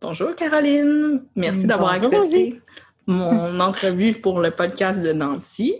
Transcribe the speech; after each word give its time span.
Bonjour 0.00 0.36
Caroline, 0.36 1.24
merci 1.34 1.66
d'avoir 1.66 1.90
accepté 1.94 2.60
mon 3.08 3.58
entrevue 3.60 4.14
pour 4.14 4.38
le 4.38 4.52
podcast 4.52 5.00
de 5.00 5.12
Nancy. 5.12 5.74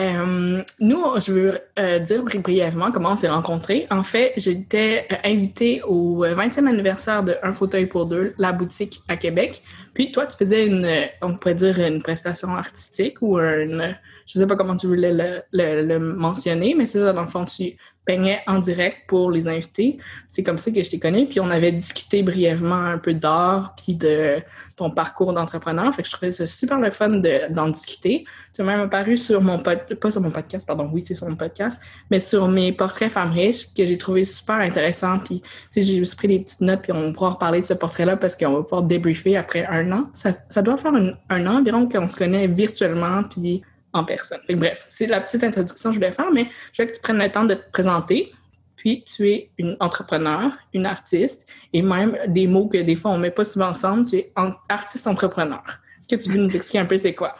Euh, 0.00 0.60
nous, 0.80 1.04
je 1.20 1.32
veux 1.32 1.60
euh, 1.78 2.00
dire 2.00 2.24
brièvement 2.24 2.90
comment 2.90 3.12
on 3.12 3.16
s'est 3.16 3.28
rencontrés. 3.28 3.86
En 3.92 4.02
fait, 4.02 4.32
j'étais 4.36 5.06
euh, 5.12 5.14
invitée 5.22 5.82
au 5.84 6.24
20e 6.24 6.66
anniversaire 6.66 7.22
de 7.22 7.36
Un 7.44 7.52
fauteuil 7.52 7.86
pour 7.86 8.06
deux, 8.06 8.34
la 8.38 8.50
boutique 8.50 9.02
à 9.06 9.16
Québec. 9.16 9.62
Puis 9.94 10.10
toi, 10.10 10.26
tu 10.26 10.36
faisais 10.36 10.66
une, 10.66 10.88
on 11.22 11.36
pourrait 11.36 11.54
dire 11.54 11.78
une 11.78 12.02
prestation 12.02 12.56
artistique 12.56 13.22
ou 13.22 13.38
une, 13.38 13.96
je 14.26 14.40
sais 14.40 14.46
pas 14.48 14.56
comment 14.56 14.74
tu 14.74 14.88
voulais 14.88 15.12
le, 15.12 15.42
le, 15.52 15.98
mentionner, 15.98 16.74
mais 16.76 16.86
c'est 16.86 16.98
ça, 16.98 17.12
dans 17.12 17.22
le 17.22 17.28
fond, 17.28 17.44
tu 17.44 17.76
peignais 18.04 18.40
en 18.46 18.58
direct 18.58 18.98
pour 19.08 19.30
les 19.30 19.48
invités. 19.48 19.98
C'est 20.28 20.42
comme 20.42 20.58
ça 20.58 20.70
que 20.70 20.82
je 20.82 20.90
t'ai 20.90 20.98
connu. 20.98 21.26
Puis 21.26 21.40
on 21.40 21.50
avait 21.50 21.72
discuté 21.72 22.22
brièvement 22.22 22.74
un 22.74 22.98
peu 22.98 23.14
d'art, 23.14 23.74
puis 23.76 23.94
de 23.94 24.42
ton 24.76 24.90
parcours 24.90 25.32
d'entrepreneur. 25.32 25.92
Fait 25.94 26.02
que 26.02 26.08
je 26.08 26.12
trouvais 26.12 26.32
ça 26.32 26.46
super 26.46 26.78
le 26.78 26.90
fun 26.90 27.20
d'en 27.50 27.68
discuter. 27.68 28.24
Tu 28.52 28.60
as 28.60 28.64
même 28.64 28.80
apparu 28.80 29.16
sur 29.16 29.40
mon 29.40 29.58
podcast, 29.58 29.94
pas 30.00 30.10
sur 30.10 30.20
mon 30.20 30.30
podcast, 30.30 30.66
pardon, 30.66 30.90
oui, 30.92 31.02
c'est 31.06 31.14
sur 31.14 31.28
mon 31.28 31.36
podcast, 31.36 31.80
mais 32.10 32.20
sur 32.20 32.48
mes 32.48 32.72
portraits 32.72 33.10
femmes 33.10 33.32
riches 33.32 33.72
que 33.74 33.86
j'ai 33.86 33.98
trouvé 33.98 34.24
super 34.24 34.56
intéressant. 34.56 35.18
Puis, 35.18 35.40
tu 35.40 35.48
sais, 35.70 35.82
j'ai 35.82 35.98
juste 35.98 36.16
pris 36.16 36.28
des 36.28 36.40
petites 36.40 36.60
notes, 36.60 36.82
puis 36.82 36.92
on 36.92 37.00
va 37.00 37.12
pouvoir 37.12 37.38
parler 37.38 37.60
de 37.60 37.66
ce 37.66 37.74
portrait-là 37.74 38.16
parce 38.16 38.36
qu'on 38.36 38.52
va 38.52 38.62
pouvoir 38.62 38.82
débriefer 38.82 39.36
après 39.36 39.66
un 39.66 39.90
an. 39.92 40.10
Ça, 40.12 40.32
ça 40.48 40.62
doit 40.62 40.76
faire 40.76 40.92
un 40.94 41.46
an 41.46 41.58
environ 41.58 41.88
qu'on 41.88 42.08
se 42.08 42.16
connaît 42.16 42.46
virtuellement, 42.46 43.22
puis 43.24 43.62
en 43.94 44.04
personne. 44.04 44.40
bref, 44.50 44.86
c'est 44.88 45.06
la 45.06 45.20
petite 45.20 45.44
introduction 45.44 45.90
que 45.90 45.94
je 45.94 46.00
voulais 46.00 46.12
faire, 46.12 46.30
mais 46.32 46.46
je 46.72 46.82
veux 46.82 46.88
que 46.88 46.94
tu 46.94 47.00
prennes 47.00 47.18
le 47.18 47.30
temps 47.30 47.44
de 47.44 47.54
te 47.54 47.70
présenter. 47.70 48.32
Puis, 48.76 49.02
tu 49.04 49.30
es 49.30 49.50
une 49.56 49.76
entrepreneur, 49.80 50.52
une 50.74 50.84
artiste, 50.84 51.48
et 51.72 51.80
même 51.80 52.18
des 52.26 52.46
mots 52.46 52.68
que 52.68 52.76
des 52.76 52.96
fois 52.96 53.12
on 53.12 53.16
ne 53.16 53.22
met 53.22 53.30
pas 53.30 53.44
souvent 53.44 53.68
ensemble, 53.68 54.04
tu 54.04 54.16
es 54.16 54.32
artiste-entrepreneur. 54.68 55.62
Est-ce 56.00 56.16
que 56.16 56.22
tu 56.22 56.30
veux 56.30 56.38
nous 56.38 56.54
expliquer 56.54 56.80
un 56.80 56.84
peu 56.84 56.98
c'est 56.98 57.14
quoi? 57.14 57.34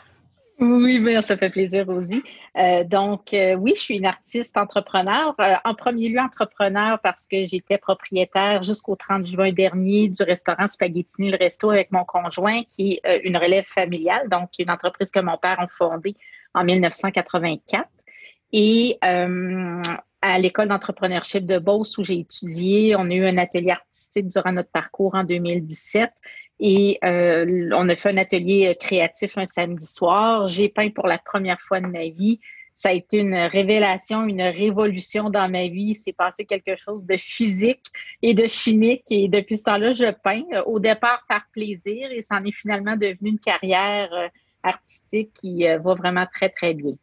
Oui, 0.61 1.01
bien, 1.01 1.21
ça 1.21 1.37
fait 1.37 1.51
plaisir, 1.51 1.85
Rosie. 1.87 2.23
Euh, 2.57 2.85
donc, 2.85 3.35
euh, 3.35 3.55
oui, 3.57 3.73
je 3.75 3.81
suis 3.81 3.97
une 3.97 4.07
artiste 4.07 4.57
entrepreneur. 4.57 5.35
Euh, 5.41 5.55
en 5.65 5.75
premier 5.75 6.09
lieu, 6.09 6.21
entrepreneur 6.21 7.01
parce 7.01 7.27
que 7.27 7.45
j'étais 7.45 7.77
propriétaire 7.77 8.63
jusqu'au 8.63 8.95
30 8.95 9.27
juin 9.27 9.51
dernier 9.53 10.09
du 10.09 10.23
restaurant 10.23 10.69
Spaghettini 10.69 11.33
le 11.33 11.39
Resto 11.39 11.71
avec 11.71 11.91
mon 11.91 12.05
conjoint, 12.05 12.63
qui 12.63 13.01
est 13.03 13.23
une 13.25 13.37
relève 13.37 13.65
familiale, 13.65 14.29
donc 14.29 14.51
une 14.61 14.71
entreprise 14.71 15.11
que 15.11 15.21
mon 15.21 15.37
père 15.37 15.59
a 15.59 15.67
fondée 15.67 16.15
en 16.55 16.65
1984. 16.65 17.89
Et 18.53 18.99
euh, 19.05 19.83
à 20.23 20.39
l'école 20.39 20.69
d'entrepreneurship 20.69 21.45
de 21.45 21.59
Beauce 21.59 21.99
où 21.99 22.05
j'ai 22.05 22.21
étudié, 22.21 22.95
on 22.97 23.11
a 23.11 23.15
eu 23.15 23.27
un 23.27 23.37
atelier 23.37 23.73
artistique 23.73 24.29
durant 24.29 24.53
notre 24.53 24.71
parcours 24.71 25.15
en 25.15 25.25
2017 25.25 26.11
et 26.61 26.99
euh, 27.05 27.71
on 27.75 27.89
a 27.89 27.97
fait 27.97 28.11
un 28.11 28.17
atelier 28.17 28.77
créatif 28.79 29.37
un 29.37 29.47
samedi 29.47 29.87
soir. 29.87 30.47
J'ai 30.47 30.69
peint 30.69 30.91
pour 30.91 31.07
la 31.07 31.19
première 31.19 31.61
fois 31.61 31.81
de 31.81 31.87
ma 31.87 32.09
vie. 32.09 32.41
Ça 32.73 32.89
a 32.89 32.93
été 32.93 33.19
une 33.19 33.35
révélation, 33.35 34.25
une 34.25 34.43
révolution 34.43 35.31
dans 35.31 35.49
ma 35.49 35.69
vie. 35.69 35.95
C'est 35.95 36.13
passé 36.13 36.45
quelque 36.45 36.77
chose 36.77 37.05
de 37.05 37.17
physique 37.17 37.85
et 38.23 38.35
de 38.35 38.47
chimique. 38.47 39.05
Et 39.11 39.29
depuis 39.29 39.59
ce 39.59 39.65
temps-là, 39.65 39.93
je 39.93 40.11
peins 40.23 40.45
au 40.67 40.81
départ 40.81 41.25
par 41.29 41.45
plaisir 41.53 42.11
et 42.11 42.23
ça 42.23 42.37
en 42.37 42.45
est 42.45 42.53
finalement 42.53 42.97
devenu 42.97 43.31
une 43.31 43.39
carrière 43.39 44.13
euh, 44.13 44.29
artistique 44.65 45.31
qui 45.35 45.69
euh, 45.69 45.79
va 45.79 45.95
vraiment 45.95 46.27
très, 46.33 46.49
très 46.49 46.75
bien. 46.75 46.95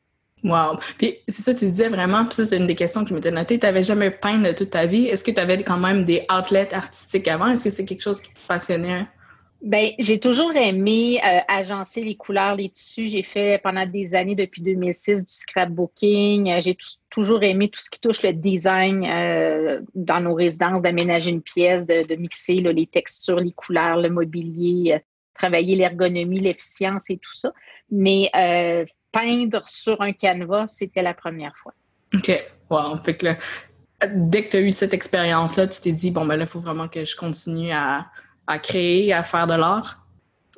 Wow. 0.44 0.80
Puis 0.98 1.18
c'est 1.28 1.44
ça, 1.44 1.54
tu 1.54 1.66
disais 1.66 1.88
vraiment, 1.88 2.26
puis 2.26 2.34
ça, 2.34 2.46
c'est 2.46 2.58
une 2.58 2.66
des 2.66 2.76
questions 2.76 3.04
que 3.04 3.12
je 3.12 3.14
m'étais 3.14 3.32
notée. 3.32 3.60
Tu 3.60 3.66
n'avais 3.66 3.84
jamais 3.84 4.10
peint 4.10 4.40
de 4.40 4.52
toute 4.52 4.72
ta 4.72 4.88
vie. 4.88 5.06
Est-ce 5.06 5.24
que 5.24 5.32
tu 5.32 5.40
avais 5.40 5.62
quand 5.64 5.78
même 5.78 6.04
des 6.04 6.26
outlets 6.36 6.74
artistiques 6.74 7.28
avant? 7.28 7.48
Est-ce 7.48 7.64
que 7.64 7.70
c'est 7.70 7.86
quelque 7.86 8.02
chose 8.02 8.22
qui 8.22 8.34
te 8.34 8.40
passionnait? 8.48 9.06
Ben, 9.62 9.90
j'ai 10.00 10.20
toujours 10.20 10.56
aimé 10.56 11.20
euh, 11.24 11.38
agencer 11.48 12.02
les 12.02 12.16
couleurs, 12.16 12.56
les 12.56 12.70
tissus. 12.70 13.08
J'ai 13.08 13.22
fait 13.22 13.62
pendant 13.62 13.86
des 13.86 14.16
années, 14.16 14.34
depuis 14.34 14.64
2006, 14.64 15.24
du 15.24 15.32
scrapbooking. 15.32 16.50
Euh, 16.50 16.62
j'ai 16.62 16.76
toujours 17.12 17.44
aimé 17.44 17.70
tout 17.70 17.80
ce 17.80 17.92
qui 17.92 18.00
touche 18.00 18.24
le 18.24 18.34
design 18.34 19.02
dans 19.94 20.22
nos 20.22 20.34
résidences, 20.34 20.82
d'aménager 20.82 21.30
une 21.30 21.44
pièce, 21.44 21.86
de, 21.86 22.16
mixer 22.16 22.56
les 22.56 22.88
textures, 22.88 23.40
les 23.40 23.52
couleurs, 23.52 23.98
le 23.98 24.10
mobilier, 24.10 25.04
travailler 25.34 25.76
l'ergonomie, 25.76 26.40
l'efficience 26.40 27.10
et 27.10 27.18
tout 27.18 27.34
ça. 27.34 27.52
Mais 27.90 28.30
euh, 28.36 28.86
peindre 29.12 29.68
sur 29.68 30.02
un 30.02 30.14
canevas, 30.14 30.68
c'était 30.68 31.02
la 31.02 31.14
première 31.14 31.54
fois. 31.62 31.74
OK. 32.14 32.32
Wow. 32.70 33.00
Dès 34.08 34.46
que 34.46 34.50
tu 34.50 34.58
as 34.58 34.62
eu 34.62 34.72
cette 34.72 34.94
expérience-là, 34.94 35.68
tu 35.68 35.82
t'es 35.82 35.92
dit, 35.92 36.12
bon, 36.12 36.26
ben 36.26 36.36
là, 36.38 36.46
il 36.46 36.50
faut 36.50 36.60
vraiment 36.60 36.88
que 36.88 37.06
je 37.06 37.16
continue 37.16 37.72
à, 37.72 38.08
à 38.48 38.60
créer, 38.60 39.14
à 39.14 39.24
faire 39.24 39.46
de 39.48 39.54
l'art? 39.54 40.01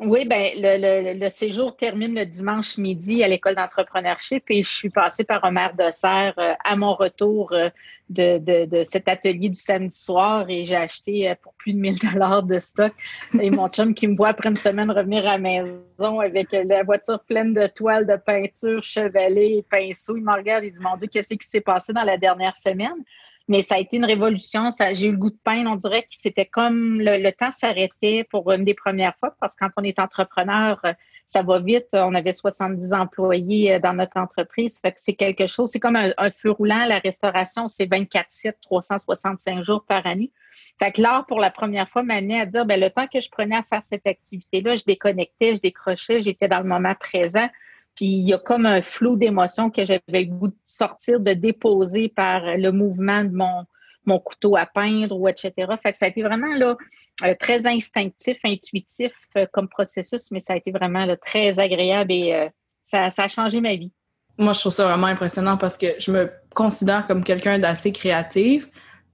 Oui, 0.06 0.26
ben 0.26 0.52
le, 0.56 1.20
le, 1.20 1.30
séjour 1.30 1.78
termine 1.78 2.16
le 2.16 2.26
dimanche 2.26 2.78
midi 2.78 3.24
à 3.24 3.28
l'école 3.28 3.56
d'entrepreneurship 3.56 4.44
et 4.50 4.62
je 4.64 4.70
suis 4.70 4.90
passée 4.90 5.24
par 5.24 5.44
un 5.46 5.52
de 5.52 5.92
serre 5.92 6.34
euh, 6.38 6.54
à 6.64 6.76
mon 6.76 6.94
retour 6.94 7.54
euh, 7.54 7.70
de, 8.10 8.66
de, 8.66 8.84
cet 8.84 9.08
atelier 9.08 9.50
du 9.50 9.60
samedi 9.60 9.96
soir 9.96 10.46
et 10.50 10.66
j'ai 10.66 10.76
acheté 10.76 11.30
euh, 11.30 11.36
pour 11.42 11.54
plus 11.54 11.74
de 11.74 11.80
1000 11.80 12.00
dollars 12.00 12.44
de 12.44 12.60
stock. 12.60 12.92
Et 13.40 13.50
mon 13.50 13.70
chum 13.70 13.94
qui 13.94 14.08
me 14.08 14.16
voit 14.16 14.30
après 14.30 14.50
une 14.50 14.58
semaine 14.58 14.92
revenir 14.92 15.26
à 15.28 15.38
la 15.38 15.38
maison 15.38 16.20
avec 16.20 16.52
la 16.52 16.84
voiture 16.84 17.20
pleine 17.24 17.54
de 17.54 17.68
toiles, 17.68 18.06
de 18.06 18.18
peinture, 18.18 18.84
chevalet, 18.84 19.64
pinceaux, 19.70 20.18
il 20.18 20.24
me 20.24 20.34
regarde 20.34 20.66
et 20.66 20.72
dit 20.72 20.82
Mon 20.82 20.98
Dieu, 20.98 21.08
qu'est-ce 21.08 21.34
qui 21.34 21.48
s'est 21.48 21.62
passé 21.62 21.94
dans 21.94 22.04
la 22.04 22.18
dernière 22.18 22.56
semaine? 22.56 23.04
Mais 23.50 23.62
ça 23.62 23.76
a 23.76 23.80
été 23.80 23.98
une 23.98 24.06
révolution. 24.06 24.70
J'ai 24.94 25.08
eu 25.08 25.12
le 25.12 25.18
goût 25.18 25.30
de 25.30 25.40
peindre. 25.44 25.70
On 25.72 25.76
dirait 25.76 26.04
que 26.04 26.10
c'était 26.12 26.46
comme 26.46 27.00
le, 27.02 27.32
temps 27.32 27.52
s'arrêtait 27.52 28.26
pour 28.30 28.50
une 28.52 28.64
des 28.64 28.74
premières 28.74 29.16
fois 29.18 29.36
parce 29.40 29.56
que 29.56 29.66
quand 29.66 29.72
on 29.78 29.84
est 29.84 30.00
entrepreneur, 30.00 30.80
euh, 30.86 30.94
ça 31.28 31.44
va 31.44 31.60
vite. 31.60 31.88
On 31.92 32.16
avait 32.16 32.32
70 32.32 32.94
employés 32.94 33.74
euh, 33.74 33.80
dans 33.80 33.94
notre 33.94 34.18
entreprise. 34.18 34.80
Fait 34.80 34.94
c'est 34.96 35.14
quelque 35.14 35.48
chose. 35.48 35.70
C'est 35.72 35.80
comme 35.80 35.98
un, 35.98 36.32
feu 36.32 36.52
roulant. 36.52 36.86
La 36.86 37.00
restauration, 37.00 37.68
c'est 37.68 37.86
24-7, 37.86 38.54
365 38.62 39.64
jours 39.64 39.84
par 39.86 40.08
année. 40.08 40.32
Fait 40.80 40.92
que 40.92 41.02
l'art, 41.02 41.26
pour 41.26 41.40
la 41.40 41.52
première 41.52 41.90
fois, 41.90 42.04
m'a 42.04 42.16
amené 42.16 42.40
à 42.40 42.46
dire, 42.46 42.66
ben, 42.66 42.80
le 42.80 42.90
temps 42.90 43.08
que 43.08 43.20
je 43.20 43.30
prenais 43.30 43.58
à 43.58 43.64
faire 43.64 43.84
cette 43.84 44.08
activité-là, 44.08 44.76
je 44.76 44.84
déconnectais, 44.86 45.56
je 45.56 45.62
décrochais, 45.62 46.22
j'étais 46.22 46.48
dans 46.48 46.60
le 46.60 46.68
moment 46.68 46.96
présent. 46.96 47.50
Puis 47.96 48.06
il 48.06 48.28
y 48.28 48.34
a 48.34 48.40
comme 48.40 48.66
un 48.66 48.82
flot 48.82 49.16
d'émotions 49.16 49.70
que 49.70 49.86
j'avais 49.86 50.02
le 50.08 50.26
goût 50.26 50.48
de 50.48 50.58
sortir, 50.66 51.20
de 51.20 51.34
déposer 51.34 52.10
par 52.10 52.58
le 52.58 52.72
mouvement 52.72 53.24
de 53.24 53.36
mon, 53.36 53.66
mon 54.06 54.20
couteau 54.20 54.56
à 54.56 54.66
peindre 54.66 55.18
ou 55.18 55.28
etc. 55.28 55.52
Fait 55.82 55.92
que 55.92 55.98
ça 55.98 56.06
a 56.06 56.10
été 56.10 56.22
vraiment 56.22 56.56
là, 56.56 56.76
euh, 57.24 57.36
très 57.40 57.68
instinctif, 57.68 58.38
intuitif 58.44 59.12
euh, 59.38 59.46
comme 59.52 59.68
processus, 59.68 60.32
mais 60.32 60.40
ça 60.40 60.54
a 60.54 60.56
été 60.58 60.72
vraiment 60.72 61.08
très 61.26 61.60
agréable 61.60 62.12
et 62.12 62.34
euh, 62.34 62.50
ça, 62.84 63.10
ça, 63.10 63.24
a 63.24 63.28
changé 63.28 63.62
ma 63.62 63.76
vie. 63.76 63.94
Moi, 64.38 64.54
je 64.54 64.60
trouve 64.60 64.74
ça 64.74 64.86
vraiment 64.86 65.08
impressionnant 65.08 65.58
parce 65.58 65.78
que 65.78 65.88
je 66.00 66.12
me 66.12 66.32
considère 66.54 67.08
comme 67.08 67.24
quelqu'un 67.24 67.60
d'assez 67.60 67.92
créatif. 67.92 68.68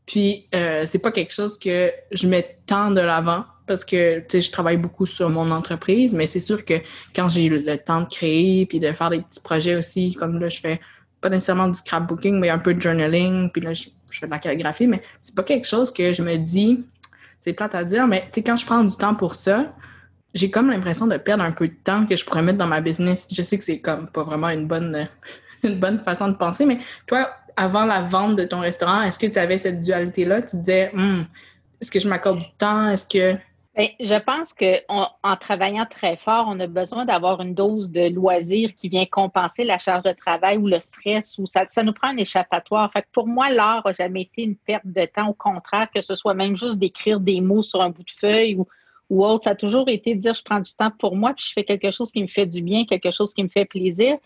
Puis, 0.05 0.47
c'est 0.51 0.97
pas 0.97 1.11
quelque 1.11 1.31
chose 1.31 1.59
que 1.59 1.93
je 2.11 2.27
mets 2.27 2.57
tant 2.65 2.89
de 2.89 3.01
l'avant 3.01 3.43
parce 3.69 3.85
que 3.85 4.23
je 4.33 4.51
travaille 4.51 4.77
beaucoup 4.77 5.05
sur 5.05 5.29
mon 5.29 5.51
entreprise, 5.51 6.15
mais 6.15 6.25
c'est 6.25 6.39
sûr 6.39 6.65
que 6.65 6.73
quand 7.15 7.29
j'ai 7.29 7.45
eu 7.45 7.59
le 7.59 7.77
temps 7.77 8.01
de 8.01 8.07
créer 8.07 8.65
puis 8.65 8.79
de 8.79 8.91
faire 8.93 9.11
des 9.11 9.21
petits 9.21 9.41
projets 9.41 9.75
aussi, 9.75 10.15
comme 10.15 10.39
là, 10.39 10.49
je 10.49 10.59
fais 10.59 10.81
pas 11.21 11.29
nécessairement 11.29 11.67
du 11.67 11.75
scrapbooking, 11.75 12.39
mais 12.39 12.49
un 12.49 12.57
peu 12.57 12.73
de 12.73 12.81
journaling, 12.81 13.51
puis 13.51 13.61
là, 13.61 13.75
je, 13.75 13.89
fais 14.09 14.25
de 14.25 14.31
la 14.31 14.39
calligraphie, 14.39 14.87
mais 14.87 15.03
c'est 15.19 15.35
pas 15.35 15.43
quelque 15.43 15.67
chose 15.67 15.93
que 15.93 16.15
je 16.15 16.23
me 16.23 16.37
dis, 16.37 16.83
c'est 17.41 17.53
plate 17.53 17.75
à 17.75 17.83
dire, 17.83 18.07
mais 18.07 18.23
quand 18.43 18.55
je 18.55 18.65
prends 18.65 18.83
du 18.83 18.95
temps 18.95 19.13
pour 19.13 19.35
ça, 19.35 19.75
j'ai 20.33 20.49
comme 20.49 20.71
l'impression 20.71 21.05
de 21.05 21.17
perdre 21.17 21.43
un 21.43 21.51
peu 21.51 21.67
de 21.67 21.75
temps 21.83 22.07
que 22.07 22.15
je 22.15 22.25
pourrais 22.25 22.41
mettre 22.41 22.57
dans 22.57 22.65
ma 22.65 22.81
business. 22.81 23.27
Je 23.31 23.43
sais 23.43 23.59
que 23.59 23.63
c'est 23.63 23.81
comme 23.81 24.07
pas 24.07 24.23
vraiment 24.23 24.49
une 24.49 24.65
bonne, 24.65 25.07
une 25.63 25.79
bonne 25.79 25.99
façon 25.99 26.27
de 26.29 26.35
penser, 26.37 26.65
mais 26.65 26.79
toi, 27.05 27.29
avant 27.55 27.85
la 27.85 28.01
vente 28.01 28.35
de 28.35 28.45
ton 28.45 28.61
restaurant, 28.61 29.03
est-ce 29.03 29.19
que 29.19 29.27
tu 29.27 29.37
avais 29.37 29.59
cette 29.59 29.79
dualité-là? 29.79 30.41
Tu 30.41 30.57
disais, 30.57 30.89
hum, 30.95 31.27
est-ce 31.79 31.91
que 31.91 31.99
je 31.99 32.07
m'accorde 32.07 32.39
du 32.39 32.51
temps? 32.57 32.89
Est-ce 32.89 33.07
que 33.07 33.37
ben, 33.79 33.87
je 34.01 34.19
pense 34.19 34.51
qu'en 34.51 35.37
travaillant 35.37 35.85
très 35.85 36.17
fort, 36.17 36.47
on 36.49 36.59
a 36.59 36.67
besoin 36.67 37.05
d'avoir 37.05 37.39
une 37.39 37.53
dose 37.53 37.89
de 37.89 38.13
loisir 38.13 38.75
qui 38.75 38.89
vient 38.89 39.05
compenser 39.05 39.63
la 39.63 39.77
charge 39.77 40.03
de 40.03 40.11
travail 40.11 40.57
ou 40.57 40.67
le 40.67 40.81
stress 40.81 41.37
ou 41.37 41.45
ça, 41.45 41.65
ça 41.69 41.81
nous 41.81 41.93
prend 41.93 42.09
un 42.09 42.17
échappatoire. 42.17 42.91
Fait 42.91 43.05
pour 43.13 43.25
moi, 43.25 43.49
l'art 43.49 43.83
n'a 43.85 43.93
jamais 43.93 44.23
été 44.23 44.43
une 44.43 44.57
perte 44.57 44.85
de 44.85 45.05
temps. 45.05 45.29
Au 45.29 45.33
contraire, 45.33 45.87
que 45.95 46.01
ce 46.01 46.13
soit 46.13 46.33
même 46.33 46.57
juste 46.57 46.77
d'écrire 46.77 47.21
des 47.21 47.39
mots 47.39 47.61
sur 47.61 47.81
un 47.81 47.89
bout 47.89 48.03
de 48.03 48.11
feuille 48.11 48.55
ou, 48.55 48.67
ou 49.09 49.25
autre, 49.25 49.45
ça 49.45 49.51
a 49.51 49.55
toujours 49.55 49.87
été 49.87 50.13
de 50.13 50.19
dire 50.19 50.33
je 50.33 50.43
prends 50.43 50.59
du 50.59 50.73
temps 50.73 50.91
pour 50.91 51.15
moi 51.15 51.33
puis 51.33 51.45
je 51.47 51.53
fais 51.53 51.63
quelque 51.63 51.89
chose 51.89 52.11
qui 52.11 52.21
me 52.21 52.27
fait 52.27 52.47
du 52.47 52.61
bien, 52.61 52.83
quelque 52.83 53.11
chose 53.11 53.33
qui 53.33 53.43
me 53.43 53.47
fait 53.47 53.63
plaisir. 53.63 54.17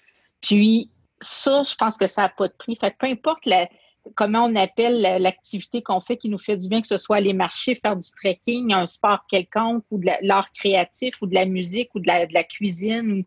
Puis 0.41 0.89
ça, 1.21 1.61
je 1.61 1.75
pense 1.75 1.95
que 1.95 2.07
ça 2.07 2.23
n'a 2.23 2.29
pas 2.29 2.47
de 2.47 2.55
prix. 2.57 2.75
Fait 2.75 2.95
peu 2.97 3.05
importe 3.05 3.45
la, 3.45 3.67
comment 4.15 4.45
on 4.45 4.55
appelle 4.55 5.01
l'activité 5.21 5.81
qu'on 5.81 6.01
fait 6.01 6.17
qui 6.17 6.29
nous 6.29 6.37
fait 6.37 6.57
du 6.57 6.67
bien, 6.67 6.81
que 6.81 6.87
ce 6.87 6.97
soit 6.97 7.17
aller 7.17 7.33
marcher, 7.33 7.75
faire 7.75 7.95
du 7.95 8.07
trekking, 8.21 8.73
un 8.73 8.85
sport 8.85 9.25
quelconque, 9.27 9.83
ou 9.91 9.97
de 9.97 10.09
l'art 10.21 10.51
créatif, 10.51 11.21
ou 11.21 11.27
de 11.27 11.33
la 11.33 11.45
musique, 11.45 11.89
ou 11.95 11.99
de 11.99 12.07
la, 12.07 12.43
cuisine. 12.43 13.23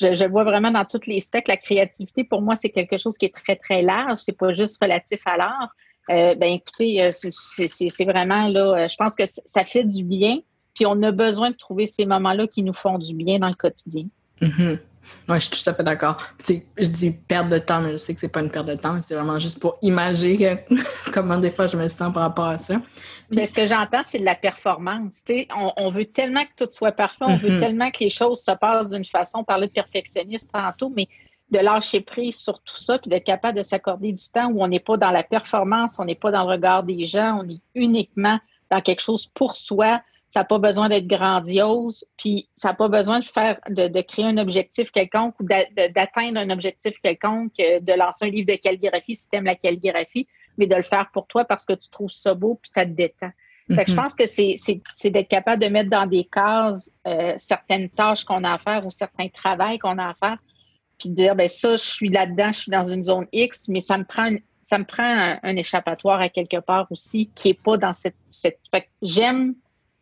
Je, 0.00 0.28
vois 0.28 0.44
vraiment 0.44 0.70
dans 0.70 0.84
tous 0.84 1.06
les 1.06 1.20
specs, 1.20 1.48
la 1.48 1.56
créativité, 1.56 2.24
pour 2.24 2.42
moi, 2.42 2.56
c'est 2.56 2.70
quelque 2.70 2.98
chose 2.98 3.16
qui 3.16 3.26
est 3.26 3.34
très, 3.34 3.56
très 3.56 3.82
large. 3.82 4.18
C'est 4.18 4.36
pas 4.36 4.52
juste 4.54 4.80
relatif 4.82 5.20
à 5.24 5.36
l'art. 5.36 5.74
Euh, 6.10 6.34
ben 6.34 6.54
écoutez, 6.54 7.02
euh, 7.02 7.10
c'est 7.12 8.04
vraiment 8.04 8.48
là, 8.48 8.84
euh, 8.84 8.88
je 8.88 8.96
pense 8.96 9.14
que 9.14 9.24
ça 9.26 9.64
fait 9.64 9.84
du 9.84 10.04
bien. 10.04 10.38
Puis 10.74 10.86
on 10.86 11.02
a 11.02 11.10
besoin 11.10 11.50
de 11.50 11.56
trouver 11.56 11.86
ces 11.86 12.06
moments-là 12.06 12.46
qui 12.46 12.62
nous 12.62 12.72
font 12.72 12.98
du 12.98 13.14
bien 13.14 13.38
dans 13.38 13.48
le 13.48 13.54
quotidien. 13.54 14.04
Mm-hmm. 14.40 14.78
Oui, 15.28 15.40
je 15.40 15.54
suis 15.54 15.62
tout 15.62 15.70
à 15.70 15.74
fait 15.74 15.82
d'accord. 15.82 16.16
Je 16.48 16.88
dis 16.88 17.10
perte 17.10 17.48
de 17.48 17.58
temps, 17.58 17.80
mais 17.80 17.92
je 17.92 17.96
sais 17.96 18.14
que 18.14 18.20
c'est 18.20 18.28
pas 18.28 18.40
une 18.40 18.50
perte 18.50 18.66
de 18.66 18.74
temps. 18.74 19.00
C'est 19.02 19.14
vraiment 19.14 19.38
juste 19.38 19.60
pour 19.60 19.78
imaginer 19.82 20.64
comment 21.12 21.38
des 21.38 21.50
fois 21.50 21.66
je 21.66 21.76
me 21.76 21.86
sens 21.88 22.12
par 22.12 22.22
rapport 22.22 22.46
à 22.46 22.58
ça. 22.58 22.80
mais 23.30 23.46
ce 23.46 23.54
que 23.54 23.66
j'entends, 23.66 24.02
c'est 24.02 24.18
de 24.18 24.24
la 24.24 24.34
performance. 24.34 25.22
On, 25.54 25.72
on, 25.76 25.90
veut 25.90 26.06
tellement 26.06 26.44
que 26.44 26.64
tout 26.64 26.70
soit 26.70 26.92
parfait, 26.92 27.24
on 27.26 27.36
veut 27.36 27.50
mm-hmm. 27.50 27.60
tellement 27.60 27.90
que 27.90 27.98
les 28.00 28.10
choses 28.10 28.40
se 28.40 28.52
passent 28.52 28.90
d'une 28.90 29.04
façon, 29.04 29.44
parler 29.44 29.66
de 29.66 29.72
perfectionniste 29.72 30.50
tantôt, 30.52 30.92
mais 30.94 31.08
de 31.50 31.58
lâcher 31.58 32.00
prise 32.00 32.36
sur 32.36 32.60
tout 32.62 32.76
ça, 32.76 32.98
puis 32.98 33.08
d'être 33.08 33.24
capable 33.24 33.58
de 33.58 33.62
s'accorder 33.62 34.12
du 34.12 34.24
temps 34.28 34.50
où 34.50 34.62
on 34.62 34.68
n'est 34.68 34.80
pas 34.80 34.96
dans 34.96 35.10
la 35.10 35.22
performance, 35.22 35.96
on 35.98 36.04
n'est 36.04 36.14
pas 36.14 36.30
dans 36.30 36.44
le 36.44 36.50
regard 36.50 36.82
des 36.82 37.06
gens, 37.06 37.40
on 37.42 37.48
est 37.48 37.60
uniquement 37.74 38.38
dans 38.70 38.80
quelque 38.80 39.02
chose 39.02 39.26
pour 39.26 39.54
soi, 39.54 40.02
ça 40.30 40.40
n'a 40.40 40.44
pas 40.44 40.58
besoin 40.58 40.88
d'être 40.88 41.06
grandiose, 41.06 42.04
puis 42.18 42.48
ça 42.54 42.68
n'a 42.68 42.74
pas 42.74 42.88
besoin 42.88 43.20
de 43.20 43.24
faire, 43.24 43.58
de, 43.68 44.00
créer 44.02 44.26
un 44.26 44.36
objectif 44.36 44.90
quelconque 44.90 45.34
ou 45.40 45.44
d'atteindre 45.44 46.38
un 46.38 46.50
objectif 46.50 46.98
quelconque, 47.02 47.52
euh, 47.60 47.80
de 47.80 47.92
lancer 47.94 48.26
un 48.26 48.30
livre 48.30 48.46
de 48.52 48.56
calligraphie 48.56 49.16
si 49.16 49.28
tu 49.28 49.36
aimes 49.36 49.46
la 49.46 49.54
calligraphie, 49.54 50.28
mais 50.58 50.66
de 50.66 50.74
le 50.74 50.82
faire 50.82 51.08
pour 51.12 51.26
toi 51.26 51.44
parce 51.44 51.64
que 51.64 51.72
tu 51.72 51.88
trouves 51.88 52.10
ça 52.10 52.34
beau 52.34 52.58
puis 52.60 52.70
ça 52.74 52.84
te 52.84 52.90
détend. 52.90 53.30
Fait 53.74 53.84
que 53.84 53.90
je 53.90 53.96
mhm. 53.96 54.02
pense 54.02 54.14
que 54.14 54.24
c'est 54.26 55.10
d'être 55.10 55.28
capable 55.28 55.62
de 55.62 55.68
mettre 55.68 55.90
dans 55.90 56.06
des 56.06 56.24
cases 56.24 56.90
euh, 57.06 57.34
certaines 57.36 57.90
tâches 57.90 58.24
qu'on 58.24 58.42
a 58.44 58.54
à 58.54 58.58
faire 58.58 58.86
ou 58.86 58.90
certains 58.90 59.28
travaux 59.28 59.78
qu'on 59.78 59.98
a 59.98 60.08
à 60.08 60.14
faire, 60.14 60.38
puis 60.98 61.10
de 61.10 61.14
dire, 61.14 61.36
ben 61.36 61.48
ça, 61.48 61.72
je 61.72 61.84
suis 61.84 62.08
là-dedans, 62.08 62.50
je 62.52 62.60
suis 62.60 62.70
dans 62.70 62.84
une 62.84 63.04
zone 63.04 63.26
X, 63.30 63.68
mais 63.68 63.82
ça 63.82 63.98
me 63.98 64.04
prend 64.04 64.30
ça 64.68 64.78
me 64.78 64.84
prend 64.84 65.38
un, 65.42 65.56
échappatoire 65.56 66.20
à 66.20 66.28
quelque 66.28 66.60
part 66.60 66.86
aussi 66.90 67.30
qui 67.34 67.48
n'est 67.48 67.54
pas 67.54 67.78
dans 67.78 67.94
cette. 67.94 68.16
cette... 68.28 68.60
J'aime 69.00 69.54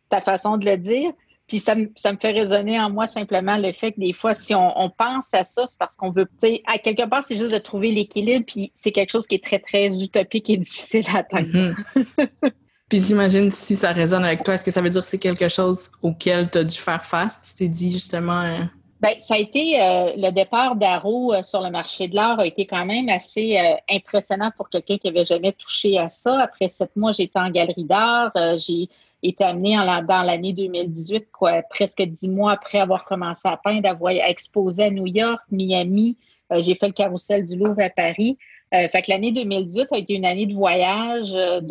ta 0.09 0.21
façon 0.21 0.57
de 0.57 0.65
le 0.65 0.77
dire. 0.77 1.11
Puis 1.47 1.59
ça 1.59 1.75
me, 1.75 1.89
ça 1.95 2.11
me 2.11 2.17
fait 2.17 2.31
résonner 2.31 2.79
en 2.79 2.89
moi 2.89 3.07
simplement 3.07 3.57
le 3.57 3.71
fait 3.71 3.93
que 3.93 4.01
des 4.01 4.11
fois, 4.11 4.33
si 4.33 4.53
on, 4.53 4.89
pense 4.89 5.33
à 5.33 5.45
ça, 5.45 5.65
c'est 5.65 5.79
parce 5.79 5.95
qu'on 5.95 6.11
veut, 6.11 6.25
tu 6.25 6.47
sais, 6.47 6.61
à 6.65 6.77
quelque 6.77 7.07
part, 7.07 7.23
c'est 7.23 7.37
juste 7.37 7.53
de 7.53 7.57
trouver 7.57 7.91
l'équilibre, 7.91 8.43
puis 8.45 8.69
c'est 8.73 8.91
quelque 8.91 9.11
chose 9.11 9.25
qui 9.25 9.35
est 9.35 9.43
très, 9.43 9.59
très 9.59 10.03
utopique 10.03 10.49
et 10.49 10.57
difficile 10.57 11.05
à 11.13 11.19
atteindre. 11.19 11.47
Mhm. 11.53 11.75
puis 12.89 13.01
j'imagine 13.01 13.49
si 13.49 13.77
ça 13.77 13.93
résonne 13.93 14.25
avec 14.25 14.43
toi, 14.43 14.55
est-ce 14.55 14.65
que 14.65 14.71
ça 14.71 14.81
veut 14.81 14.89
dire 14.89 15.01
que 15.01 15.07
c'est 15.07 15.19
quelque 15.19 15.47
chose 15.47 15.89
auquel 16.01 16.51
tu 16.51 16.57
as 16.57 16.63
dû 16.65 16.77
faire 16.77 17.05
face? 17.05 17.41
Tu 17.41 17.55
t'es 17.55 17.69
dit 17.69 17.93
justement. 17.93 18.41
Euh, 18.41 18.63
Bien, 19.01 19.11
ça 19.19 19.35
a 19.35 19.37
été 19.37 19.79
euh, 19.79 20.13
le 20.17 20.31
départ 20.31 20.75
d'Aro 20.75 21.33
euh, 21.33 21.43
sur 21.43 21.61
le 21.61 21.69
marché 21.69 22.09
de 22.09 22.15
l'art 22.15 22.39
a 22.39 22.45
été 22.45 22.65
quand 22.65 22.83
même 22.83 23.07
assez 23.07 23.57
impressionnant 23.89 24.51
pour 24.57 24.69
quelqu'un 24.69 24.97
qui 24.97 25.07
avait 25.07 25.25
jamais 25.25 25.53
touché 25.53 25.97
à 25.97 26.09
ça. 26.09 26.41
Après 26.41 26.67
sept 26.67 26.93
mois, 26.97 27.13
j'étais 27.13 27.39
en 27.39 27.51
galerie 27.51 27.85
d'art. 27.85 28.31
j'ai 28.57 28.89
été 29.23 29.43
amené 29.43 29.75
dans 30.07 30.23
l'année 30.23 30.53
2018, 30.53 31.27
quoi, 31.31 31.61
presque 31.63 32.01
dix 32.01 32.29
mois 32.29 32.53
après 32.53 32.79
avoir 32.79 33.05
commencé 33.05 33.47
à 33.47 33.57
peindre, 33.57 33.89
à, 33.89 34.29
exposer 34.29 34.83
à 34.83 34.89
New 34.91 35.07
York, 35.07 35.41
Miami. 35.51 36.17
Euh, 36.51 36.61
j'ai 36.63 36.75
fait 36.75 36.87
le 36.87 36.93
carrousel 36.93 37.45
du 37.45 37.57
Louvre 37.57 37.81
à 37.81 37.89
Paris. 37.89 38.37
Euh, 38.73 38.87
fait 38.89 39.01
que 39.01 39.11
l'année 39.11 39.31
2018 39.31 39.87
a 39.91 39.97
été 39.97 40.13
une 40.13 40.25
année 40.25 40.45
de 40.45 40.53
voyage, 40.53 41.29
euh, 41.33 41.61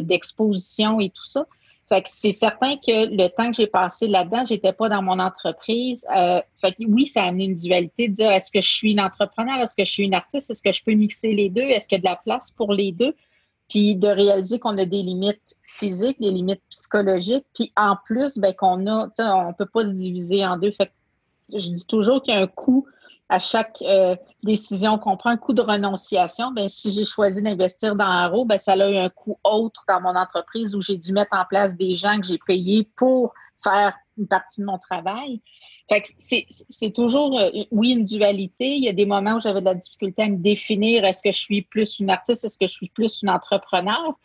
d'exposition 0.00 0.98
de, 0.98 1.04
et 1.04 1.10
tout 1.10 1.24
ça. 1.24 1.46
Fait 1.88 2.02
que 2.02 2.08
c'est 2.10 2.32
certain 2.32 2.76
que 2.76 3.06
le 3.14 3.28
temps 3.28 3.50
que 3.50 3.56
j'ai 3.56 3.66
passé 3.66 4.08
là-dedans, 4.08 4.44
j'étais 4.46 4.74
pas 4.74 4.90
dans 4.90 5.02
mon 5.02 5.18
entreprise. 5.18 6.04
fait 6.60 6.72
que 6.72 6.84
oui, 6.86 7.06
ça 7.06 7.22
a 7.22 7.28
amené 7.28 7.46
une 7.46 7.54
dualité 7.54 8.08
de 8.08 8.14
dire 8.14 8.30
est-ce 8.30 8.50
que 8.50 8.60
je 8.60 8.68
suis 8.68 8.92
une 8.92 9.00
entrepreneur, 9.00 9.58
est-ce 9.58 9.74
que 9.74 9.84
je 9.84 9.90
suis 9.90 10.04
une 10.04 10.12
artiste, 10.12 10.50
est-ce 10.50 10.62
que 10.62 10.70
je 10.70 10.82
peux 10.84 10.92
mixer 10.92 11.32
les 11.32 11.48
deux, 11.48 11.62
est-ce 11.62 11.88
qu'il 11.88 11.96
y 11.96 12.00
a 12.00 12.02
de 12.02 12.04
la 12.04 12.16
place 12.16 12.50
pour 12.50 12.74
les 12.74 12.92
deux? 12.92 13.14
Puis 13.68 13.96
de 13.96 14.08
réaliser 14.08 14.58
qu'on 14.58 14.78
a 14.78 14.84
des 14.84 15.02
limites 15.02 15.56
physiques, 15.62 16.20
des 16.20 16.30
limites 16.30 16.62
psychologiques, 16.70 17.46
puis 17.54 17.72
en 17.76 17.96
plus, 18.04 18.38
ben, 18.38 18.54
qu'on 18.54 18.86
a, 18.86 19.08
on 19.18 19.52
peut 19.52 19.66
pas 19.66 19.84
se 19.84 19.92
diviser 19.92 20.46
en 20.46 20.56
deux. 20.56 20.72
Fait 20.72 20.90
je 21.52 21.70
dis 21.70 21.86
toujours 21.86 22.22
qu'il 22.22 22.34
y 22.34 22.36
a 22.36 22.40
un 22.40 22.46
coût 22.46 22.86
à 23.30 23.38
chaque 23.38 23.82
euh, 23.82 24.16
décision 24.42 24.98
qu'on 24.98 25.16
prend, 25.16 25.30
un 25.30 25.36
coût 25.36 25.52
de 25.52 25.60
renonciation. 25.60 26.50
Ben, 26.52 26.68
si 26.68 26.92
j'ai 26.92 27.04
choisi 27.04 27.42
d'investir 27.42 27.94
dans 27.94 28.06
Arrow, 28.06 28.44
ben, 28.44 28.58
ça 28.58 28.72
a 28.72 28.90
eu 28.90 28.96
un 28.96 29.10
coût 29.10 29.38
autre 29.44 29.84
dans 29.88 30.00
mon 30.00 30.16
entreprise 30.16 30.74
où 30.74 30.80
j'ai 30.80 30.96
dû 30.96 31.12
mettre 31.12 31.36
en 31.36 31.44
place 31.44 31.76
des 31.76 31.96
gens 31.96 32.18
que 32.20 32.26
j'ai 32.26 32.38
payés 32.46 32.88
pour 32.96 33.34
faire 33.62 33.94
une 34.18 34.26
partie 34.26 34.60
de 34.60 34.66
mon 34.66 34.78
travail. 34.78 35.40
C'est 36.18 36.92
toujours, 36.92 37.38
euh, 37.38 37.50
oui, 37.70 37.90
une 37.90 38.04
dualité. 38.04 38.76
Il 38.76 38.84
y 38.84 38.88
a 38.88 38.92
des 38.92 39.06
moments 39.06 39.36
où 39.36 39.40
j'avais 39.40 39.60
de 39.60 39.66
la 39.66 39.74
difficulté 39.74 40.22
à 40.22 40.28
me 40.28 40.36
définir. 40.36 41.04
Est-ce 41.04 41.22
que 41.22 41.32
je 41.32 41.38
suis 41.38 41.62
plus 41.62 41.98
une 41.98 42.10
artiste? 42.10 42.44
Est-ce 42.44 42.58
que 42.58 42.66
je 42.66 42.72
suis 42.72 42.88
plus 42.88 43.22
une 43.22 43.30
entrepreneur? 43.30 44.18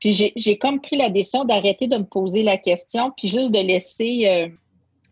Puis 0.00 0.32
j'ai 0.36 0.58
comme 0.58 0.80
pris 0.80 0.96
la 0.96 1.08
décision 1.08 1.44
d'arrêter 1.44 1.88
de 1.88 1.96
me 1.96 2.04
poser 2.04 2.42
la 2.42 2.58
question, 2.58 3.12
puis 3.16 3.28
juste 3.28 3.50
de 3.50 3.66
laisser, 3.66 4.26
euh, 4.26 4.48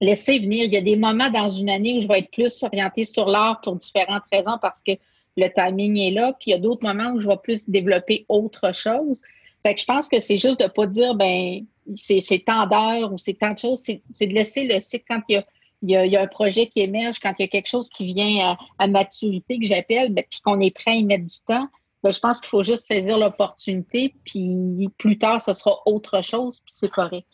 laisser 0.01 0.39
venir. 0.39 0.67
Il 0.67 0.75
y 0.75 0.77
a 0.77 0.83
des 0.83 0.97
moments 0.97 1.31
dans 1.31 1.49
une 1.49 1.71
année 1.71 1.97
où 1.97 2.01
je 2.01 2.09
vais 2.09 2.19
être 2.19 2.31
plus 2.31 2.63
orientée 2.63 3.05
sur 3.05 3.27
l'art 3.27 3.61
pour 3.63 3.77
différentes 3.77 4.25
raisons 4.31 4.59
parce 4.61 4.83
que 4.83 4.93
le 5.37 5.49
timing 5.49 5.97
est 5.99 6.11
là. 6.11 6.35
Puis 6.39 6.51
il 6.51 6.53
y 6.53 6.55
a 6.55 6.59
d'autres 6.59 6.87
moments 6.87 7.13
où 7.13 7.21
je 7.21 7.29
vais 7.29 7.39
plus 7.43 7.69
développer 7.69 8.27
autre 8.29 8.75
chose. 8.75 9.21
Fait 9.65 9.75
que 9.75 9.81
je 9.81 9.87
pense 9.87 10.09
que 10.09 10.21
c'est 10.21 10.39
juste 10.39 10.61
de 10.61 10.65
ne 10.65 10.69
pas 10.69 10.87
dire, 10.87 11.15
ben 11.15 11.65
c'est 11.97 12.45
tant 12.47 12.67
d'heures 12.67 13.13
ou 13.13 13.19
c'est 13.19 13.35
tant 13.35 13.55
de 13.55 13.59
choses. 13.59 13.81
C'est 13.81 14.27
de 14.27 14.33
laisser 14.33 14.67
le 14.67 14.79
cycle 14.81 15.05
quand 15.09 15.23
il 15.29 15.35
y 15.35 15.39
a 15.39 15.45
il 15.87 15.91
y, 15.91 16.17
a, 16.17 16.23
un 16.23 16.27
projet 16.27 16.67
qui 16.67 16.81
émerge, 16.81 17.19
quand 17.21 17.35
il 17.39 17.43
y 17.43 17.45
a 17.45 17.49
quelque 17.49 17.69
chose 17.69 17.91
qui 17.91 18.15
vient 18.15 18.57
à, 18.79 18.87
maturité, 18.87 19.59
que 19.59 19.67
j'appelle, 19.67 20.15
ben, 20.15 20.25
puis 20.31 20.41
qu'on 20.41 20.59
est 20.61 20.75
prêt 20.75 20.93
à 20.93 20.95
y 20.95 21.05
mettre 21.05 21.27
du 21.27 21.41
temps, 21.47 21.69
ben, 22.03 22.11
je 22.11 22.19
pense 22.19 22.41
qu'il 22.41 22.49
faut 22.49 22.63
juste 22.63 22.87
saisir 22.87 23.19
l'opportunité, 23.19 24.15
puis 24.25 24.89
plus 24.97 25.19
tard, 25.19 25.43
ce 25.43 25.53
sera 25.53 25.77
autre 25.85 26.23
chose, 26.23 26.59
puis 26.65 26.73
c'est 26.75 26.91
correct. 26.91 27.29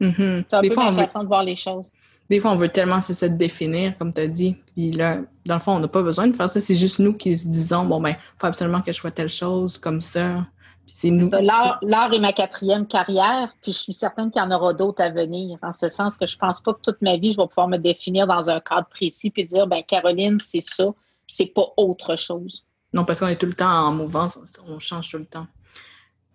Mm-hmm. 0.00 0.44
C'est 0.48 0.56
un 0.56 0.60
peu 0.62 0.74
ma 0.74 0.92
façon 0.92 1.22
de 1.22 1.28
voir 1.28 1.44
les 1.44 1.54
choses. 1.54 1.92
Des 2.28 2.40
fois, 2.40 2.50
on 2.50 2.56
veut 2.56 2.68
tellement 2.68 3.00
se 3.00 3.26
définir, 3.26 3.96
comme 3.96 4.12
tu 4.12 4.22
as 4.22 4.26
dit. 4.26 4.56
Puis 4.74 4.90
là, 4.90 5.20
dans 5.46 5.54
le 5.54 5.60
fond, 5.60 5.76
on 5.76 5.78
n'a 5.78 5.88
pas 5.88 6.02
besoin 6.02 6.26
de 6.26 6.34
faire 6.34 6.48
ça. 6.48 6.60
C'est 6.60 6.74
juste 6.74 6.98
nous 6.98 7.12
qui 7.12 7.36
se 7.36 7.46
disons, 7.46 7.84
bon, 7.84 8.00
ben, 8.00 8.10
il 8.10 8.38
faut 8.38 8.46
absolument 8.46 8.80
que 8.80 8.90
je 8.90 8.96
sois 8.96 9.12
telle 9.12 9.28
chose, 9.28 9.78
comme 9.78 10.00
ça. 10.00 10.46
L'art 11.82 12.12
est 12.12 12.18
ma 12.18 12.32
quatrième 12.32 12.86
carrière, 12.86 13.52
puis 13.62 13.72
je 13.72 13.78
suis 13.78 13.94
certaine 13.94 14.30
qu'il 14.30 14.40
y 14.40 14.44
en 14.44 14.50
aura 14.50 14.74
d'autres 14.74 15.02
à 15.02 15.10
venir, 15.10 15.58
en 15.62 15.72
ce 15.72 15.88
sens 15.88 16.16
que 16.16 16.26
je 16.26 16.36
pense 16.36 16.60
pas 16.60 16.74
que 16.74 16.80
toute 16.82 17.00
ma 17.02 17.16
vie, 17.16 17.32
je 17.32 17.38
vais 17.38 17.46
pouvoir 17.46 17.68
me 17.68 17.78
définir 17.78 18.26
dans 18.26 18.50
un 18.50 18.60
cadre 18.60 18.86
précis 18.88 19.30
puis 19.30 19.44
dire, 19.44 19.66
ben 19.66 19.82
Caroline, 19.82 20.38
c'est 20.40 20.60
ça, 20.60 20.84
c'est 21.26 21.46
pas 21.46 21.66
autre 21.76 22.16
chose. 22.16 22.64
Non, 22.92 23.04
parce 23.04 23.18
qu'on 23.18 23.28
est 23.28 23.36
tout 23.36 23.46
le 23.46 23.54
temps 23.54 23.86
en 23.86 23.92
mouvance, 23.92 24.38
on 24.68 24.78
change 24.78 25.10
tout 25.10 25.18
le 25.18 25.26
temps. 25.26 25.46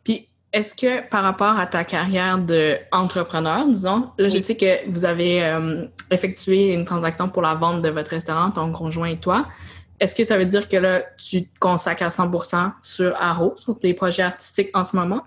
Puis, 0.03 0.27
est-ce 0.51 0.73
que 0.73 1.07
par 1.09 1.23
rapport 1.23 1.57
à 1.57 1.67
ta 1.67 1.83
carrière 1.83 2.39
d'entrepreneur, 2.39 3.67
disons, 3.67 4.09
là, 4.17 4.29
je 4.29 4.39
sais 4.39 4.57
que 4.57 4.89
vous 4.89 5.05
avez 5.05 5.43
euh, 5.43 5.85
effectué 6.09 6.73
une 6.73 6.85
transaction 6.85 7.29
pour 7.29 7.43
la 7.43 7.53
vente 7.53 7.81
de 7.81 7.89
votre 7.89 8.09
restaurant, 8.09 8.49
ton 8.51 8.71
conjoint 8.71 9.09
et 9.09 9.17
toi. 9.17 9.47
Est-ce 9.99 10.15
que 10.15 10.23
ça 10.23 10.37
veut 10.37 10.45
dire 10.45 10.67
que 10.67 10.77
là, 10.77 11.01
tu 11.17 11.43
te 11.43 11.59
consacres 11.59 12.03
à 12.03 12.09
100% 12.09 12.73
sur 12.81 13.15
Arrow, 13.21 13.55
sur 13.57 13.77
tes 13.77 13.93
projets 13.93 14.23
artistiques 14.23 14.69
en 14.73 14.83
ce 14.83 14.95
moment? 14.95 15.21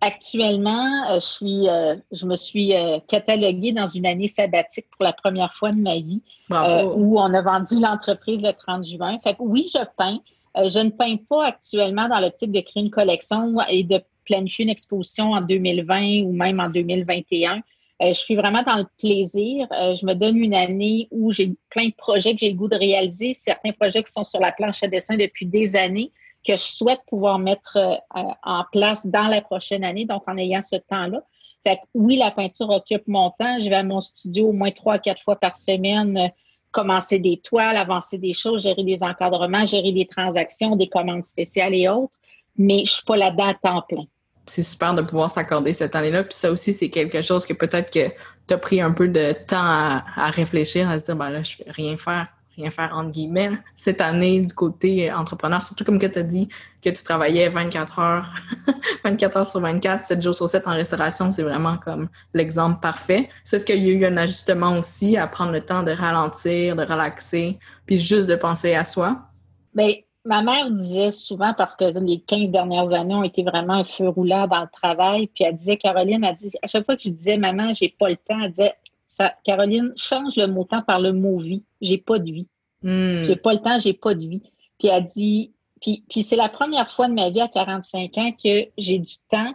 Actuellement, 0.00 1.10
euh, 1.10 1.16
je, 1.16 1.26
suis, 1.26 1.68
euh, 1.68 1.96
je 2.12 2.24
me 2.24 2.36
suis 2.36 2.72
euh, 2.74 3.00
cataloguée 3.08 3.72
dans 3.72 3.88
une 3.88 4.06
année 4.06 4.28
sabbatique 4.28 4.86
pour 4.96 5.02
la 5.04 5.12
première 5.12 5.52
fois 5.54 5.72
de 5.72 5.80
ma 5.80 5.96
vie, 5.96 6.22
où 6.50 7.18
on 7.18 7.34
a 7.34 7.42
vendu 7.42 7.80
l'entreprise 7.80 8.40
le 8.42 8.52
30 8.52 8.86
juin. 8.86 9.18
Fait 9.18 9.34
que 9.34 9.42
oui, 9.42 9.68
je 9.74 9.80
peins. 9.96 10.18
je 10.54 10.78
ne 10.78 10.90
peins 10.90 11.16
pas 11.28 11.46
actuellement 11.46 12.08
dans 12.08 12.20
l'optique 12.20 12.52
de 12.52 12.60
créer 12.60 12.84
une 12.84 12.90
collection 12.90 13.56
et 13.68 13.82
de 13.82 14.00
planifier 14.24 14.64
une 14.64 14.70
exposition 14.70 15.32
en 15.32 15.40
2020 15.40 16.22
ou 16.26 16.32
même 16.32 16.60
en 16.60 16.68
2021. 16.68 17.60
Euh, 18.00 18.08
je 18.08 18.20
suis 18.20 18.36
vraiment 18.36 18.62
dans 18.62 18.76
le 18.76 18.86
plaisir. 18.98 19.66
Euh, 19.72 19.96
je 19.96 20.06
me 20.06 20.14
donne 20.14 20.36
une 20.36 20.54
année 20.54 21.08
où 21.10 21.32
j'ai 21.32 21.52
plein 21.70 21.86
de 21.86 21.94
projets 21.94 22.34
que 22.34 22.40
j'ai 22.40 22.50
le 22.50 22.56
goût 22.56 22.68
de 22.68 22.76
réaliser, 22.76 23.34
certains 23.34 23.72
projets 23.72 24.04
qui 24.04 24.12
sont 24.12 24.24
sur 24.24 24.40
la 24.40 24.52
planche 24.52 24.82
à 24.82 24.88
dessin 24.88 25.16
depuis 25.16 25.46
des 25.46 25.74
années, 25.74 26.12
que 26.46 26.52
je 26.52 26.58
souhaite 26.58 27.00
pouvoir 27.08 27.40
mettre 27.40 27.76
euh, 27.76 28.22
en 28.44 28.64
place 28.70 29.04
dans 29.04 29.26
la 29.26 29.42
prochaine 29.42 29.82
année, 29.82 30.04
donc 30.04 30.22
en 30.28 30.36
ayant 30.36 30.62
ce 30.62 30.76
temps-là. 30.76 31.22
Fait 31.66 31.76
que 31.76 31.82
oui, 31.94 32.16
la 32.16 32.30
peinture 32.30 32.70
occupe 32.70 33.08
mon 33.08 33.30
temps. 33.30 33.58
Je 33.60 33.68
vais 33.68 33.76
à 33.76 33.82
mon 33.82 34.00
studio 34.00 34.50
au 34.50 34.52
moins 34.52 34.70
trois, 34.70 35.00
quatre 35.00 35.22
fois 35.22 35.34
par 35.34 35.56
semaine, 35.56 36.30
commencer 36.70 37.18
des 37.18 37.38
toiles, 37.38 37.76
avancer 37.76 38.16
des 38.16 38.32
choses, 38.32 38.62
gérer 38.62 38.84
des 38.84 39.02
encadrements, 39.02 39.66
gérer 39.66 39.90
des 39.90 40.06
transactions, 40.06 40.76
des 40.76 40.88
commandes 40.88 41.24
spéciales 41.24 41.74
et 41.74 41.88
autres, 41.88 42.12
mais 42.56 42.84
je 42.84 42.92
suis 42.92 43.04
pas 43.04 43.16
là-dedans 43.16 43.46
à 43.46 43.54
temps 43.54 43.82
plein 43.88 44.04
c'est 44.50 44.62
super 44.62 44.94
de 44.94 45.02
pouvoir 45.02 45.30
s'accorder 45.30 45.72
cette 45.72 45.94
année-là. 45.94 46.24
Puis 46.24 46.34
ça 46.34 46.50
aussi, 46.50 46.74
c'est 46.74 46.90
quelque 46.90 47.22
chose 47.22 47.46
que 47.46 47.52
peut-être 47.52 47.92
que 47.92 48.08
tu 48.46 48.54
as 48.54 48.58
pris 48.58 48.80
un 48.80 48.92
peu 48.92 49.08
de 49.08 49.32
temps 49.46 49.56
à, 49.56 50.30
réfléchir, 50.30 50.88
à 50.88 50.98
se 50.98 51.04
dire, 51.04 51.16
ben 51.16 51.30
là, 51.30 51.42
je 51.42 51.58
vais 51.58 51.70
rien 51.70 51.96
faire, 51.96 52.28
rien 52.56 52.70
faire 52.70 52.96
entre 52.96 53.12
guillemets. 53.12 53.52
Cette 53.76 54.00
année, 54.00 54.40
du 54.40 54.54
côté 54.54 55.12
entrepreneur, 55.12 55.62
surtout 55.62 55.84
comme 55.84 55.98
que 55.98 56.06
tu 56.06 56.18
as 56.18 56.22
dit 56.22 56.48
que 56.82 56.90
tu 56.90 57.02
travaillais 57.02 57.48
24 57.48 57.98
heures, 57.98 58.34
24 59.04 59.36
heures 59.36 59.46
sur 59.46 59.60
24, 59.60 60.04
7 60.04 60.22
jours 60.22 60.34
sur 60.34 60.48
7 60.48 60.66
en 60.66 60.72
restauration, 60.72 61.30
c'est 61.32 61.42
vraiment 61.42 61.76
comme 61.76 62.08
l'exemple 62.34 62.80
parfait. 62.80 63.28
C'est 63.44 63.58
ce 63.58 63.64
qu'il 63.64 63.84
y 63.84 63.90
a 63.90 63.92
eu 63.92 64.04
un 64.04 64.16
ajustement 64.16 64.78
aussi 64.78 65.16
à 65.16 65.26
prendre 65.26 65.52
le 65.52 65.60
temps 65.60 65.82
de 65.82 65.92
ralentir, 65.92 66.76
de 66.76 66.82
relaxer, 66.82 67.58
puis 67.86 67.98
juste 67.98 68.26
de 68.26 68.36
penser 68.36 68.74
à 68.74 68.84
soi? 68.84 69.28
Bien, 69.74 69.92
ma 70.28 70.42
mère 70.42 70.70
disait 70.70 71.10
souvent, 71.10 71.54
parce 71.54 71.74
que 71.74 71.98
les 71.98 72.20
15 72.20 72.50
dernières 72.50 72.92
années 72.92 73.14
ont 73.14 73.22
été 73.22 73.42
vraiment 73.42 73.74
un 73.74 73.84
feu 73.84 74.08
roulant 74.08 74.46
dans 74.46 74.60
le 74.60 74.68
travail, 74.70 75.26
puis 75.28 75.44
elle 75.44 75.56
disait, 75.56 75.78
Caroline, 75.78 76.22
elle 76.22 76.36
dit, 76.36 76.52
à 76.62 76.68
chaque 76.68 76.84
fois 76.84 76.96
que 76.96 77.02
je 77.02 77.08
disais, 77.08 77.38
maman, 77.38 77.72
j'ai 77.72 77.88
pas 77.98 78.10
le 78.10 78.16
temps, 78.16 78.38
elle 78.38 78.50
disait, 78.50 78.74
ça, 79.08 79.32
Caroline, 79.42 79.94
change 79.96 80.36
le 80.36 80.46
mot 80.46 80.64
temps 80.64 80.82
par 80.82 81.00
le 81.00 81.14
mot 81.14 81.38
vie. 81.38 81.64
J'ai 81.80 81.96
pas 81.96 82.18
de 82.18 82.30
vie. 82.30 82.46
Hmm. 82.82 83.24
J'ai 83.24 83.36
pas 83.36 83.54
le 83.54 83.60
temps, 83.60 83.78
j'ai 83.78 83.94
pas 83.94 84.14
de 84.14 84.20
vie. 84.20 84.42
Puis 84.78 84.88
elle 84.88 85.04
dit, 85.04 85.52
puis, 85.80 86.04
puis 86.10 86.22
c'est 86.22 86.36
la 86.36 86.50
première 86.50 86.90
fois 86.90 87.08
de 87.08 87.14
ma 87.14 87.30
vie 87.30 87.40
à 87.40 87.48
45 87.48 88.18
ans 88.18 88.32
que 88.32 88.66
j'ai 88.76 88.98
du 88.98 89.14
temps 89.30 89.54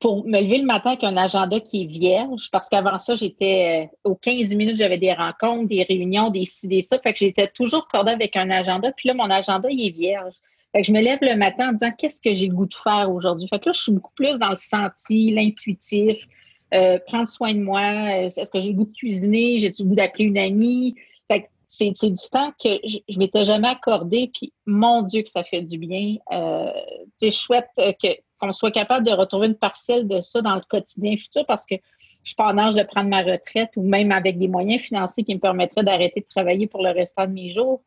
pour 0.00 0.26
me 0.26 0.40
lever 0.40 0.58
le 0.58 0.64
matin 0.64 0.90
avec 0.90 1.04
un 1.04 1.16
agenda 1.16 1.60
qui 1.60 1.82
est 1.82 1.86
vierge, 1.86 2.48
parce 2.50 2.68
qu'avant 2.70 2.98
ça, 2.98 3.14
j'étais 3.16 3.90
euh, 4.06 4.10
aux 4.10 4.14
15 4.14 4.54
minutes, 4.54 4.78
j'avais 4.78 4.96
des 4.96 5.12
rencontres, 5.12 5.68
des 5.68 5.82
réunions, 5.82 6.30
des 6.30 6.46
ci, 6.46 6.68
des 6.68 6.80
ça. 6.80 6.98
Fait 6.98 7.12
que 7.12 7.18
j'étais 7.18 7.48
toujours 7.48 7.86
cordée 7.86 8.12
avec 8.12 8.34
un 8.34 8.50
agenda. 8.50 8.90
Puis 8.96 9.08
là, 9.08 9.14
mon 9.14 9.30
agenda, 9.30 9.68
il 9.70 9.86
est 9.86 9.90
vierge. 9.90 10.32
Fait 10.74 10.80
que 10.80 10.86
je 10.86 10.92
me 10.92 11.00
lève 11.00 11.18
le 11.20 11.36
matin 11.36 11.70
en 11.70 11.72
disant 11.72 11.92
qu'est-ce 11.96 12.20
que 12.22 12.34
j'ai 12.34 12.46
le 12.46 12.54
goût 12.54 12.66
de 12.66 12.74
faire 12.74 13.10
aujourd'hui? 13.12 13.46
Fait 13.48 13.58
que 13.58 13.66
là, 13.66 13.72
je 13.72 13.80
suis 13.82 13.92
beaucoup 13.92 14.12
plus 14.14 14.38
dans 14.38 14.50
le 14.50 14.56
senti, 14.56 15.32
l'intuitif, 15.32 16.26
euh, 16.72 16.98
prendre 17.06 17.28
soin 17.28 17.52
de 17.52 17.60
moi. 17.60 17.80
Euh, 17.80 18.26
est-ce 18.26 18.50
que 18.50 18.60
j'ai 18.60 18.68
le 18.68 18.74
goût 18.74 18.86
de 18.86 18.92
cuisiner? 18.92 19.58
J'ai 19.58 19.70
le 19.78 19.84
goût 19.84 19.94
d'appeler 19.94 20.24
une 20.24 20.38
amie? 20.38 20.94
Fait 21.30 21.42
que 21.42 21.46
c'est, 21.66 21.90
du 21.90 22.28
temps 22.32 22.52
que 22.62 22.70
je, 22.84 23.18
m'étais 23.18 23.44
jamais 23.44 23.68
accordé. 23.68 24.30
Puis 24.32 24.54
mon 24.64 25.02
Dieu 25.02 25.22
que 25.22 25.28
ça 25.28 25.44
fait 25.44 25.62
du 25.62 25.76
bien. 25.76 26.16
Euh, 26.32 26.72
je 27.20 27.28
souhaite 27.28 27.68
que 27.76 28.08
qu'on 28.40 28.52
soit 28.52 28.70
capable 28.70 29.06
de 29.06 29.12
retrouver 29.12 29.46
une 29.46 29.56
parcelle 29.56 30.08
de 30.08 30.20
ça 30.20 30.42
dans 30.42 30.54
le 30.54 30.62
quotidien 30.68 31.16
futur 31.16 31.44
parce 31.46 31.64
que 31.64 31.76
je 32.22 32.28
suis 32.28 32.34
pas 32.34 32.46
en 32.46 32.58
âge 32.58 32.74
de 32.74 32.82
prendre 32.82 33.08
ma 33.08 33.22
retraite 33.22 33.70
ou 33.76 33.82
même 33.82 34.12
avec 34.12 34.38
des 34.38 34.48
moyens 34.48 34.82
financiers 34.82 35.24
qui 35.24 35.34
me 35.34 35.40
permettraient 35.40 35.84
d'arrêter 35.84 36.20
de 36.20 36.26
travailler 36.26 36.66
pour 36.66 36.82
le 36.82 36.90
restant 36.90 37.26
de 37.26 37.32
mes 37.32 37.52
jours. 37.52 37.82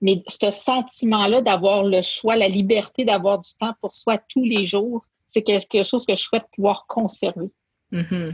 Mais 0.00 0.22
ce 0.26 0.50
sentiment-là 0.50 1.42
d'avoir 1.42 1.84
le 1.84 2.02
choix, 2.02 2.36
la 2.36 2.48
liberté 2.48 3.04
d'avoir 3.04 3.40
du 3.40 3.50
temps 3.58 3.74
pour 3.80 3.94
soi 3.94 4.18
tous 4.28 4.44
les 4.44 4.66
jours, 4.66 5.04
c'est 5.26 5.42
quelque 5.42 5.82
chose 5.82 6.06
que 6.06 6.14
je 6.14 6.22
souhaite 6.22 6.44
pouvoir 6.54 6.86
conserver. 6.86 7.50
Mm 7.90 8.30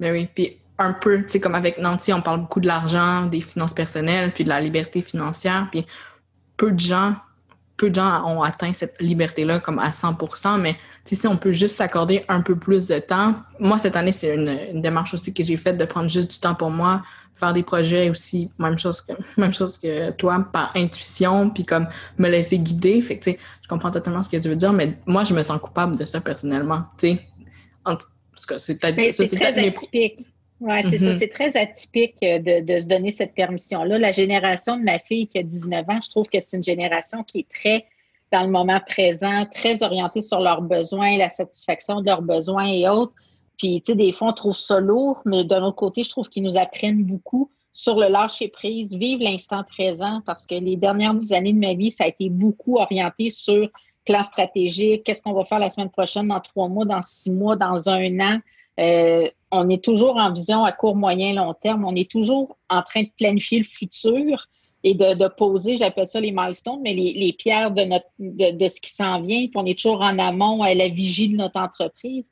oui. 0.00 0.28
Puis 0.34 0.58
un 0.78 0.92
peu, 0.92 1.22
tu 1.22 1.28
sais, 1.28 1.40
comme 1.40 1.54
avec 1.54 1.78
Nancy, 1.78 2.12
on 2.12 2.20
parle 2.20 2.40
beaucoup 2.40 2.60
de 2.60 2.66
l'argent, 2.66 3.26
des 3.26 3.40
finances 3.40 3.74
personnelles, 3.74 4.32
puis 4.32 4.44
de 4.44 4.48
la 4.48 4.60
liberté 4.60 5.02
financière. 5.02 5.68
Puis 5.70 5.86
peu 6.56 6.72
de 6.72 6.80
gens 6.80 7.14
peu 7.76 7.90
de 7.90 7.96
gens 7.96 8.24
ont 8.26 8.42
atteint 8.42 8.72
cette 8.72 9.00
liberté-là 9.00 9.58
comme 9.58 9.78
à 9.78 9.90
100% 9.90 10.60
mais 10.60 10.76
si 11.04 11.26
on 11.26 11.36
peut 11.36 11.52
juste 11.52 11.76
s'accorder 11.76 12.24
un 12.28 12.40
peu 12.40 12.56
plus 12.56 12.86
de 12.86 12.98
temps. 12.98 13.34
Moi, 13.58 13.78
cette 13.78 13.96
année, 13.96 14.12
c'est 14.12 14.34
une, 14.34 14.80
démarche 14.80 15.14
aussi 15.14 15.34
que 15.34 15.44
j'ai 15.44 15.56
faite 15.56 15.76
de 15.76 15.84
prendre 15.84 16.08
juste 16.08 16.30
du 16.30 16.38
temps 16.38 16.54
pour 16.54 16.70
moi, 16.70 17.02
faire 17.34 17.52
des 17.52 17.62
projets 17.62 18.10
aussi, 18.10 18.50
même 18.58 18.78
chose 18.78 19.02
que, 19.02 19.12
même 19.40 19.52
chose 19.52 19.78
que 19.78 20.10
toi, 20.12 20.46
par 20.52 20.72
intuition, 20.76 21.50
puis 21.50 21.64
comme 21.64 21.88
me 22.18 22.28
laisser 22.28 22.58
guider. 22.58 23.00
Fait 23.02 23.18
que, 23.18 23.24
tu 23.24 23.32
sais, 23.32 23.38
je 23.62 23.68
comprends 23.68 23.90
totalement 23.90 24.22
ce 24.22 24.28
que 24.28 24.36
tu 24.36 24.48
veux 24.48 24.56
dire, 24.56 24.72
mais 24.72 24.98
moi, 25.06 25.24
je 25.24 25.34
me 25.34 25.42
sens 25.42 25.60
coupable 25.60 25.96
de 25.96 26.04
ça 26.04 26.20
personnellement. 26.20 26.84
Tu 26.98 27.08
sais, 27.08 27.28
en 27.84 27.96
tout 27.96 28.06
cas, 28.48 28.58
c'est 28.58 28.78
peut-être 28.78 29.12
c'est 29.12 29.44
atypique. 29.44 30.26
Oui, 30.66 30.82
c'est 30.82 30.96
ça. 30.96 31.10
Mm-hmm. 31.10 31.18
C'est 31.18 31.28
très 31.28 31.56
atypique 31.58 32.20
de, 32.22 32.64
de, 32.64 32.80
se 32.80 32.86
donner 32.86 33.10
cette 33.10 33.34
permission-là. 33.34 33.98
La 33.98 34.12
génération 34.12 34.78
de 34.78 34.82
ma 34.82 34.98
fille 34.98 35.26
qui 35.26 35.38
a 35.38 35.42
19 35.42 35.88
ans, 35.90 35.98
je 36.02 36.08
trouve 36.08 36.26
que 36.26 36.40
c'est 36.40 36.56
une 36.56 36.64
génération 36.64 37.22
qui 37.22 37.40
est 37.40 37.48
très 37.54 37.84
dans 38.32 38.44
le 38.44 38.50
moment 38.50 38.80
présent, 38.84 39.46
très 39.52 39.82
orientée 39.82 40.22
sur 40.22 40.40
leurs 40.40 40.62
besoins, 40.62 41.18
la 41.18 41.28
satisfaction 41.28 42.00
de 42.00 42.06
leurs 42.06 42.22
besoins 42.22 42.66
et 42.66 42.88
autres. 42.88 43.12
Puis, 43.58 43.82
tu 43.82 43.92
sais, 43.92 43.96
des 43.96 44.12
fois, 44.12 44.28
on 44.28 44.32
trouve 44.32 44.56
ça 44.56 44.80
lourd, 44.80 45.20
mais 45.26 45.44
d'un 45.44 45.62
autre 45.62 45.76
côté, 45.76 46.02
je 46.02 46.10
trouve 46.10 46.28
qu'ils 46.28 46.42
nous 46.42 46.56
apprennent 46.56 47.04
beaucoup 47.04 47.50
sur 47.72 47.98
le 47.98 48.08
lâcher 48.08 48.48
prise, 48.48 48.94
vivre 48.94 49.22
l'instant 49.22 49.62
présent, 49.64 50.22
parce 50.24 50.46
que 50.46 50.54
les 50.54 50.76
dernières 50.76 51.14
années 51.30 51.52
de 51.52 51.58
ma 51.58 51.74
vie, 51.74 51.92
ça 51.92 52.04
a 52.04 52.06
été 52.08 52.30
beaucoup 52.30 52.78
orienté 52.78 53.30
sur 53.30 53.68
plan 54.06 54.22
stratégique, 54.22 55.04
qu'est-ce 55.04 55.22
qu'on 55.22 55.32
va 55.32 55.44
faire 55.44 55.58
la 55.58 55.70
semaine 55.70 55.90
prochaine, 55.90 56.28
dans 56.28 56.40
trois 56.40 56.68
mois, 56.68 56.84
dans 56.84 57.02
six 57.02 57.30
mois, 57.30 57.56
dans 57.56 57.88
un 57.88 58.20
an. 58.20 58.38
Euh, 58.80 59.26
on 59.50 59.68
est 59.68 59.82
toujours 59.82 60.16
en 60.16 60.32
vision 60.32 60.64
à 60.64 60.72
court, 60.72 60.96
moyen, 60.96 61.34
long 61.34 61.54
terme. 61.54 61.84
On 61.84 61.94
est 61.94 62.10
toujours 62.10 62.56
en 62.68 62.82
train 62.82 63.02
de 63.02 63.10
planifier 63.16 63.58
le 63.58 63.64
futur 63.64 64.48
et 64.82 64.94
de, 64.94 65.28
poser, 65.28 65.78
j'appelle 65.78 66.06
ça 66.06 66.20
les 66.20 66.30
milestones, 66.30 66.80
mais 66.82 66.92
les, 66.92 67.32
pierres 67.32 67.70
de, 67.70 67.84
notre, 67.84 68.06
de, 68.18 68.68
ce 68.68 68.80
qui 68.80 68.90
s'en 68.90 69.22
vient. 69.22 69.46
Puis 69.46 69.56
on 69.56 69.64
est 69.64 69.78
toujours 69.78 70.02
en 70.02 70.18
amont 70.18 70.62
à 70.62 70.74
la 70.74 70.88
vigie 70.88 71.30
de 71.30 71.36
notre 71.36 71.58
entreprise. 71.58 72.30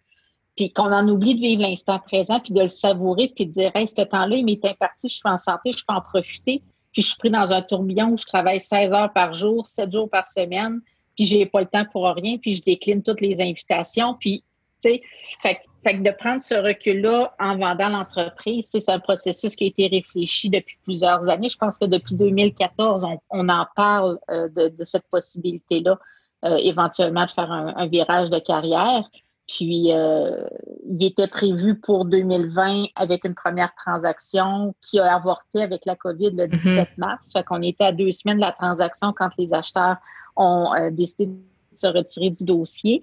Puis 0.55 0.71
qu'on 0.71 0.93
en 0.93 1.09
oublie 1.09 1.35
de 1.35 1.41
vivre 1.41 1.63
l'instant 1.63 1.99
présent, 1.99 2.41
puis 2.41 2.53
de 2.53 2.61
le 2.61 2.69
savourer, 2.69 3.33
puis 3.35 3.47
de 3.47 3.53
dire, 3.53 3.71
hey, 3.75 3.89
ce 3.89 4.03
temps-là, 4.03 4.37
il 4.37 4.45
m'est 4.45 4.63
imparti, 4.67 5.09
je 5.09 5.15
suis 5.15 5.23
en 5.25 5.39
santé, 5.39 5.73
je 5.73 5.79
peux 5.79 5.95
en 5.95 6.03
profiter. 6.03 6.63
Puis 6.93 7.01
je 7.01 7.07
suis 7.09 7.17
pris 7.17 7.31
dans 7.31 7.55
un 7.55 7.63
tourbillon 7.63 8.11
où 8.11 8.19
je 8.19 8.27
travaille 8.27 8.61
16 8.61 8.93
heures 8.93 9.13
par 9.15 9.33
jour, 9.33 9.67
7 9.67 9.91
jours 9.91 10.11
par 10.11 10.29
semaine, 10.29 10.83
puis 11.17 11.25
j'ai 11.25 11.47
pas 11.47 11.61
le 11.61 11.67
temps 11.67 11.87
pour 11.91 12.05
rien, 12.05 12.37
puis 12.37 12.55
je 12.55 12.63
décline 12.63 13.03
toutes 13.03 13.23
les 13.23 13.41
invitations. 13.41 14.15
Puis, 14.21 14.45
tu 14.83 14.91
sais, 14.91 15.03
fait 15.41 15.63
fait 15.83 15.99
que 15.99 16.03
de 16.03 16.11
prendre 16.17 16.43
ce 16.43 16.55
recul-là 16.55 17.35
en 17.41 17.57
vendant 17.59 17.89
l'entreprise, 17.89 18.69
c'est 18.71 18.89
un 18.89 19.01
processus 19.01 19.57
qui 19.57 19.65
a 19.65 19.67
été 19.67 19.89
réfléchi 19.89 20.49
depuis 20.49 20.77
plusieurs 20.85 21.29
années. 21.29 21.49
Je 21.49 21.57
pense 21.57 21.77
que 21.77 21.87
depuis 21.87 22.15
2014, 22.15 23.05
on, 23.31 23.49
en 23.49 23.67
parle 23.75 24.19
euh, 24.31 24.49
de, 24.49 24.85
cette 24.85 25.09
possibilité-là, 25.11 25.99
euh, 26.45 26.57
éventuellement 26.62 27.27
de 27.27 27.31
faire 27.31 27.51
un, 27.51 27.87
virage 27.89 28.31
de 28.31 28.39
carrière. 28.39 29.09
Puis, 29.49 29.93
euh, 29.93 30.47
il 30.89 31.05
était 31.05 31.27
prévu 31.27 31.79
pour 31.81 32.05
2020 32.05 32.85
avec 32.95 33.25
une 33.25 33.35
première 33.35 33.75
transaction 33.75 34.75
qui 34.81 35.01
a 35.01 35.17
avorté 35.17 35.62
avec 35.62 35.85
la 35.85 35.97
COVID 35.97 36.31
le 36.31 36.47
17 36.47 36.61
mm-hmm. 36.61 36.87
mars. 36.99 37.31
Fait 37.33 37.43
qu'on 37.43 37.61
était 37.61 37.85
à 37.85 37.93
deux 37.93 38.12
semaines 38.12 38.37
de 38.37 38.43
la 38.43 38.53
transaction 38.53 39.12
quand 39.12 39.31
les 39.37 39.53
acheteurs 39.53 39.97
ont 40.37 40.71
décidé 40.93 41.27
de 41.27 41.35
se 41.75 41.89
retirer 41.89 42.31
du 42.31 42.45
dossier. 42.45 43.03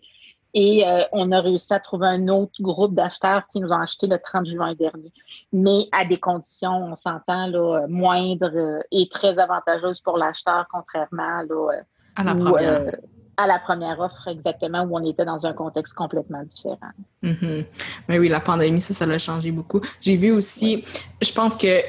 Et 0.54 0.86
euh, 0.86 1.04
on 1.12 1.32
a 1.32 1.42
réussi 1.42 1.74
à 1.74 1.80
trouver 1.80 2.08
un 2.08 2.28
autre 2.28 2.62
groupe 2.62 2.96
d'acheteurs 2.96 3.46
qui 3.48 3.60
nous 3.60 3.70
ont 3.70 3.80
acheté 3.80 4.08
le 4.08 4.18
30 4.18 4.48
juin 4.48 4.74
dernier. 4.74 5.12
Mais 5.54 5.88
à 5.92 6.06
des 6.06 6.18
conditions, 6.18 6.72
on 6.72 6.96
s'entend, 6.96 7.48
là, 7.48 7.86
moindres 7.88 8.52
euh, 8.56 8.80
et 8.92 9.08
très 9.10 9.38
avantageuses 9.38 10.02
pour 10.02 10.18
l'acheteur, 10.18 10.66
contrairement 10.72 11.44
là, 11.44 11.74
euh, 11.74 11.82
à, 12.16 12.24
la 12.24 12.36
première. 12.36 12.92
à 13.38 13.48
la 13.48 13.60
première 13.60 14.00
offre, 14.00 14.28
exactement, 14.28 14.84
où 14.84 14.98
on 14.98 15.06
était 15.06 15.26
dans 15.26 15.46
un 15.46 15.54
contexte 15.54 15.94
complètement 15.94 16.42
différent. 16.44 16.78
Mm-hmm. 17.24 17.66
Mais 18.08 18.18
oui, 18.18 18.28
la 18.28 18.40
pandémie, 18.40 18.82
ça, 18.82 18.96
ça 18.96 19.06
l'a 19.06 19.20
changé 19.20 19.52
beaucoup. 19.52 19.82
J'ai 20.02 20.18
vu 20.18 20.32
aussi, 20.32 20.84
je 21.22 21.32
pense 21.32 21.56
que 21.56 21.80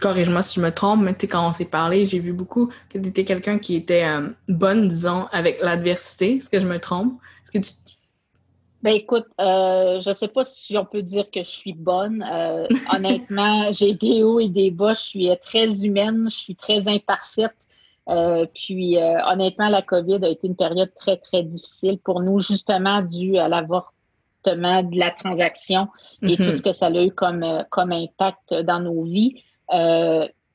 corrige-moi 0.00 0.42
si 0.42 0.60
je 0.60 0.64
me 0.64 0.70
trompe, 0.70 1.02
mais 1.02 1.14
quand 1.14 1.46
on 1.46 1.52
s'est 1.52 1.66
parlé, 1.66 2.06
j'ai 2.06 2.20
vu 2.20 2.32
beaucoup 2.32 2.68
que 2.88 2.98
tu 2.98 3.08
étais 3.08 3.24
quelqu'un 3.24 3.58
qui 3.58 3.74
était 3.74 4.06
bonne, 4.48 4.88
disons, 4.88 5.26
avec 5.30 5.60
l'adversité. 5.60 6.36
Est-ce 6.36 6.48
que 6.48 6.58
je 6.58 6.66
me 6.66 6.78
trompe? 6.78 7.20
Est-ce 7.44 7.52
que 7.52 7.58
tu 7.58 7.87
ben 8.82 8.94
écoute, 8.94 9.26
euh, 9.40 10.00
je 10.00 10.10
ne 10.10 10.14
sais 10.14 10.28
pas 10.28 10.44
si 10.44 10.78
on 10.78 10.84
peut 10.84 11.02
dire 11.02 11.28
que 11.30 11.40
je 11.40 11.48
suis 11.48 11.72
bonne. 11.72 12.24
Euh, 12.30 12.64
honnêtement, 12.94 13.72
j'ai 13.72 13.94
des 13.94 14.22
hauts 14.22 14.38
et 14.38 14.48
des 14.48 14.70
bas. 14.70 14.94
Je 14.94 15.00
suis 15.00 15.30
très 15.42 15.84
humaine, 15.84 16.28
je 16.30 16.36
suis 16.36 16.54
très 16.54 16.86
imparfaite. 16.88 17.54
Euh, 18.08 18.46
puis 18.54 18.96
honnêtement, 19.26 19.68
la 19.68 19.82
COVID 19.82 20.20
a 20.22 20.28
été 20.28 20.46
une 20.46 20.56
période 20.56 20.90
très, 20.98 21.16
très 21.18 21.42
difficile 21.42 21.98
pour 21.98 22.22
nous, 22.22 22.40
justement 22.40 23.02
dû 23.02 23.36
à 23.36 23.48
l'avortement 23.48 24.82
de 24.82 24.98
la 24.98 25.10
transaction 25.10 25.88
et 26.22 26.36
tout 26.36 26.44
mm-hmm. 26.44 26.56
ce 26.56 26.62
que 26.62 26.72
ça 26.72 26.86
a 26.86 27.02
eu 27.02 27.10
comme, 27.10 27.44
comme 27.68 27.92
impact 27.92 28.54
dans 28.64 28.80
nos 28.80 29.02
vies. 29.02 29.42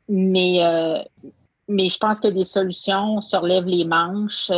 mais, 0.09 1.05
mais 1.67 1.89
je 1.89 1.97
pense 1.99 2.19
que 2.19 2.29
des 2.29 2.45
solutions, 2.45 3.17
on 3.17 3.21
se 3.21 3.35
relève 3.35 3.65
les 3.65 3.85
manches. 3.85 4.49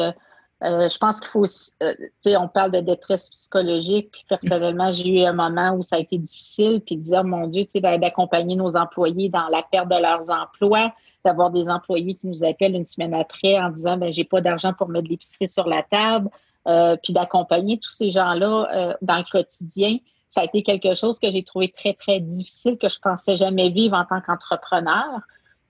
Euh, 0.64 0.88
je 0.88 0.98
pense 0.98 1.20
qu'il 1.20 1.30
faut 1.30 1.42
aussi, 1.42 1.72
euh, 1.84 1.94
tu 1.98 2.08
sais, 2.22 2.38
on 2.38 2.48
parle 2.48 2.72
de 2.72 2.80
détresse 2.80 3.30
psychologique, 3.30 4.10
puis 4.12 4.24
personnellement, 4.30 4.94
j'ai 4.94 5.10
eu 5.10 5.26
un 5.26 5.34
moment 5.34 5.74
où 5.74 5.84
ça 5.84 5.98
a 5.98 6.00
été 6.00 6.18
difficile, 6.18 6.82
puis 6.86 6.96
de 6.96 7.04
dire, 7.04 7.26
mon 7.26 7.48
Dieu, 7.48 7.66
tu 7.66 7.82
sais, 7.82 7.82
d'accompagner 7.82 8.56
nos 8.56 8.74
employés 8.76 9.28
dans 9.28 9.48
la 9.50 9.64
perte 9.70 9.90
de 9.90 10.02
leurs 10.02 10.30
emplois, 10.30 10.94
d'avoir 11.26 11.52
des 11.52 11.70
employés 11.70 12.16
qui 12.16 12.28
nous 12.28 12.46
appellent 12.46 12.76
une 12.76 12.86
semaine 12.86 13.14
après 13.14 13.60
en 13.60 13.70
disant, 13.70 13.98
ben 13.98 14.14
j'ai 14.14 14.24
pas 14.24 14.40
d'argent 14.40 14.74
pour 14.74 14.88
mettre 14.88 15.10
l'épicerie 15.10 15.50
sur 15.50 15.68
la 15.68 15.84
table, 15.84 16.30
euh, 16.68 16.96
puis 17.04 17.12
d'accompagner 17.12 17.78
tous 17.78 17.92
ces 17.92 18.12
gens-là 18.12 18.96
dans 19.02 19.18
le 19.18 19.30
quotidien. 19.30 19.98
Ça 20.30 20.42
a 20.42 20.44
été 20.46 20.64
quelque 20.64 20.96
chose 20.96 21.20
que 21.20 21.32
j'ai 21.32 21.44
trouvé 21.44 21.70
très, 21.70 21.94
très 21.94 22.20
difficile, 22.22 22.78
que 22.78 22.90
je 22.90 23.00
pensais 23.00 23.38
jamais 23.38 23.70
vivre 23.70 23.96
en 23.96 24.06
tant 24.06 24.22
qu'entrepreneur. 24.22 25.20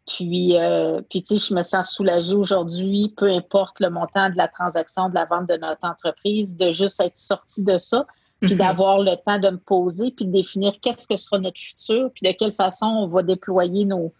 Puis, 0.08 0.58
euh, 0.58 1.02
puis 1.10 1.24
tu 1.24 1.40
sais, 1.40 1.48
je 1.48 1.54
me 1.54 1.64
sens 1.64 1.92
soulagée 1.92 2.36
aujourd'hui, 2.36 3.14
peu 3.18 3.26
importe 3.26 3.80
le 3.80 3.90
montant 3.90 4.30
de 4.30 4.38
la 4.38 4.48
transaction, 4.48 5.10
de 5.10 5.16
la 5.16 5.26
vente 5.26 5.50
de 5.50 5.58
notre 5.58 5.84
entreprise, 5.84 6.56
de 6.56 6.72
juste 6.72 7.00
être 7.00 7.18
sortie 7.18 7.64
de 7.64 7.78
ça, 7.80 8.06
puis 8.40 8.54
mhm. 8.54 8.60
d'avoir 8.60 9.00
le 9.00 9.16
temps 9.26 9.40
de 9.40 9.50
me 9.50 9.58
poser, 9.58 10.12
puis 10.12 10.26
de 10.26 10.32
définir 10.32 10.74
qu'est-ce 10.82 11.08
que 11.08 11.18
sera 11.18 11.40
notre 11.40 11.60
futur, 11.60 12.12
puis 12.14 12.28
de 12.28 12.38
quelle 12.38 12.54
façon 12.54 12.86
on 12.86 13.08
va 13.08 13.24
déployer 13.24 13.86
nos, 13.86 14.14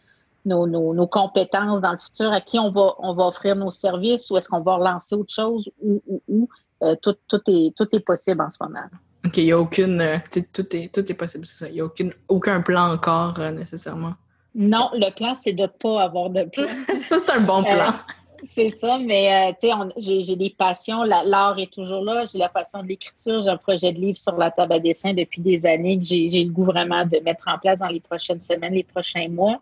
nos, 0.46 0.66
nos, 0.66 1.08
compétences 1.08 1.82
dans 1.82 1.92
le 1.92 2.00
futur, 2.00 2.32
à 2.32 2.42
qui 2.42 2.58
on 2.58 2.72
va, 2.72 2.96
on 3.00 3.14
va 3.14 3.28
offrir 3.28 3.56
nos 3.56 3.72
services, 3.72 4.32
ou 4.32 4.38
est-ce 4.38 4.50
qu'on 4.50 4.62
va 4.62 4.76
relancer 4.78 5.14
autre 5.14 5.34
chose, 5.34 5.70
ou, 5.82 6.02
ou, 6.08 6.22
ou. 6.28 6.50
Euh, 6.84 6.96
tout, 7.02 7.16
tout, 7.30 7.42
est, 7.48 7.74
tout 7.76 7.88
est 7.94 8.02
possible 8.02 8.42
en 8.42 8.50
ce 8.50 8.58
moment. 8.60 8.88
OK, 9.26 9.38
il 9.38 9.46
n'y 9.46 9.52
a 9.54 9.60
aucune. 9.60 10.02
Euh, 10.02 10.18
tout, 10.52 10.76
est, 10.76 10.94
tout 10.94 11.10
est 11.10 11.16
possible, 11.16 11.46
c'est 11.46 11.58
ça. 11.58 11.70
Il 11.70 11.76
n'y 11.76 11.82
a 11.82 11.86
aucune, 11.86 12.14
aucun 12.28 12.62
plan 12.62 12.92
encore 12.92 13.40
nécessairement. 13.40 14.14
Non, 14.56 14.90
le 14.94 15.14
plan, 15.14 15.36
c'est 15.36 15.54
de 15.54 15.64
ne 15.64 15.68
pas 15.68 16.02
avoir 16.02 16.30
de 16.30 16.44
plan. 16.44 16.64
ça, 16.96 17.18
c'est 17.20 17.32
un 17.32 17.42
bon 17.42 17.62
plan. 17.62 17.94
C'est 18.42 18.70
ça, 18.70 19.00
mais 19.00 19.50
euh, 19.50 19.54
tu 19.60 19.68
sais, 19.68 20.24
j'ai 20.26 20.36
des 20.36 20.52
passions. 20.52 21.04
L'art 21.04 21.58
est 21.60 21.72
toujours 21.72 22.04
là. 22.04 22.24
J'ai 22.32 22.38
la 22.38 22.50
passion 22.50 22.82
de 22.82 22.88
l'écriture. 22.88 23.44
J'ai 23.44 23.50
un 23.50 23.58
projet 23.58 23.92
de 23.92 24.00
livre 24.00 24.18
sur 24.18 24.38
la 24.38 24.52
table 24.52 24.74
à 24.74 24.80
dessin 24.80 25.14
depuis 25.14 25.42
des 25.42 25.66
années 25.66 25.98
que 25.98 26.06
j'ai 26.06 26.30
le 26.30 26.52
goût 26.52 26.66
vraiment 26.66 27.06
de 27.06 27.20
mettre 27.20 27.48
en 27.48 27.58
place 27.58 27.80
dans 27.80 27.88
les 27.88 28.00
prochaines 28.00 28.42
semaines, 28.42 28.74
les 28.74 28.84
prochains 28.84 29.28
mois. 29.30 29.60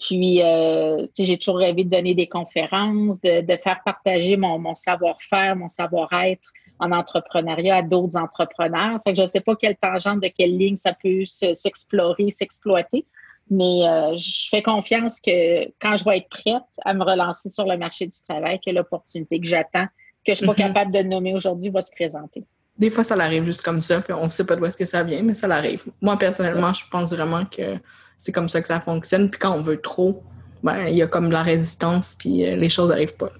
Puis, 0.00 0.42
euh, 0.42 1.06
j'ai 1.16 1.36
toujours 1.36 1.58
rêvé 1.58 1.84
de 1.84 1.90
donner 1.90 2.14
des 2.14 2.26
conférences, 2.26 3.20
de, 3.20 3.56
faire 3.62 3.80
partager 3.84 4.36
mon, 4.36 4.74
savoir-faire, 4.74 5.54
mon 5.54 5.68
savoir-être 5.68 6.50
en 6.80 6.90
entrepreneuriat 6.90 7.76
à 7.76 7.82
d'autres 7.82 8.16
entrepreneurs. 8.16 8.98
Fait 9.04 9.12
que 9.12 9.18
je 9.18 9.22
ne 9.22 9.28
sais 9.28 9.40
pas 9.40 9.54
quelle 9.54 9.76
tangente, 9.76 10.20
de 10.20 10.28
quelle 10.28 10.56
ligne 10.56 10.76
ça 10.76 10.94
peut 10.94 11.24
s'explorer, 11.26 12.30
s'exploiter, 12.30 13.04
mais 13.52 13.86
euh, 13.86 14.16
je 14.16 14.48
fais 14.50 14.62
confiance 14.62 15.20
que 15.20 15.66
quand 15.78 15.98
je 15.98 16.04
vais 16.04 16.18
être 16.18 16.28
prête 16.30 16.62
à 16.86 16.94
me 16.94 17.04
relancer 17.04 17.50
sur 17.50 17.66
le 17.66 17.76
marché 17.76 18.06
du 18.06 18.16
travail, 18.26 18.58
que 18.64 18.70
l'opportunité 18.70 19.38
que 19.38 19.46
j'attends, 19.46 19.86
que 20.26 20.28
je 20.28 20.30
ne 20.32 20.36
suis 20.36 20.46
pas 20.46 20.52
mm-hmm. 20.54 20.56
capable 20.56 20.92
de 20.92 21.02
nommer 21.02 21.34
aujourd'hui, 21.34 21.68
va 21.68 21.82
se 21.82 21.90
présenter. 21.90 22.44
Des 22.78 22.88
fois, 22.88 23.04
ça 23.04 23.14
arrive 23.14 23.44
juste 23.44 23.60
comme 23.60 23.82
ça, 23.82 24.00
puis 24.00 24.14
on 24.14 24.24
ne 24.24 24.30
sait 24.30 24.44
pas 24.44 24.56
d'où 24.56 24.64
est-ce 24.64 24.78
que 24.78 24.86
ça 24.86 25.02
vient, 25.02 25.22
mais 25.22 25.34
ça 25.34 25.46
l'arrive. 25.46 25.84
Moi, 26.00 26.18
personnellement, 26.18 26.72
je 26.72 26.84
pense 26.90 27.12
vraiment 27.12 27.44
que 27.44 27.76
c'est 28.16 28.32
comme 28.32 28.48
ça 28.48 28.62
que 28.62 28.68
ça 28.68 28.80
fonctionne. 28.80 29.28
Puis 29.28 29.38
quand 29.38 29.52
on 29.52 29.60
veut 29.60 29.82
trop, 29.82 30.22
ben, 30.62 30.86
il 30.86 30.96
y 30.96 31.02
a 31.02 31.06
comme 31.06 31.28
de 31.28 31.34
la 31.34 31.42
résistance, 31.42 32.14
puis 32.14 32.46
euh, 32.46 32.56
les 32.56 32.70
choses 32.70 32.88
n'arrivent 32.88 33.16
pas. 33.16 33.30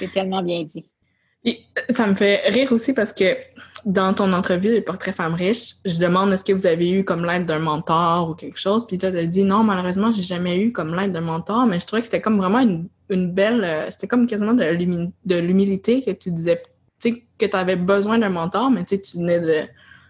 C'est 0.00 0.12
tellement 0.12 0.42
bien 0.42 0.64
dit. 0.64 0.84
Euh, 1.46 1.52
ça 1.90 2.06
me 2.06 2.14
fait 2.14 2.48
rire 2.48 2.72
aussi 2.72 2.92
parce 2.92 3.12
que 3.12 3.36
dans 3.84 4.12
ton 4.12 4.32
entrevue 4.32 4.74
de 4.74 4.80
Portrait 4.80 5.12
Femme 5.12 5.34
riche, 5.34 5.76
je 5.84 5.98
demande 5.98 6.32
est-ce 6.32 6.44
que 6.44 6.52
vous 6.52 6.66
avez 6.66 6.90
eu 6.90 7.04
comme 7.04 7.24
l'aide 7.24 7.46
d'un 7.46 7.60
mentor 7.60 8.30
ou 8.30 8.34
quelque 8.34 8.58
chose. 8.58 8.86
Puis 8.86 8.98
tu 8.98 9.06
as 9.06 9.26
dit 9.26 9.44
non, 9.44 9.62
malheureusement, 9.62 10.12
j'ai 10.12 10.22
jamais 10.22 10.58
eu 10.58 10.72
comme 10.72 10.94
l'aide 10.94 11.12
d'un 11.12 11.20
mentor, 11.20 11.66
mais 11.66 11.80
je 11.80 11.86
trouvais 11.86 12.02
que 12.02 12.06
c'était 12.06 12.20
comme 12.20 12.38
vraiment 12.38 12.60
une, 12.60 12.88
belle. 13.32 13.64
Euh, 13.64 13.90
c'était 13.90 14.08
comme 14.08 14.26
quasiment 14.26 14.54
de 14.54 15.38
l'humilité 15.38 16.02
que 16.02 16.10
tu 16.10 16.30
disais, 16.30 16.62
que 17.02 17.46
tu 17.46 17.56
avais 17.56 17.76
besoin 17.76 18.18
d'un 18.18 18.30
mentor, 18.30 18.70
mais 18.70 18.84
tu 18.84 18.98
venais 19.14 19.40
de 19.40 19.68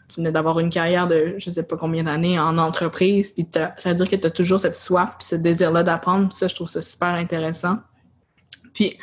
tu 0.08 0.20
venais 0.20 0.32
d'avoir 0.32 0.58
une 0.58 0.70
carrière 0.70 1.06
de 1.06 1.35
je 1.37 1.50
sais 1.50 1.62
pas 1.62 1.76
combien 1.76 2.02
d'années 2.02 2.40
en 2.40 2.56
entreprise, 2.56 3.32
puis 3.32 3.47
ça 3.52 3.75
veut 3.85 3.94
dire 3.94 4.08
que 4.08 4.16
tu 4.16 4.26
as 4.26 4.30
toujours 4.30 4.58
cette 4.58 4.76
soif 4.76 5.16
puis 5.18 5.28
ce 5.28 5.37
désir-là 5.37 5.82
d'apprendre. 5.82 6.32
Ça, 6.32 6.49
je 6.49 6.54
trouve 6.54 6.68
ça 6.68 6.80
super 6.80 7.08
intéressant. 7.08 7.76
Puis 8.78 8.97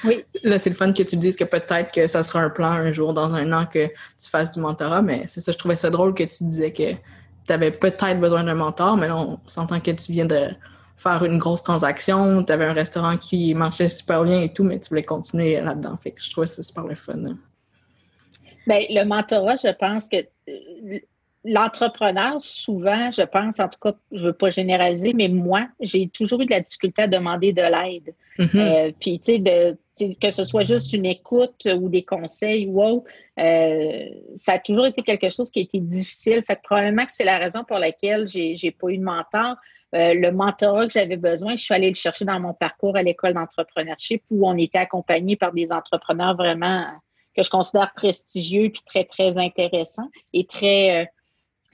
là, 0.44 0.58
c'est 0.58 0.70
le 0.70 0.76
fun 0.78 0.94
que 0.94 1.04
tu 1.04 1.18
dises 1.18 1.36
que 1.36 1.44
peut-être 1.44 1.92
que 1.92 2.08
ça 2.08 2.24
sera 2.24 2.40
un 2.40 2.50
plan 2.50 2.72
un 2.72 2.92
jour, 2.92 3.14
dans 3.14 3.34
un 3.34 3.52
an, 3.52 3.66
que 3.66 3.88
tu 3.88 4.30
fasses 4.30 4.50
du 4.52 4.62
mentorat, 4.62 5.02
mais 5.02 5.24
c'est 5.28 5.42
ça, 5.42 5.52
je 5.52 5.58
trouvais 5.58 5.76
ça 5.76 5.90
drôle 5.90 6.14
que 6.14 6.24
tu 6.24 6.46
disais 6.46 6.72
que 6.72 6.94
tu 6.94 7.54
avais 7.54 7.72
peut-être 7.72 8.22
besoin 8.22 8.46
d'un 8.46 8.54
mentor, 8.54 8.96
mais 8.96 9.10
là, 9.10 9.18
on 9.18 9.38
s'entend 9.46 9.82
que 9.82 9.92
tu 9.92 10.14
viens 10.14 10.24
de 10.24 10.48
faire 10.96 11.26
une 11.26 11.40
grosse 11.40 11.62
transaction, 11.62 12.42
tu 12.46 12.54
avais 12.54 12.64
un 12.64 12.72
restaurant 12.72 13.18
qui 13.18 13.54
marchait 13.54 13.90
super 13.90 14.24
bien 14.24 14.40
et 14.40 14.54
tout, 14.54 14.64
mais 14.64 14.80
tu 14.80 14.88
voulais 14.88 15.04
continuer 15.04 15.60
là-dedans. 15.60 15.98
Fait 16.02 16.12
que 16.12 16.22
je 16.22 16.32
trouvais 16.32 16.48
ça 16.48 16.64
super 16.64 16.86
le 16.86 16.96
fun. 16.96 17.36
Bien, 18.66 18.80
le 18.90 19.04
mentorat, 19.04 19.58
je 19.58 19.74
pense 19.74 20.08
que 20.08 20.18
l'entrepreneur, 21.46 22.44
souvent, 22.44 23.12
je 23.12 23.22
pense, 23.22 23.60
en 23.60 23.70
tout 23.70 23.80
cas, 23.80 23.94
je 24.12 24.24
ne 24.24 24.28
veux 24.28 24.34
pas 24.34 24.50
généraliser, 24.50 25.14
mais 25.14 25.30
moi, 25.30 25.68
j'ai 25.80 26.08
toujours 26.08 26.42
eu 26.42 26.46
de 26.46 26.52
la 26.52 26.62
difficulté 26.62 27.04
à 27.04 27.08
demander 27.08 27.54
de 27.54 27.62
l'aide. 27.62 28.14
Mm-hmm. 28.40 28.58
Euh, 28.58 28.92
puis, 29.00 29.20
tu 29.20 29.44
sais, 29.96 30.18
que 30.22 30.32
ce 30.32 30.44
soit 30.44 30.64
juste 30.64 30.92
une 30.94 31.06
écoute 31.06 31.68
ou 31.80 31.88
des 31.88 32.04
conseils 32.04 32.68
ou 32.68 32.84
autre, 32.84 33.06
euh, 33.40 34.06
ça 34.34 34.54
a 34.54 34.60
toujours 34.60 34.88
été 34.88 35.04
quelque 35.04 35.30
chose 35.30 35.52
qui 35.52 35.60
a 35.60 35.64
été 35.64 35.80
difficile. 35.80 36.44
Fait 36.46 36.56
que 36.56 36.62
probablement 36.64 37.06
que 37.06 37.12
c'est 37.12 37.24
la 37.24 37.38
raison 37.38 37.64
pour 37.64 37.78
laquelle 37.78 38.28
j'ai 38.28 38.56
n'ai 38.62 38.72
pas 38.72 38.90
eu 38.90 38.98
de 38.98 39.04
mentor. 39.04 39.56
le 39.94 40.30
mentorat 40.32 40.88
que 40.88 40.94
j'avais 40.94 41.18
besoin, 41.18 41.56
je 41.56 41.64
suis 41.64 41.74
allée 41.74 41.90
le 41.90 41.96
chercher 41.96 42.26
dans 42.26 42.40
mon 42.40 42.54
parcours 42.54 42.98
à 42.98 43.04
l'école 43.04 43.36
d'entrepreneurship 43.36 44.24
où 44.32 44.48
on 44.48 44.58
était 44.58 44.80
accompagné 44.80 45.38
par 45.38 45.54
des 45.54 45.72
entrepreneurs 45.72 46.36
vraiment 46.36 46.86
que 47.36 47.44
je 47.44 47.50
considère 47.50 47.94
prestigieux 47.94 48.70
puis 48.70 48.82
très, 48.86 49.04
très 49.04 49.38
intéressant 49.38 50.10
et 50.34 50.46
très 50.46 51.04
euh, 51.04 51.06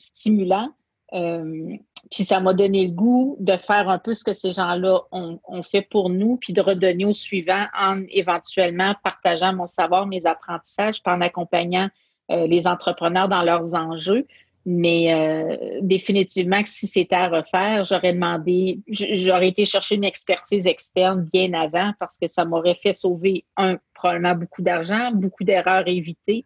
stimulant. 0.02 0.70
Euh, 1.14 1.76
puis 2.10 2.24
ça 2.24 2.40
m'a 2.40 2.54
donné 2.54 2.88
le 2.88 2.94
goût 2.94 3.38
de 3.40 3.58
faire 3.58 3.90
un 3.90 4.00
peu 4.00 4.14
ce 4.14 4.24
que 4.24 4.34
ces 4.34 4.54
gens-là 4.54 5.02
ont, 5.12 5.64
fait 5.64 5.84
pour 5.84 6.10
nous, 6.10 6.38
puis 6.38 6.54
de 6.54 6.62
redonner 6.62 7.06
au 7.06 7.14
suivant 7.14 7.66
en 7.78 8.02
éventuellement 8.10 8.96
partageant 9.04 9.54
mon 9.54 9.68
savoir, 9.68 10.08
mes 10.08 10.26
apprentissages, 10.26 11.04
puis 11.04 11.14
en 11.14 11.22
accompagnant 11.22 11.90
euh, 12.32 12.48
les 12.48 12.68
entrepreneurs 12.68 13.30
dans 13.30 13.44
leurs 13.44 13.76
enjeux. 13.76 14.26
Mais 14.66 15.14
euh, 15.14 15.80
définitivement 15.82 16.62
si 16.66 16.86
c'était 16.86 17.16
à 17.16 17.30
refaire, 17.30 17.84
j'aurais 17.84 18.14
demandé, 18.14 18.80
j'aurais 18.88 19.48
été 19.48 19.66
chercher 19.66 19.96
une 19.96 20.04
expertise 20.04 20.68
externe 20.68 21.28
bien 21.34 21.54
avant 21.54 21.94
parce 22.00 22.18
que 22.20 22.28
ça 22.28 22.46
m'aurait 22.46 22.76
fait 22.76 22.94
sauver, 22.94 23.44
un, 23.58 23.78
probablement 23.96 24.36
beaucoup 24.36 24.62
d'argent, 24.62 25.12
beaucoup 25.14 25.44
d'erreurs 25.44 25.88
évitées. 25.88 26.46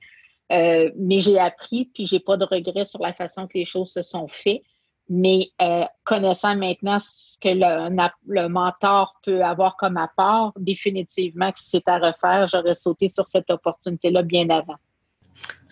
Euh, 0.52 0.92
mais 0.96 1.20
j'ai 1.20 1.40
appris, 1.40 1.90
puis 1.94 2.06
j'ai 2.06 2.20
pas 2.20 2.38
de 2.38 2.46
regrets 2.46 2.86
sur 2.86 3.02
la 3.02 3.14
façon 3.14 3.48
que 3.48 3.58
les 3.58 3.66
choses 3.66 3.92
se 3.92 4.02
sont 4.02 4.28
faites. 4.28 4.62
Mais 5.08 5.50
euh, 5.62 5.84
connaissant 6.04 6.56
maintenant 6.56 6.98
ce 7.00 7.38
que 7.40 7.50
le, 7.50 8.48
mentor 8.48 9.16
peut 9.24 9.44
avoir 9.44 9.78
comme 9.78 9.98
apport, 9.98 10.54
définitivement 10.58 11.52
si 11.56 11.70
c'était 11.70 11.92
à 11.92 12.00
refaire, 12.00 12.48
j'aurais 12.48 12.74
sauté 12.74 13.08
sur 13.08 13.28
cette 13.28 13.50
opportunité-là 13.52 14.24
bien 14.24 14.50
avant 14.50 14.78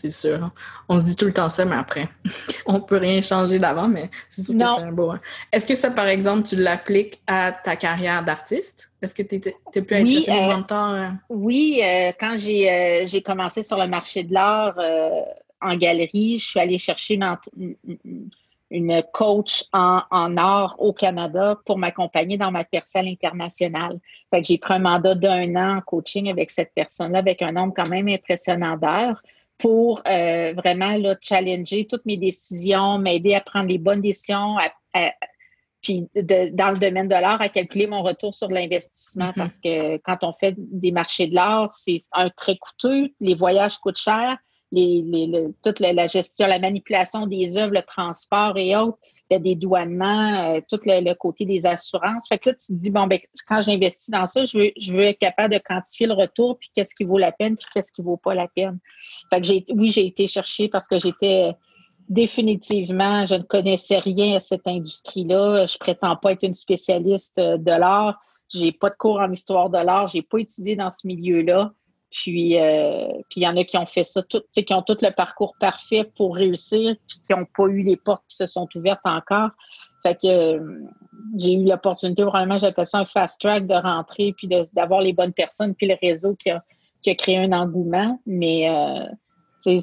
c'est 0.03 0.09
sûr. 0.09 0.51
On 0.89 0.99
se 0.99 1.05
dit 1.05 1.15
tout 1.15 1.25
le 1.25 1.33
temps 1.33 1.47
ça, 1.47 1.63
mais 1.63 1.75
après, 1.75 2.09
on 2.65 2.81
peut 2.81 2.97
rien 2.97 3.21
changer 3.21 3.57
d'avant, 3.57 3.87
mais 3.87 4.09
c'est 4.29 4.43
sûr 4.43 4.53
que 4.53 4.59
c'est 4.59 4.81
un 4.81 4.91
beau. 4.91 5.11
Hein. 5.11 5.21
Est-ce 5.51 5.65
que 5.65 5.75
ça, 5.75 5.91
par 5.91 6.07
exemple, 6.07 6.43
tu 6.43 6.57
l'appliques 6.57 7.21
à 7.25 7.53
ta 7.53 7.77
carrière 7.77 8.23
d'artiste? 8.23 8.91
Est-ce 9.01 9.15
que 9.15 9.21
tu 9.23 9.35
as 9.35 9.81
pu 9.81 9.93
être 9.93 10.03
oui, 10.03 10.25
euh, 10.27 10.55
mentor? 10.55 10.89
Euh? 10.89 11.09
Oui, 11.29 11.81
euh, 11.81 12.11
quand 12.19 12.35
j'ai 12.37 13.21
commencé 13.25 13.63
sur 13.63 13.77
le 13.77 13.87
marché 13.87 14.23
de 14.23 14.33
l'art 14.33 14.75
en 15.61 15.77
galerie, 15.77 16.37
je 16.39 16.47
suis 16.47 16.59
allée 16.59 16.77
chercher 16.77 17.17
une, 18.69 19.01
coach 19.13 19.63
en, 19.71 20.01
en, 20.11 20.35
art 20.35 20.75
au 20.79 20.91
Canada 20.91 21.57
pour 21.65 21.77
m'accompagner 21.77 22.37
dans 22.37 22.51
ma 22.51 22.65
percelle 22.65 23.07
internationale. 23.07 23.99
Fait 24.29 24.41
que 24.41 24.47
j'ai 24.47 24.57
pris 24.57 24.73
un 24.73 24.79
mandat 24.79 25.15
d'un 25.15 25.55
an 25.55 25.77
en 25.77 25.81
coaching 25.81 26.29
avec 26.29 26.51
cette 26.51 26.73
personne-là, 26.75 27.19
avec 27.19 27.41
un 27.41 27.53
nombre 27.53 27.73
quand 27.73 27.87
même 27.87 28.09
impressionnant 28.09 28.75
d'heures 28.75 29.21
pour 29.57 30.01
euh, 30.07 30.53
vraiment 30.53 30.97
là, 30.97 31.15
challenger 31.21 31.87
toutes 31.87 32.05
mes 32.05 32.17
décisions, 32.17 32.97
m'aider 32.97 33.33
à 33.33 33.41
prendre 33.41 33.69
les 33.69 33.77
bonnes 33.77 34.01
décisions, 34.01 34.57
puis 35.81 36.07
dans 36.15 36.71
le 36.71 36.79
domaine 36.79 37.07
de 37.07 37.15
l'art, 37.15 37.41
à 37.41 37.49
calculer 37.49 37.87
mon 37.87 38.01
retour 38.01 38.33
sur 38.33 38.49
l'investissement. 38.49 39.29
Mm-hmm. 39.29 39.35
parce 39.35 39.59
que 39.59 39.97
quand 39.97 40.23
on 40.23 40.33
fait 40.33 40.55
des 40.57 40.91
marchés 40.91 41.27
de 41.27 41.35
l'art, 41.35 41.73
c'est 41.73 42.01
un 42.13 42.29
très 42.29 42.57
coûteux, 42.57 43.09
les 43.19 43.35
voyages 43.35 43.77
coûtent 43.77 43.97
cher, 43.97 44.37
les, 44.71 45.03
les, 45.05 45.47
toute 45.63 45.79
la, 45.79 46.07
gestion, 46.07 46.47
la 46.47 46.59
manipulation 46.59 47.27
des 47.27 47.57
œuvres, 47.57 47.73
le 47.73 47.83
transport 47.83 48.57
et 48.57 48.75
autres, 48.75 48.97
le 49.31 49.39
dédouanement, 49.39 50.55
euh, 50.55 50.59
tout 50.69 50.79
le, 50.85 51.13
côté 51.13 51.45
des 51.45 51.65
assurances. 51.65 52.27
Fait 52.27 52.37
que 52.37 52.49
là, 52.49 52.55
tu 52.55 52.67
te 52.67 52.73
dis, 52.73 52.91
bon, 52.91 53.07
ben, 53.07 53.19
quand 53.47 53.61
j'investis 53.61 54.09
dans 54.09 54.27
ça, 54.27 54.43
je 54.43 54.57
veux, 54.57 54.71
je 54.77 54.93
veux 54.93 55.03
être 55.03 55.19
capable 55.19 55.53
de 55.53 55.59
quantifier 55.59 56.07
le 56.07 56.13
retour, 56.13 56.57
puis 56.59 56.69
qu'est-ce 56.75 56.93
qui 56.95 57.03
vaut 57.03 57.17
la 57.17 57.31
peine, 57.31 57.55
puis 57.57 57.65
qu'est-ce 57.73 57.91
qui 57.91 58.01
vaut 58.01 58.17
pas 58.17 58.33
la 58.33 58.47
peine. 58.47 58.79
Fait 59.29 59.41
que 59.41 59.47
j'ai, 59.47 59.65
oui, 59.73 59.89
j'ai 59.91 60.05
été 60.05 60.27
chercher 60.27 60.69
parce 60.69 60.87
que 60.87 60.99
j'étais 60.99 61.55
définitivement, 62.09 63.25
je 63.25 63.35
ne 63.35 63.43
connaissais 63.43 63.99
rien 63.99 64.35
à 64.35 64.39
cette 64.39 64.67
industrie-là. 64.67 65.65
Je 65.65 65.77
prétends 65.77 66.15
pas 66.15 66.33
être 66.33 66.43
une 66.43 66.55
spécialiste 66.55 67.37
de 67.39 67.71
l'art. 67.71 68.19
J'ai 68.53 68.71
pas 68.71 68.89
de 68.89 68.95
cours 68.95 69.19
en 69.19 69.31
histoire 69.31 69.69
de 69.69 69.79
l'art. 69.79 70.09
J'ai 70.09 70.21
pas 70.21 70.39
étudié 70.39 70.75
dans 70.75 70.89
ce 70.89 71.07
milieu-là. 71.07 71.73
Puis, 72.13 72.59
euh, 72.59 73.07
puis 73.29 73.41
il 73.41 73.43
y 73.43 73.47
en 73.47 73.57
a 73.57 73.63
qui 73.63 73.75
ont 73.75 73.87
fait 73.87 74.03
ça, 74.03 74.21
tout, 74.21 74.43
qui 74.53 74.73
ont 74.73 74.83
tout 74.83 74.97
le 75.01 75.09
parcours 75.11 75.55
parfait 75.59 76.09
pour 76.15 76.35
réussir, 76.35 76.95
puis 77.07 77.19
qui 77.25 77.33
n'ont 77.33 77.47
pas 77.57 77.65
eu 77.65 77.81
les 77.81 77.97
portes 77.97 78.23
qui 78.29 78.37
se 78.37 78.45
sont 78.45 78.67
ouvertes 78.75 79.01
encore. 79.03 79.49
Fait 80.03 80.15
que 80.15 80.27
euh, 80.27 80.79
j'ai 81.37 81.53
eu 81.53 81.63
l'opportunité, 81.63 82.23
vraiment, 82.23 82.59
j'appelle 82.59 82.85
ça 82.85 82.99
un 82.99 83.05
fast 83.05 83.41
track 83.41 83.65
de 83.65 83.73
rentrer, 83.73 84.33
puis 84.37 84.47
d'avoir 84.73 85.01
les 85.01 85.13
bonnes 85.13 85.33
personnes, 85.33 85.73
puis 85.73 85.87
le 85.87 85.95
réseau 86.01 86.35
qui 86.35 86.51
a, 86.51 86.63
qui 87.01 87.09
a 87.09 87.15
créé 87.15 87.37
un 87.37 87.51
engouement. 87.51 88.19
Mais, 88.27 88.69
euh, 88.69 89.05
sais, 89.59 89.79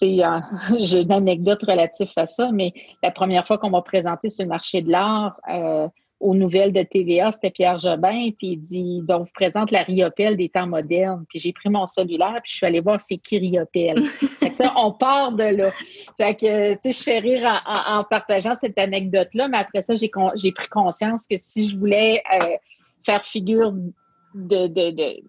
j'ai 0.80 1.00
une 1.00 1.12
anecdote 1.12 1.62
relative 1.62 2.10
à 2.16 2.26
ça, 2.26 2.50
mais 2.52 2.72
la 3.04 3.12
première 3.12 3.46
fois 3.46 3.58
qu'on 3.58 3.70
m'a 3.70 3.82
présenté 3.82 4.30
sur 4.30 4.44
le 4.44 4.48
marché 4.48 4.82
de 4.82 4.90
l'art, 4.90 5.36
euh, 5.48 5.86
aux 6.20 6.34
nouvelles 6.34 6.72
de 6.72 6.82
TVA, 6.82 7.32
c'était 7.32 7.50
Pierre 7.50 7.78
Jobin, 7.78 8.30
puis 8.36 8.52
il 8.52 8.58
dit 8.58 9.02
on 9.08 9.20
vous 9.20 9.30
présente 9.34 9.70
la 9.70 9.82
Riopelle 9.82 10.36
des 10.36 10.50
temps 10.50 10.66
modernes. 10.66 11.24
Puis 11.28 11.38
j'ai 11.38 11.52
pris 11.52 11.70
mon 11.70 11.86
cellulaire, 11.86 12.40
puis 12.42 12.52
je 12.52 12.56
suis 12.56 12.66
allée 12.66 12.80
voir 12.80 13.00
c'est 13.00 13.16
qui 13.16 13.38
Riopelle? 13.38 14.04
on 14.76 14.92
part 14.92 15.32
de 15.32 15.44
là. 15.44 15.70
Fait 16.18 16.34
que, 16.34 16.74
tu 16.74 16.78
sais, 16.82 16.92
je 16.92 17.02
fais 17.02 17.18
rire 17.18 17.62
en, 17.66 18.04
partageant 18.04 18.54
cette 18.60 18.78
anecdote-là, 18.78 19.48
mais 19.48 19.58
après 19.58 19.80
ça, 19.80 19.96
j'ai, 19.96 20.10
j'ai 20.36 20.52
pris 20.52 20.68
conscience 20.68 21.26
que 21.26 21.36
si 21.38 21.68
je 21.68 21.78
voulais 21.78 22.22
euh, 22.34 22.56
faire 23.04 23.24
figure 23.24 23.72
de, 24.34 24.66
de, 24.66 24.90
de 24.90 25.22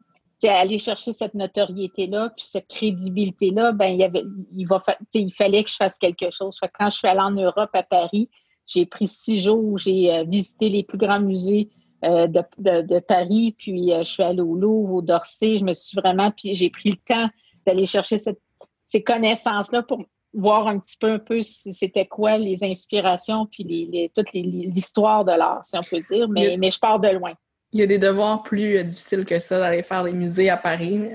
aller 0.47 0.77
chercher 0.77 1.13
cette 1.13 1.35
notoriété-là, 1.35 2.31
puis 2.35 2.45
cette 2.45 2.67
crédibilité-là, 2.67 3.71
ben 3.73 3.87
il 3.87 3.99
y 3.99 4.03
avait, 4.03 4.23
il 4.55 4.67
va, 4.67 4.83
il 5.13 5.31
fallait 5.33 5.63
que 5.63 5.69
je 5.69 5.75
fasse 5.75 5.97
quelque 5.97 6.31
chose. 6.31 6.57
Fait 6.59 6.67
que 6.67 6.73
quand 6.79 6.89
je 6.89 6.97
suis 6.97 7.07
allée 7.07 7.19
en 7.19 7.31
Europe, 7.31 7.69
à 7.73 7.83
Paris, 7.83 8.29
j'ai 8.73 8.85
pris 8.85 9.07
six 9.07 9.41
jours 9.41 9.63
où 9.63 9.77
j'ai 9.77 10.13
euh, 10.13 10.23
visité 10.23 10.69
les 10.69 10.83
plus 10.83 10.97
grands 10.97 11.21
musées 11.21 11.69
de, 12.03 12.99
Paris, 12.99 13.55
puis 13.59 13.91
je 13.95 14.03
suis 14.03 14.23
allée 14.23 14.41
au 14.41 14.55
Louvre, 14.55 14.95
au 14.95 15.01
Dorsay. 15.03 15.59
Je 15.59 15.63
me 15.63 15.73
suis 15.73 15.95
vraiment, 15.95 16.31
puis 16.31 16.55
j'ai 16.55 16.71
pris 16.71 16.89
le 16.89 16.97
temps 16.97 17.29
d'aller 17.67 17.85
chercher 17.85 18.17
ces 18.17 19.03
connaissances-là 19.03 19.83
pour 19.83 20.03
voir 20.33 20.67
un 20.67 20.79
petit 20.79 20.97
peu 20.97 21.11
un 21.11 21.19
peu 21.19 21.41
c'était 21.41 22.05
quoi 22.05 22.37
les 22.37 22.63
inspirations 22.63 23.45
puis 23.45 23.63
les, 23.63 24.11
toute 24.15 24.33
l'histoire 24.33 25.25
de 25.25 25.31
l'art, 25.31 25.61
si 25.63 25.77
on 25.77 25.83
peut 25.83 26.01
dire, 26.11 26.29
mais, 26.29 26.57
mais 26.57 26.71
je 26.71 26.79
pars 26.79 26.99
de 26.99 27.09
loin. 27.09 27.33
Il 27.73 27.79
y 27.79 27.83
a 27.83 27.85
des 27.85 27.97
devoirs 27.97 28.43
plus 28.43 28.77
euh, 28.77 28.83
difficiles 28.83 29.25
que 29.25 29.39
ça 29.39 29.59
d'aller 29.59 29.81
faire 29.81 30.03
les 30.03 30.13
musées 30.13 30.49
à 30.49 30.57
Paris. 30.57 31.11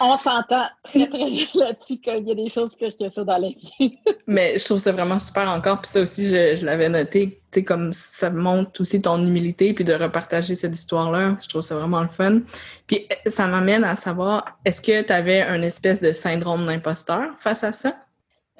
On 0.00 0.16
s'entend 0.16 0.64
très, 0.82 1.08
très 1.08 1.30
bien 1.30 1.46
là-dessus 1.54 1.98
qu'il 1.98 2.26
y 2.26 2.30
a 2.30 2.34
des 2.34 2.48
choses 2.48 2.74
pires 2.74 2.96
que 2.96 3.08
ça 3.08 3.24
dans 3.24 3.38
la 3.38 3.48
vie. 3.48 3.98
mais 4.26 4.58
je 4.58 4.64
trouve 4.64 4.78
ça 4.78 4.92
vraiment 4.92 5.18
super 5.18 5.48
encore. 5.48 5.80
Puis 5.80 5.90
ça 5.90 6.00
aussi, 6.00 6.26
je, 6.26 6.56
je 6.56 6.64
l'avais 6.64 6.88
noté. 6.88 7.40
Tu 7.52 7.60
sais, 7.60 7.64
comme 7.64 7.92
ça 7.92 8.30
montre 8.30 8.80
aussi 8.80 9.00
ton 9.00 9.24
humilité 9.24 9.72
puis 9.72 9.84
de 9.84 9.94
repartager 9.94 10.54
cette 10.54 10.74
histoire-là. 10.74 11.36
Je 11.40 11.48
trouve 11.48 11.62
ça 11.62 11.76
vraiment 11.76 12.02
le 12.02 12.08
fun. 12.08 12.40
Puis 12.86 13.06
euh, 13.10 13.30
ça 13.30 13.46
m'amène 13.46 13.84
à 13.84 13.96
savoir, 13.96 14.58
est-ce 14.64 14.80
que 14.80 15.02
tu 15.02 15.12
avais 15.12 15.42
un 15.42 15.62
espèce 15.62 16.00
de 16.00 16.12
syndrome 16.12 16.66
d'imposteur 16.66 17.30
face 17.38 17.64
à 17.64 17.72
ça? 17.72 17.96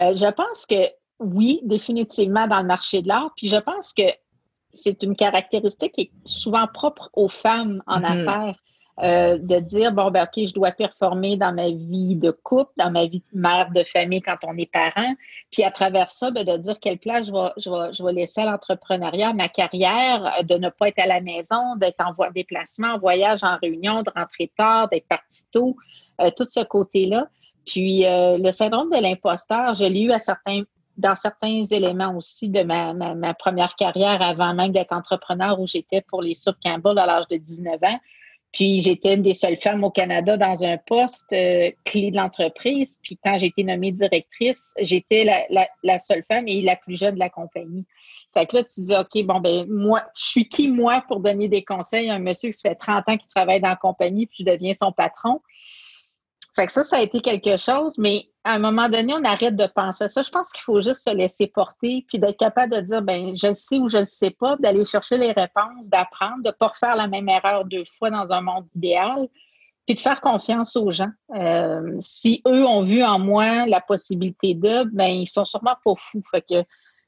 Euh, 0.00 0.14
je 0.14 0.30
pense 0.32 0.66
que 0.66 0.88
oui, 1.20 1.60
définitivement 1.64 2.46
dans 2.46 2.60
le 2.60 2.66
marché 2.66 3.02
de 3.02 3.08
l'art. 3.08 3.32
Puis 3.36 3.48
je 3.48 3.56
pense 3.56 3.92
que 3.92 4.04
c'est 4.74 5.02
une 5.02 5.16
caractéristique 5.16 5.92
qui 5.92 6.00
est 6.02 6.10
souvent 6.24 6.66
propre 6.66 7.10
aux 7.14 7.28
femmes 7.28 7.82
en 7.86 8.00
mm-hmm. 8.00 8.28
affaires. 8.28 8.56
Euh, 9.02 9.38
de 9.38 9.58
dire, 9.58 9.92
bon, 9.92 10.12
ben, 10.12 10.22
OK, 10.22 10.46
je 10.46 10.54
dois 10.54 10.70
performer 10.70 11.36
dans 11.36 11.52
ma 11.52 11.68
vie 11.68 12.14
de 12.14 12.30
couple, 12.30 12.70
dans 12.76 12.92
ma 12.92 13.06
vie 13.06 13.24
de 13.32 13.40
mère 13.40 13.72
de 13.72 13.82
famille 13.82 14.22
quand 14.22 14.36
on 14.44 14.56
est 14.56 14.70
parent. 14.70 15.14
Puis 15.50 15.64
à 15.64 15.72
travers 15.72 16.08
ça, 16.08 16.30
ben, 16.30 16.46
de 16.46 16.56
dire 16.58 16.78
quelle 16.78 16.98
place 16.98 17.26
je 17.26 17.32
vais, 17.32 17.92
je 17.92 18.04
vais, 18.04 18.12
laisser 18.12 18.42
à 18.42 18.44
l'entrepreneuriat, 18.44 19.32
ma 19.32 19.48
carrière, 19.48 20.32
euh, 20.38 20.44
de 20.44 20.54
ne 20.54 20.68
pas 20.68 20.90
être 20.90 21.00
à 21.00 21.08
la 21.08 21.20
maison, 21.20 21.74
d'être 21.74 22.04
en 22.06 22.30
déplacement, 22.30 22.92
en 22.94 22.98
voyage, 23.00 23.42
en 23.42 23.58
réunion, 23.60 24.04
de 24.04 24.12
rentrer 24.14 24.52
tard, 24.56 24.88
d'être 24.88 25.08
parti 25.08 25.42
tôt, 25.50 25.76
tout 26.36 26.46
ce 26.48 26.62
côté-là. 26.62 27.26
Puis 27.66 28.06
euh, 28.06 28.38
le 28.38 28.50
syndrome 28.52 28.90
de 28.90 29.00
l'imposteur, 29.00 29.74
je 29.74 29.84
l'ai 29.84 30.02
eu 30.02 30.12
à 30.12 30.18
certains, 30.18 30.62
dans 30.96 31.14
certains 31.14 31.62
éléments 31.70 32.16
aussi 32.16 32.48
de 32.48 32.62
ma, 32.62 32.92
ma, 32.92 33.34
première 33.34 33.74
carrière 33.76 34.22
avant 34.22 34.54
même 34.54 34.72
d'être 34.72 34.92
entrepreneur 34.92 35.58
où 35.60 35.66
j'étais 35.66 36.02
pour 36.02 36.22
les 36.22 36.34
Soup 36.34 36.56
Campbell 36.62 36.98
à 36.98 37.06
l'âge 37.06 37.26
de 37.30 37.36
19 37.36 37.82
ans. 37.82 37.98
Puis 38.52 38.82
j'étais 38.82 39.14
une 39.14 39.22
des 39.22 39.34
seules 39.34 39.56
femmes 39.56 39.82
au 39.82 39.90
Canada 39.90 40.36
dans 40.36 40.62
un 40.62 40.78
poste 40.78 41.32
euh, 41.32 41.72
clé 41.84 42.12
de 42.12 42.16
l'entreprise. 42.16 43.00
Puis 43.02 43.18
quand 43.22 43.36
j'ai 43.36 43.46
été 43.46 43.64
nommée 43.64 43.90
directrice, 43.90 44.74
j'étais 44.80 45.24
la, 45.24 45.44
la, 45.50 45.66
la, 45.82 45.98
seule 45.98 46.22
femme 46.28 46.44
et 46.46 46.62
la 46.62 46.76
plus 46.76 46.96
jeune 46.96 47.14
de 47.14 47.18
la 47.18 47.30
compagnie. 47.30 47.84
Fait 48.32 48.46
que 48.46 48.56
là, 48.56 48.62
tu 48.62 48.82
dis, 48.82 48.94
OK, 48.94 49.26
bon, 49.26 49.40
ben 49.40 49.66
moi, 49.68 50.04
je 50.16 50.24
suis 50.24 50.48
qui, 50.48 50.68
moi, 50.68 51.04
pour 51.08 51.18
donner 51.18 51.48
des 51.48 51.64
conseils 51.64 52.08
à 52.10 52.14
un 52.14 52.20
monsieur 52.20 52.50
qui 52.50 52.60
fait 52.60 52.76
30 52.76 53.08
ans 53.08 53.16
qu'il 53.16 53.28
travaille 53.28 53.60
dans 53.60 53.70
la 53.70 53.76
compagnie, 53.76 54.26
puis 54.26 54.38
je 54.40 54.44
deviens 54.44 54.72
son 54.72 54.92
patron? 54.92 55.40
Fait 56.54 56.66
que 56.66 56.72
ça, 56.72 56.84
ça 56.84 56.98
a 56.98 57.00
été 57.00 57.20
quelque 57.20 57.56
chose, 57.56 57.98
mais 57.98 58.28
à 58.44 58.54
un 58.54 58.58
moment 58.58 58.90
donné, 58.90 59.14
on 59.14 59.24
arrête 59.24 59.56
de 59.56 59.66
penser 59.66 60.04
à 60.04 60.08
ça. 60.08 60.20
Je 60.20 60.28
pense 60.28 60.52
qu'il 60.52 60.60
faut 60.60 60.82
juste 60.82 61.04
se 61.04 61.14
laisser 61.14 61.46
porter, 61.46 62.04
puis 62.06 62.18
d'être 62.18 62.38
capable 62.38 62.74
de 62.74 62.80
dire, 62.82 63.00
ben 63.00 63.34
je 63.34 63.48
le 63.48 63.54
sais 63.54 63.78
ou 63.78 63.88
je 63.88 63.98
le 63.98 64.06
sais 64.06 64.30
pas, 64.30 64.56
d'aller 64.56 64.84
chercher 64.84 65.16
les 65.16 65.32
réponses, 65.32 65.88
d'apprendre, 65.88 66.42
de 66.42 66.48
ne 66.48 66.52
pas 66.52 66.68
refaire 66.68 66.94
la 66.94 67.08
même 67.08 67.28
erreur 67.28 67.64
deux 67.64 67.84
fois 67.86 68.10
dans 68.10 68.30
un 68.30 68.42
monde 68.42 68.66
idéal, 68.76 69.28
puis 69.86 69.94
de 69.94 70.00
faire 70.00 70.20
confiance 70.20 70.76
aux 70.76 70.90
gens. 70.90 71.10
Euh, 71.34 71.96
si 72.00 72.42
eux 72.46 72.66
ont 72.66 72.82
vu 72.82 73.02
en 73.02 73.18
moi 73.18 73.66
la 73.66 73.80
possibilité 73.80 74.54
de, 74.54 74.84
ben 74.92 75.06
ils 75.06 75.26
sont 75.26 75.46
sûrement 75.46 75.76
pas 75.82 75.94
fous. 75.96 76.22
Fait 76.30 76.42
que 76.42 76.64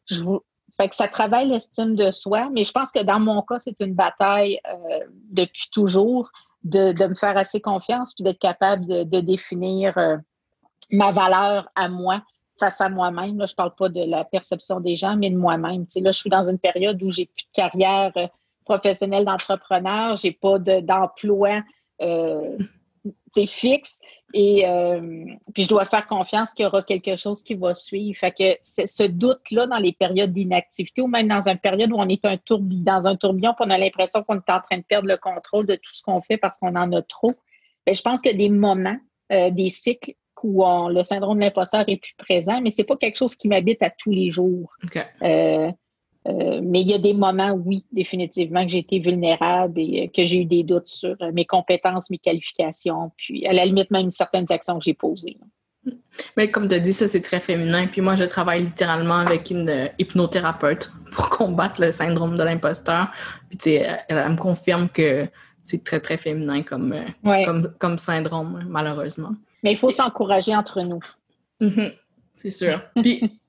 je 0.07 0.23
fait 0.79 0.91
que 0.91 0.97
ça 0.97 1.09
travaille 1.09 1.49
l'estime 1.49 1.97
de 1.97 2.11
soi, 2.11 2.51
mais 2.53 2.65
je 2.65 2.73
pense 2.73 2.93
que 2.93 3.03
dans 3.03 3.19
mon 3.19 3.41
cas, 3.41 3.59
c'est 3.61 3.81
une 3.81 3.95
bataille 3.95 4.61
euh, 4.69 5.01
depuis 5.31 5.69
toujours 5.73 6.31
de, 6.65 6.93
me 7.07 7.15
faire 7.15 7.37
assez 7.39 7.61
confiance 7.61 8.13
puis 8.15 8.25
d'être 8.25 8.39
capable 8.39 8.87
de, 8.87 9.21
définir 9.21 9.97
euh, 9.97 10.19
ma 10.91 11.13
valeur 11.13 11.69
à 11.75 11.89
moi 11.89 12.23
face 12.59 12.81
à 12.81 12.89
moi-même. 12.89 13.39
Là, 13.39 13.47
je 13.47 13.55
parle 13.55 13.75
pas 13.75 13.89
de 13.89 14.03
la 14.03 14.25
perception 14.25 14.81
des 14.81 14.97
gens, 14.97 15.17
mais 15.17 15.31
de 15.31 15.37
moi-même. 15.37 15.87
Tu 15.87 16.01
là, 16.01 16.13
je 16.13 16.19
suis 16.19 16.31
dans 16.31 16.49
une 16.49 16.59
période 16.59 17.03
où 17.03 17.11
j'ai 17.11 17.27
plus 17.27 17.45
de 17.45 17.53
carrière 17.53 18.13
euh, 18.17 18.27
professionnelle 18.65 19.25
d'entrepreneur, 19.25 20.17
j'ai 20.17 20.33
pas 20.33 20.59
d'emploi 20.59 21.63
euh, 22.03 22.59
fixe. 23.47 24.01
Et 24.33 24.67
euh, 24.67 25.25
puis 25.55 25.65
je 25.65 25.69
dois 25.69 25.85
faire 25.85 26.07
confiance 26.07 26.53
qu'il 26.53 26.65
y 26.65 26.67
aura 26.67 26.83
quelque 26.83 27.17
chose 27.17 27.43
qui 27.43 27.55
va 27.55 27.75
suivre. 27.75 28.19
Fait 28.19 28.33
que 28.33 28.59
ce 28.63 29.07
doute-là 29.07 29.67
dans 29.67 29.79
les 29.79 29.93
périodes 29.93 30.33
d'inactivité 30.33 31.03
ou 31.03 31.07
même 31.07 31.29
dans 31.29 31.49
une 31.49 31.59
période 31.59 31.93
où 31.93 31.97
on 31.97 32.09
est 32.09 32.25
un 32.25 32.37
tourbillon, 32.37 32.83
dans 32.83 33.07
un 33.07 33.17
tourbillon, 33.17 33.55
puis 33.55 33.67
on 33.69 33.71
a 33.71 33.79
l'impression 33.79 34.23
qu'on 34.25 34.37
est 34.37 34.51
en 34.51 34.61
train 34.61 34.79
de 34.79 34.83
perdre 34.83 35.09
le 35.09 35.17
contrôle 35.17 35.67
de 35.67 35.77
tout 35.77 35.93
ce 35.93 36.03
qu'on 36.03 36.23
fait 36.23 36.39
parce 36.39 36.59
qu'on 36.59 36.75
en 36.75 36.93
a 36.93 37.03
trop. 37.03 37.33
Bien, 37.87 37.95
je 37.95 38.03
pense 38.03 38.21
a 38.27 38.33
des 38.33 38.49
moments, 38.49 38.99
euh, 39.33 39.51
des 39.51 39.71
cycles 39.71 40.15
où 40.45 40.65
le 40.89 41.03
syndrome 41.03 41.39
de 41.39 41.45
l'imposteur 41.45 41.85
est 41.89 41.97
plus 41.97 42.15
présent, 42.19 42.61
mais 42.61 42.71
c'est 42.71 42.85
pas 42.85 42.97
quelque 42.97 43.17
chose 43.17 43.37
qui 43.37 43.49
m'habite 43.49 43.83
à 43.83 43.91
tous 43.91 44.11
les 44.11 44.31
jours. 44.31 44.73
Euh, 45.23 45.71
euh, 46.29 46.61
mais 46.63 46.81
il 46.81 46.91
y 46.91 46.95
a 46.95 46.99
des 46.99 47.15
moments, 47.15 47.53
oui, 47.53 47.85
définitivement, 47.93 48.65
que 48.65 48.73
j'ai 48.73 48.79
été 48.79 48.99
vulnérable 48.99 49.79
et 49.81 50.05
euh, 50.05 50.07
que 50.15 50.27
j'ai 50.27 50.41
eu 50.41 50.45
des 50.45 50.65
doutes 50.65 50.89
sur 50.89 51.17
mes 51.33 51.45
compétences, 51.45 52.11
mes 52.11 52.19
qualifications, 52.19 53.13
puis 53.17 53.47
à 53.47 53.53
la 53.53 53.65
limite 53.65 53.91
même 53.91 54.11
certaines 54.11 54.51
actions 54.51 54.79
que 54.79 54.85
j'ai 54.85 54.95
posées. 54.95 55.37
Mais 56.37 56.51
comme 56.51 56.69
tu 56.69 56.75
as 56.75 56.81
dit, 56.81 56.93
ça 56.93 57.07
c'est 57.07 57.21
très 57.21 57.39
féminin. 57.39 57.87
Puis 57.87 58.01
moi, 58.01 58.17
je 58.17 58.25
travaille 58.25 58.63
littéralement 58.63 59.19
avec 59.19 59.51
une 59.51 59.89
hypnothérapeute 59.99 60.91
pour 61.13 61.31
combattre 61.31 61.81
le 61.81 61.93
syndrome 61.93 62.37
de 62.37 62.43
l'imposteur. 62.43 63.13
Puis 63.49 63.59
tu 63.59 63.71
sais, 63.71 63.99
elle, 64.09 64.33
me 64.33 64.37
confirme 64.37 64.89
que 64.89 65.29
c'est 65.63 65.85
très, 65.85 66.01
très 66.01 66.17
féminin 66.17 66.63
comme, 66.63 66.95
comme, 67.23 67.73
comme, 67.79 67.99
syndrome, 67.99 68.65
malheureusement. 68.69 69.33
Mais 69.67 69.73
il 69.73 69.79
faut 69.79 69.91
s'encourager 69.91 70.55
entre 70.55 70.81
nous. 70.83 71.01
Mm-hmm. 71.61 71.93
c'est 72.37 72.51
sûr. 72.51 72.81
Puis 73.03 73.41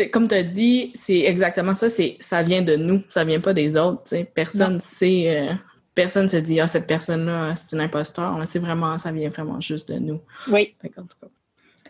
euh, 0.00 0.06
comme 0.10 0.26
tu 0.26 0.34
as 0.34 0.42
dit, 0.42 0.90
c'est 0.94 1.20
exactement 1.20 1.74
ça, 1.74 1.90
c'est 1.90 2.16
ça 2.18 2.42
vient 2.42 2.62
de 2.62 2.76
nous, 2.76 3.02
ça 3.10 3.24
vient 3.24 3.40
pas 3.40 3.52
des 3.52 3.76
autres. 3.76 4.04
Personne 4.34 4.80
sait, 4.80 5.36
euh, 5.36 5.52
personne 5.94 6.30
se 6.30 6.38
dit 6.38 6.60
Ah, 6.60 6.66
cette 6.66 6.86
personne-là, 6.86 7.54
c'est 7.56 7.72
une 7.74 7.82
imposteur. 7.82 8.40
C'est 8.46 8.58
vraiment, 8.58 8.96
ça 8.96 9.12
vient 9.12 9.28
vraiment 9.28 9.60
juste 9.60 9.92
de 9.92 9.98
nous. 9.98 10.20
Oui. 10.48 10.74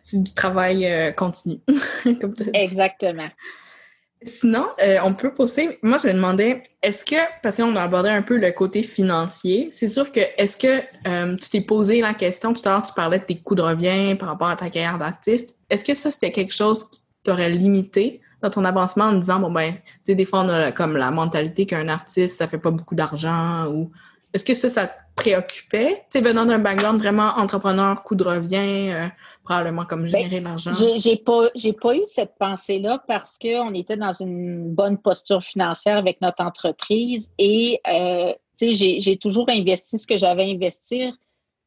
c'est 0.03 0.21
du 0.21 0.35
travail 0.35 0.85
euh, 0.85 1.13
continu, 1.13 1.61
comme 2.21 2.35
tu 2.35 2.51
Exactement. 2.55 3.29
Sinon, 4.23 4.67
on 5.05 5.15
peut 5.15 5.33
poser. 5.33 5.79
Moi, 5.83 5.99
je 5.99 6.09
me 6.09 6.15
demandais, 6.15 6.65
est-ce 6.83 7.05
que, 7.05 7.17
parce 7.43 7.57
que 7.57 7.63
on 7.63 7.77
a 7.77 7.83
abordé 7.83 8.09
un 8.09 8.23
peu 8.23 8.39
le 8.39 8.51
côté 8.53 8.83
financier, 8.83 9.69
c'est 9.71 9.89
sûr 9.89 10.11
que, 10.11 10.21
est-ce 10.39 10.57
que 10.57 11.37
tu 11.37 11.51
t'es 11.51 11.61
posé 11.61 12.01
la 12.01 12.15
question 12.15 12.53
tout 12.53 12.63
à 12.65 12.71
l'heure, 12.71 12.83
tu 12.83 12.93
parlais 12.95 13.19
de 13.19 13.25
tes 13.25 13.37
coûts 13.37 13.55
de 13.55 13.63
revient 13.63 14.17
par 14.19 14.29
rapport 14.29 14.49
à 14.49 14.57
ta 14.57 14.71
carrière 14.71 14.99
d'artiste. 14.99 15.59
Est-ce 15.71 15.85
que 15.85 15.95
ça, 15.95 16.11
c'était 16.11 16.33
quelque 16.33 16.55
chose 16.55 16.89
qui 16.91 17.01
t'aurais 17.23 17.51
limité 17.51 18.21
dans 18.43 18.51
ton 18.51 18.65
avancement 18.65 19.05
en 19.05 19.13
disant, 19.13 19.39
bon, 19.39 19.51
ben, 19.51 19.75
tu 19.75 19.81
sais, 20.07 20.15
des 20.15 20.25
fois, 20.25 20.41
on 20.41 20.49
a 20.49 20.73
comme 20.73 20.97
la 20.97 21.11
mentalité 21.11 21.67
qu'un 21.67 21.89
artiste, 21.89 22.39
ça 22.39 22.49
fait 22.49 22.59
pas 22.59 22.71
beaucoup 22.71 22.95
d'argent 22.95 23.67
ou. 23.69 23.91
Est-ce 24.35 24.45
que 24.45 24.55
ça, 24.55 24.69
ça 24.69 24.91
préoccupait? 25.17 26.05
Tu 26.11 26.19
sais, 26.19 26.21
venant 26.21 26.47
d'un 26.47 26.59
background 26.59 27.01
vraiment 27.01 27.31
entrepreneur, 27.37 28.03
coût 28.03 28.15
de 28.15 28.25
revient, 28.25 28.93
euh, 28.93 29.07
probablement 29.43 29.85
comme 29.85 30.03
ben, 30.03 30.09
générer 30.09 30.41
l'argent. 30.41 30.73
J'ai 30.75 31.17
pas, 31.17 31.49
pas 31.81 31.97
eu 31.97 32.03
cette 32.05 32.35
pensée-là 32.39 33.03
parce 33.09 33.39
qu'on 33.39 33.75
était 33.75 33.97
dans 33.97 34.13
une 34.13 34.73
bonne 34.73 34.99
posture 34.99 35.43
financière 35.43 35.97
avec 35.97 36.21
notre 36.21 36.45
entreprise 36.45 37.33
et, 37.39 37.81
euh, 37.89 38.33
tu 38.59 38.73
sais, 38.73 39.01
j'ai 39.01 39.17
toujours 39.17 39.49
investi 39.49 39.99
ce 39.99 40.07
que 40.07 40.19
j'avais 40.19 40.45
à 40.45 40.47
investir. 40.47 41.13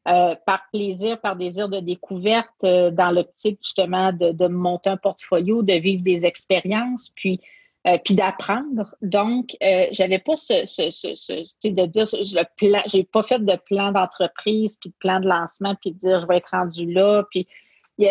Euh, 0.08 0.34
par 0.46 0.62
plaisir, 0.72 1.20
par 1.20 1.36
désir 1.36 1.68
de 1.68 1.78
découverte, 1.78 2.64
euh, 2.64 2.90
dans 2.90 3.10
l'optique 3.10 3.58
justement 3.62 4.14
de, 4.14 4.32
de, 4.32 4.46
monter 4.46 4.88
un 4.88 4.96
portfolio, 4.96 5.62
de 5.62 5.74
vivre 5.74 6.02
des 6.02 6.24
expériences, 6.24 7.10
puis, 7.14 7.38
euh, 7.86 7.98
puis 8.04 8.14
d'apprendre. 8.14 8.94
Donc, 9.02 9.56
j'avais 9.92 10.18
pas 10.18 10.36
ce, 10.36 10.66
ce, 10.66 10.90
ce, 10.90 11.14
ce 11.14 11.68
de 11.68 11.86
dire, 11.86 12.06
le 12.12 12.44
plan, 12.56 12.82
j'ai 12.86 13.04
pas 13.04 13.22
fait 13.22 13.44
de 13.44 13.56
plan 13.56 13.92
d'entreprise, 13.92 14.76
puis 14.80 14.90
de 14.90 14.94
plan 14.98 15.20
de 15.20 15.28
lancement, 15.28 15.74
puis 15.80 15.92
de 15.92 15.98
dire 15.98 16.20
je 16.20 16.26
vais 16.26 16.36
être 16.38 16.50
rendu 16.52 16.90
là, 16.92 17.24
puis 17.30 17.46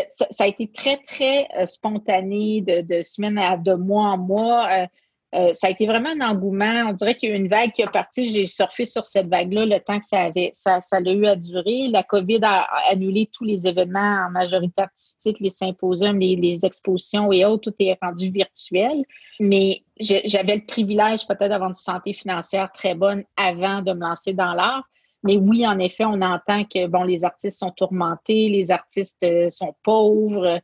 ça, 0.08 0.28
ça, 0.30 0.44
a 0.44 0.48
été 0.48 0.72
très, 0.72 0.98
très 0.98 1.48
spontané 1.66 2.62
de, 2.62 2.82
de 2.82 3.02
semaine 3.02 3.38
à 3.40 3.58
de 3.58 3.74
mois 3.74 4.10
en 4.10 4.18
mois. 4.18 4.88
Euh, 5.36 5.54
ça 5.54 5.68
a 5.68 5.70
été 5.70 5.86
vraiment 5.86 6.10
un 6.10 6.22
engouement. 6.22 6.88
On 6.90 6.94
dirait 6.94 7.16
qu'il 7.16 7.30
y 7.30 7.32
a 7.32 7.36
eu 7.36 7.38
une 7.38 7.50
vague 7.50 7.72
qui 7.72 7.84
a 7.84 7.88
parti. 7.88 8.34
J'ai 8.34 8.48
surfé 8.48 8.86
sur 8.86 9.06
cette 9.06 9.28
vague-là 9.28 9.66
le 9.66 9.80
temps 9.80 10.00
que 10.00 10.06
ça 10.06 10.22
avait, 10.22 10.52
ça, 10.54 10.82
ça 10.82 10.98
a 10.98 11.02
eu 11.02 11.26
à 11.26 11.36
durer. 11.36 11.88
La 11.90 12.04
COVID 12.04 12.40
a, 12.44 12.68
annulé 12.90 13.30
tous 13.32 13.44
les 13.44 13.68
événements 13.68 14.26
en 14.28 14.32
majorité 14.32 14.82
artistique, 14.82 15.40
les 15.40 15.52
symposiums, 15.52 16.20
les, 16.20 16.36
les 16.36 16.66
expositions 16.66 17.32
et 17.32 17.46
autres. 17.46 17.72
Tout 17.72 17.76
est 17.80 17.98
rendu 18.02 18.32
virtuel. 18.32 19.04
Mais 19.40 19.84
j'avais 20.00 20.56
le 20.56 20.66
privilège 20.66 21.28
peut-être 21.28 21.50
d'avoir 21.50 21.70
une 21.70 21.76
santé 21.76 22.14
financière 22.14 22.72
très 22.72 22.96
bonne 22.96 23.24
avant 23.38 23.82
de 23.84 23.94
me 23.94 24.02
lancer 24.02 24.34
dans 24.34 24.54
l'art. 24.54 24.84
Mais 25.24 25.38
oui, 25.38 25.68
en 25.68 25.78
effet, 25.80 26.06
on 26.06 26.22
entend 26.22 26.64
que 26.64 26.88
bon, 26.88 27.04
les 27.04 27.26
artistes 27.26 27.60
sont 27.60 27.72
tourmentés, 27.72 28.50
les 28.50 28.72
artistes 28.72 29.24
euh, 29.24 29.50
sont 29.50 29.76
pauvres. 29.84 30.60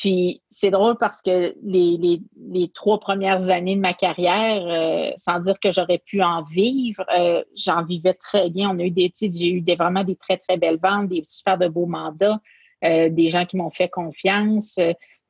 Puis 0.00 0.40
c'est 0.48 0.70
drôle 0.70 0.96
parce 0.96 1.20
que 1.20 1.54
les, 1.62 2.22
trois 2.72 2.98
premières 2.98 3.50
années 3.50 3.76
de 3.76 3.82
ma 3.82 3.92
carrière, 3.92 4.62
euh, 4.66 5.12
sans 5.18 5.40
dire 5.40 5.60
que 5.60 5.72
j'aurais 5.72 5.98
pu 5.98 6.22
en 6.22 6.42
vivre, 6.42 7.04
euh, 7.14 7.44
j'en 7.54 7.84
vivais 7.84 8.14
très 8.14 8.48
bien. 8.48 8.70
On 8.70 8.78
a 8.78 8.84
eu 8.84 8.90
des, 8.90 9.12
j'ai 9.20 9.50
eu 9.50 9.60
des, 9.60 9.76
vraiment 9.76 10.02
des 10.02 10.16
très, 10.16 10.38
très 10.38 10.56
belles 10.56 10.78
ventes, 10.82 11.10
des 11.10 11.22
super 11.26 11.58
de 11.58 11.68
beaux 11.68 11.84
mandats, 11.84 12.40
euh, 12.82 13.10
des 13.10 13.28
gens 13.28 13.44
qui 13.44 13.58
m'ont 13.58 13.68
fait 13.68 13.90
confiance. 13.90 14.78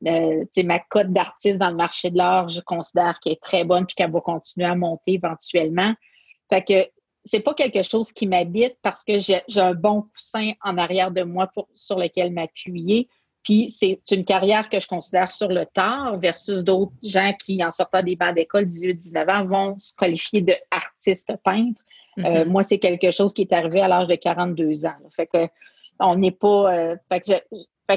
ma 0.01 0.79
cote 0.89 1.13
d'artiste 1.13 1.59
dans 1.59 1.71
le 1.71 1.77
marché 1.77 2.13
de 2.13 2.17
l'art, 2.17 2.49
je 2.49 2.61
considère 2.61 3.19
qu'elle 3.19 3.33
est 3.33 3.43
très 3.43 3.65
bonne 3.65 3.87
puis 3.87 3.97
qu'elle 3.97 4.13
va 4.13 4.21
continuer 4.21 4.69
à 4.69 4.77
monter 4.77 5.15
éventuellement. 5.15 5.95
Fait 6.49 6.63
que 6.63 6.89
c'est 7.25 7.41
pas 7.41 7.55
quelque 7.55 7.83
chose 7.83 8.13
qui 8.13 8.29
m'habite 8.29 8.77
parce 8.83 9.03
que 9.03 9.19
j'ai 9.19 9.43
un 9.57 9.75
bon 9.75 10.03
coussin 10.03 10.53
en 10.63 10.79
arrière 10.79 11.11
de 11.11 11.23
moi 11.23 11.49
pour, 11.49 11.69
sur 11.75 11.99
lequel 11.99 12.33
m'appuyer. 12.33 13.09
Puis 13.43 13.71
c'est 13.71 14.01
une 14.11 14.25
carrière 14.25 14.69
que 14.69 14.81
je 14.81 14.87
considère 14.87 15.33
sur 15.33 15.49
le 15.49 15.65
tard 15.65 16.19
versus 16.19 16.63
d'autres 16.63 16.93
gens 17.03 17.33
qui, 17.39 17.65
en 17.65 17.71
sortant 17.71 18.03
des 18.03 18.17
bancs 18.17 18.35
d'école 18.35 18.65
18-19 18.65 19.31
ans, 19.31 19.45
vont 19.47 19.77
se 19.79 19.95
qualifier 19.95 20.43
de 20.43 20.55
artiste 20.71 21.33
peintre. 21.43 21.81
Euh, 22.19 22.23
mm-hmm. 22.23 22.45
moi, 22.47 22.63
c'est 22.63 22.79
quelque 22.79 23.11
chose 23.13 23.33
qui 23.33 23.43
est 23.43 23.53
arrivé 23.53 23.81
à 23.81 23.89
l'âge 23.89 24.09
de 24.09 24.15
42 24.15 24.85
ans. 24.85 24.97
Fait 25.17 25.27
que 25.27 25.49
on 26.01 26.17
n'est 26.17 26.31
pas. 26.31 26.75
Euh, 26.75 26.97
fait 27.11 27.21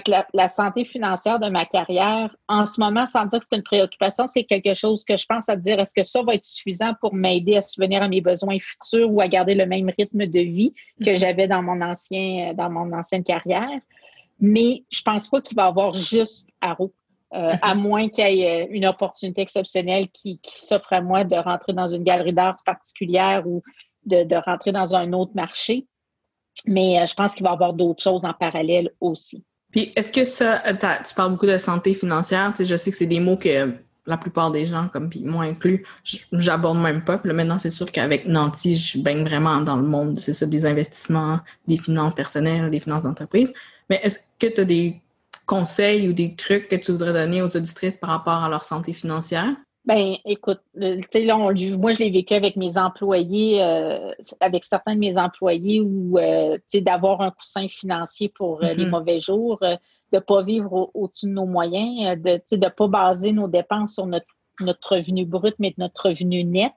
que, 0.01 0.11
la, 0.33 0.49
santé 0.49 0.85
financière 0.85 1.39
de 1.39 1.49
ma 1.49 1.65
carrière, 1.65 2.35
en 2.47 2.65
ce 2.65 2.79
moment, 2.79 3.05
sans 3.05 3.25
dire 3.27 3.39
que 3.39 3.45
c'est 3.47 3.55
une 3.55 3.63
préoccupation, 3.63 4.25
c'est 4.25 4.43
quelque 4.43 4.73
chose 4.73 5.03
que 5.03 5.15
je 5.15 5.25
pense 5.27 5.49
à 5.49 5.55
dire 5.55 5.79
est-ce 5.79 5.93
que 5.93 6.03
ça 6.03 6.23
va 6.23 6.33
être 6.33 6.45
suffisant 6.45 6.93
pour 6.99 7.13
m'aider 7.13 7.57
à 7.57 7.61
subvenir 7.61 8.01
à 8.01 8.07
mes 8.07 8.19
besoins 8.19 8.57
futurs 8.59 9.11
ou 9.11 9.21
à 9.21 9.27
garder 9.27 9.53
le 9.53 9.67
même 9.67 9.91
rythme 9.95 10.25
de 10.25 10.39
vie 10.39 10.73
que 10.99 11.11
mm-hmm. 11.11 11.19
j'avais 11.19 11.47
dans 11.47 11.61
mon 11.61 11.79
ancien 11.81 12.53
dans 12.55 12.71
mon 12.71 12.91
ancienne 12.93 13.23
carrière? 13.23 13.69
Mais 14.43 14.83
je 14.89 15.01
pense 15.01 15.29
pas 15.29 15.41
qu'il 15.41 15.55
va 15.55 15.63
y 15.63 15.67
avoir 15.67 15.93
juste 15.93 16.49
Arrow. 16.59 16.93
Euh, 17.33 17.53
à 17.61 17.73
moins 17.73 18.09
qu'il 18.09 18.27
y 18.27 18.41
ait 18.41 18.65
euh, 18.65 18.67
une 18.69 18.85
opportunité 18.85 19.41
exceptionnelle 19.41 20.07
qui, 20.09 20.39
s'offre 20.53 20.93
à 20.93 21.01
moi 21.01 21.23
de 21.23 21.35
rentrer 21.35 21.73
dans 21.73 21.87
une 21.87 22.03
galerie 22.03 22.33
d'art 22.33 22.57
particulière 22.63 23.47
ou 23.47 23.63
de, 24.05 24.35
rentrer 24.45 24.71
dans 24.71 24.93
un 24.93 25.13
autre 25.13 25.31
marché. 25.33 25.87
Mais 26.67 26.99
euh, 26.99 27.07
je 27.07 27.13
pense 27.15 27.33
qu'il 27.33 27.43
va 27.43 27.51
y 27.51 27.53
avoir 27.53 27.73
d'autres 27.73 28.03
choses 28.03 28.23
en 28.23 28.33
parallèle 28.33 28.91
aussi. 28.99 29.43
Puis, 29.71 29.93
est-ce 29.95 30.11
que 30.11 30.25
ça, 30.25 30.61
tu 30.75 31.15
parles 31.15 31.31
beaucoup 31.31 31.47
de 31.47 31.57
santé 31.57 31.95
financière, 31.95 32.53
je 32.59 32.75
sais 32.75 32.91
que 32.91 32.97
c'est 32.97 33.07
des 33.07 33.21
mots 33.21 33.37
que 33.37 33.73
la 34.05 34.17
plupart 34.17 34.51
des 34.51 34.65
gens, 34.65 34.89
comme 34.89 35.09
puis 35.09 35.23
moi 35.23 35.45
inclus, 35.45 35.85
j'aborde 36.33 36.77
même 36.77 37.03
pas. 37.03 37.19
maintenant, 37.23 37.57
c'est 37.57 37.69
sûr 37.69 37.89
qu'avec 37.89 38.27
Nanti, 38.27 38.75
je 38.75 38.99
baigne 38.99 39.23
vraiment 39.23 39.61
dans 39.61 39.77
le 39.77 39.87
monde, 39.87 40.19
c'est 40.19 40.33
ça, 40.33 40.45
des 40.45 40.65
investissements, 40.65 41.39
des 41.67 41.77
finances 41.77 42.13
personnelles, 42.13 42.69
des 42.69 42.81
finances 42.81 43.03
d'entreprise. 43.03 43.53
Mais 43.93 43.99
est-ce 44.01 44.17
que 44.39 44.47
tu 44.47 44.61
as 44.61 44.65
des 44.65 45.01
conseils 45.45 46.09
ou 46.09 46.13
des 46.13 46.35
trucs 46.35 46.67
que 46.67 46.75
tu 46.75 46.91
voudrais 46.91 47.13
donner 47.13 47.43
aux 47.43 47.55
auditrices 47.55 47.95
par 47.95 48.09
rapport 48.09 48.43
à 48.43 48.49
leur 48.49 48.63
santé 48.63 48.91
financière? 48.91 49.55
Ben, 49.85 50.15
écoute, 50.25 50.61
tu 50.81 50.99
sais, 51.11 51.25
là, 51.25 51.37
moi, 51.37 51.53
je 51.53 51.99
l'ai 51.99 52.09
vécu 52.09 52.33
avec 52.33 52.55
mes 52.55 52.75
employés, 52.79 53.61
euh, 53.61 54.11
avec 54.39 54.63
certains 54.63 54.95
de 54.95 54.99
mes 54.99 55.19
employés, 55.19 55.79
où, 55.79 56.17
euh, 56.17 56.55
tu 56.55 56.79
sais, 56.79 56.81
d'avoir 56.81 57.21
un 57.21 57.29
coussin 57.29 57.67
financier 57.67 58.29
pour 58.29 58.63
euh, 58.63 58.73
les 58.73 58.85
mm-hmm. 58.85 58.89
mauvais 58.89 59.21
jours, 59.21 59.59
de 59.61 59.77
ne 60.11 60.19
pas 60.19 60.41
vivre 60.41 60.89
au-dessus 60.95 61.27
de 61.27 61.33
nos 61.33 61.45
moyens, 61.45 62.19
de 62.19 62.41
ne 62.55 62.69
pas 62.69 62.87
baser 62.87 63.31
nos 63.31 63.47
dépenses 63.47 63.93
sur 63.93 64.07
notre, 64.07 64.25
notre 64.59 64.97
revenu 64.97 65.25
brut, 65.25 65.55
mais 65.59 65.73
notre 65.77 66.09
revenu 66.09 66.43
net. 66.43 66.73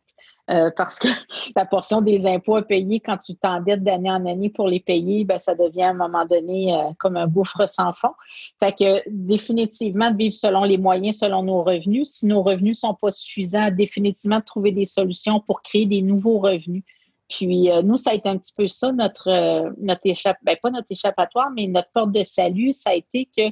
Euh, 0.49 0.71
parce 0.77 1.01
que 1.01 1.09
la 1.57 1.67
portion 1.67 2.01
des 2.01 2.27
impôts 2.27 2.57
à 2.57 2.62
payer 2.62 3.01
quand 3.01 3.17
tu 3.19 3.35
t'endettes 3.35 3.83
d'année 3.83 4.11
en 4.11 4.25
année 4.27 4.49
pour 4.49 4.69
les 4.69 4.79
payer, 4.79 5.25
ben, 5.25 5.41
ça 5.41 5.57
devient 5.57 5.83
à 5.83 5.91
un 5.91 5.95
moment 5.95 6.25
donné 6.25 6.73
euh, 6.73 6.91
comme 6.99 7.17
un 7.17 7.27
gouffre 7.27 7.69
sans 7.69 7.93
fond. 7.95 8.12
Fait 8.61 8.73
que 8.73 9.03
définitivement, 9.09 10.12
de 10.12 10.17
vivre 10.17 10.35
selon 10.35 10.62
les 10.62 10.79
moyens, 10.79 11.19
selon 11.19 11.43
nos 11.43 11.65
revenus. 11.65 12.11
Si 12.11 12.27
nos 12.27 12.43
revenus 12.43 12.83
ne 12.83 12.89
sont 12.89 12.95
pas 12.95 13.11
suffisants, 13.11 13.71
définitivement 13.73 14.39
de 14.39 14.45
trouver 14.45 14.71
des 14.71 14.85
solutions 14.85 15.41
pour 15.41 15.62
créer 15.62 15.87
des 15.87 16.03
nouveaux 16.03 16.39
revenus. 16.39 16.85
Puis 17.29 17.73
euh, 17.73 17.83
nous, 17.83 17.97
ça 17.97 18.11
a 18.11 18.15
été 18.15 18.29
un 18.29 18.39
petit 18.39 18.55
peu 18.57 18.69
ça, 18.69 18.93
notre, 18.93 19.29
notre 19.81 20.03
ben, 20.45 20.57
pas 20.62 20.71
notre 20.71 20.87
échappatoire, 20.91 21.51
mais 21.57 21.67
notre 21.67 21.91
porte 21.93 22.12
de 22.12 22.23
salut, 22.23 22.73
ça 22.73 22.91
a 22.91 22.95
été 22.95 23.29
que 23.37 23.51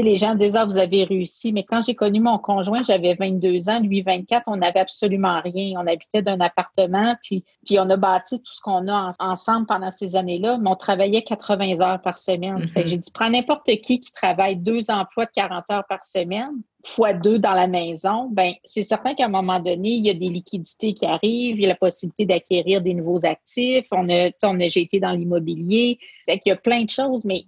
les 0.00 0.16
gens 0.16 0.34
disent 0.34 0.56
Ah, 0.56 0.64
vous 0.64 0.78
avez 0.78 1.04
réussi. 1.04 1.52
Mais 1.52 1.64
quand 1.64 1.82
j'ai 1.84 1.94
connu 1.94 2.20
mon 2.20 2.38
conjoint, 2.38 2.82
j'avais 2.82 3.14
22 3.14 3.68
ans, 3.68 3.80
lui 3.80 4.02
24, 4.02 4.44
on 4.46 4.56
n'avait 4.56 4.80
absolument 4.80 5.40
rien. 5.40 5.78
On 5.80 5.86
habitait 5.86 6.22
d'un 6.22 6.40
appartement, 6.40 7.16
puis, 7.22 7.44
puis 7.66 7.78
on 7.78 7.88
a 7.90 7.96
bâti 7.96 8.38
tout 8.38 8.52
ce 8.52 8.60
qu'on 8.60 8.88
a 8.88 9.10
ensemble 9.18 9.66
pendant 9.66 9.90
ces 9.90 10.16
années-là, 10.16 10.58
mais 10.58 10.70
on 10.70 10.76
travaillait 10.76 11.22
80 11.22 11.80
heures 11.80 12.00
par 12.00 12.18
semaine. 12.18 12.56
Mm-hmm. 12.56 12.86
J'ai 12.86 12.98
dit 12.98 13.10
Prends 13.12 13.30
n'importe 13.30 13.66
qui 13.66 14.00
qui 14.00 14.12
travaille 14.12 14.56
deux 14.56 14.90
emplois 14.90 15.26
de 15.26 15.32
40 15.34 15.64
heures 15.70 15.86
par 15.88 16.04
semaine, 16.04 16.62
fois 16.84 17.12
deux 17.12 17.38
dans 17.38 17.52
la 17.52 17.66
maison, 17.66 18.28
ben 18.30 18.54
c'est 18.64 18.82
certain 18.82 19.14
qu'à 19.14 19.26
un 19.26 19.28
moment 19.28 19.60
donné, 19.60 19.90
il 19.90 20.06
y 20.06 20.10
a 20.10 20.14
des 20.14 20.28
liquidités 20.28 20.94
qui 20.94 21.06
arrivent, 21.06 21.56
il 21.56 21.62
y 21.62 21.64
a 21.64 21.68
la 21.68 21.76
possibilité 21.76 22.26
d'acquérir 22.26 22.80
des 22.80 22.94
nouveaux 22.94 23.24
actifs. 23.24 23.86
On 23.92 24.08
a, 24.08 24.30
on 24.42 24.60
a 24.60 24.68
j'ai 24.68 24.82
été 24.82 24.98
dans 24.98 25.12
l'immobilier. 25.12 25.98
il 26.28 26.40
y 26.44 26.50
a 26.50 26.56
plein 26.56 26.82
de 26.84 26.90
choses, 26.90 27.24
mais 27.24 27.44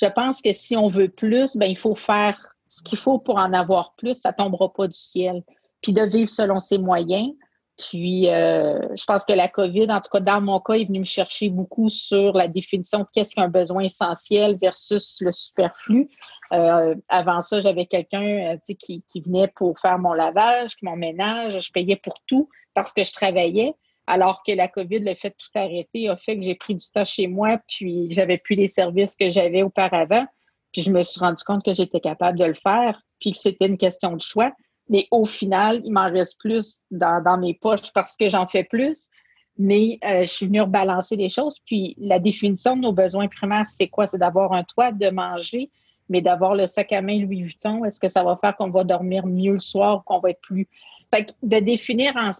je 0.00 0.06
pense 0.06 0.40
que 0.40 0.52
si 0.52 0.76
on 0.76 0.88
veut 0.88 1.08
plus, 1.08 1.56
ben, 1.56 1.66
il 1.66 1.78
faut 1.78 1.94
faire 1.94 2.54
ce 2.66 2.82
qu'il 2.82 2.98
faut 2.98 3.18
pour 3.18 3.36
en 3.36 3.52
avoir 3.52 3.94
plus. 3.96 4.14
Ça 4.14 4.30
ne 4.30 4.36
tombera 4.36 4.72
pas 4.72 4.88
du 4.88 4.98
ciel. 4.98 5.42
Puis 5.82 5.92
de 5.92 6.02
vivre 6.02 6.30
selon 6.30 6.60
ses 6.60 6.78
moyens. 6.78 7.32
Puis, 7.78 8.28
euh, 8.28 8.78
je 8.94 9.04
pense 9.04 9.24
que 9.24 9.32
la 9.32 9.48
COVID, 9.48 9.90
en 9.90 10.00
tout 10.00 10.10
cas, 10.12 10.20
dans 10.20 10.40
mon 10.40 10.60
cas, 10.60 10.74
est 10.74 10.84
venue 10.84 11.00
me 11.00 11.04
chercher 11.04 11.48
beaucoup 11.48 11.88
sur 11.88 12.34
la 12.34 12.46
définition 12.46 13.00
de 13.00 13.06
qu'est-ce 13.12 13.34
qu'un 13.34 13.48
besoin 13.48 13.84
essentiel 13.84 14.58
versus 14.60 15.18
le 15.20 15.32
superflu. 15.32 16.08
Euh, 16.52 16.94
avant 17.08 17.40
ça, 17.40 17.60
j'avais 17.60 17.86
quelqu'un 17.86 18.54
euh, 18.54 18.74
qui, 18.78 19.02
qui 19.08 19.20
venait 19.22 19.48
pour 19.56 19.78
faire 19.80 19.98
mon 19.98 20.12
lavage, 20.12 20.72
mon 20.82 20.96
ménage. 20.96 21.66
Je 21.66 21.72
payais 21.72 21.96
pour 21.96 22.14
tout 22.26 22.48
parce 22.74 22.92
que 22.92 23.04
je 23.04 23.12
travaillais 23.12 23.74
alors 24.12 24.42
que 24.46 24.52
la 24.52 24.68
COVID, 24.68 24.98
le 24.98 25.14
fait 25.14 25.30
tout 25.30 25.58
arrêter, 25.58 26.10
a 26.10 26.18
fait 26.18 26.36
que 26.36 26.42
j'ai 26.42 26.54
pris 26.54 26.74
du 26.74 26.86
temps 26.86 27.04
chez 27.04 27.28
moi, 27.28 27.58
puis 27.66 28.08
j'avais 28.10 28.36
plus 28.36 28.56
les 28.56 28.66
services 28.66 29.16
que 29.16 29.30
j'avais 29.30 29.62
auparavant. 29.62 30.26
Puis 30.70 30.82
je 30.82 30.90
me 30.90 31.02
suis 31.02 31.18
rendu 31.18 31.42
compte 31.44 31.64
que 31.64 31.72
j'étais 31.72 32.00
capable 32.00 32.38
de 32.38 32.44
le 32.44 32.52
faire, 32.52 33.00
puis 33.20 33.32
que 33.32 33.38
c'était 33.38 33.66
une 33.66 33.78
question 33.78 34.14
de 34.14 34.20
choix. 34.20 34.52
Mais 34.90 35.06
au 35.10 35.24
final, 35.24 35.80
il 35.86 35.92
m'en 35.92 36.10
reste 36.10 36.38
plus 36.38 36.82
dans, 36.90 37.38
mes 37.38 37.54
poches 37.54 37.90
parce 37.94 38.14
que 38.18 38.28
j'en 38.28 38.46
fais 38.46 38.64
plus. 38.64 39.08
Mais 39.56 39.98
euh, 40.04 40.22
je 40.22 40.26
suis 40.26 40.46
venue 40.46 40.60
rebalancer 40.60 41.16
les 41.16 41.30
choses. 41.30 41.58
Puis 41.64 41.94
la 41.98 42.18
définition 42.18 42.76
de 42.76 42.82
nos 42.82 42.92
besoins 42.92 43.28
primaires, 43.28 43.68
c'est 43.70 43.88
quoi? 43.88 44.06
C'est 44.06 44.18
d'avoir 44.18 44.52
un 44.52 44.64
toit, 44.64 44.92
de 44.92 45.08
manger, 45.08 45.70
mais 46.10 46.20
d'avoir 46.20 46.54
le 46.54 46.66
sac 46.66 46.92
à 46.92 47.00
main 47.00 47.18
Louis 47.18 47.44
Vuitton. 47.44 47.86
Est-ce 47.86 47.98
que 47.98 48.10
ça 48.10 48.22
va 48.22 48.36
faire 48.36 48.54
qu'on 48.56 48.68
va 48.68 48.84
dormir 48.84 49.24
mieux 49.24 49.54
le 49.54 49.60
soir, 49.60 50.04
qu'on 50.04 50.20
va 50.20 50.30
être 50.30 50.42
plus? 50.42 50.68
Fait 51.14 51.24
que 51.24 51.32
de 51.42 51.60
définir 51.60 52.14
en, 52.16 52.30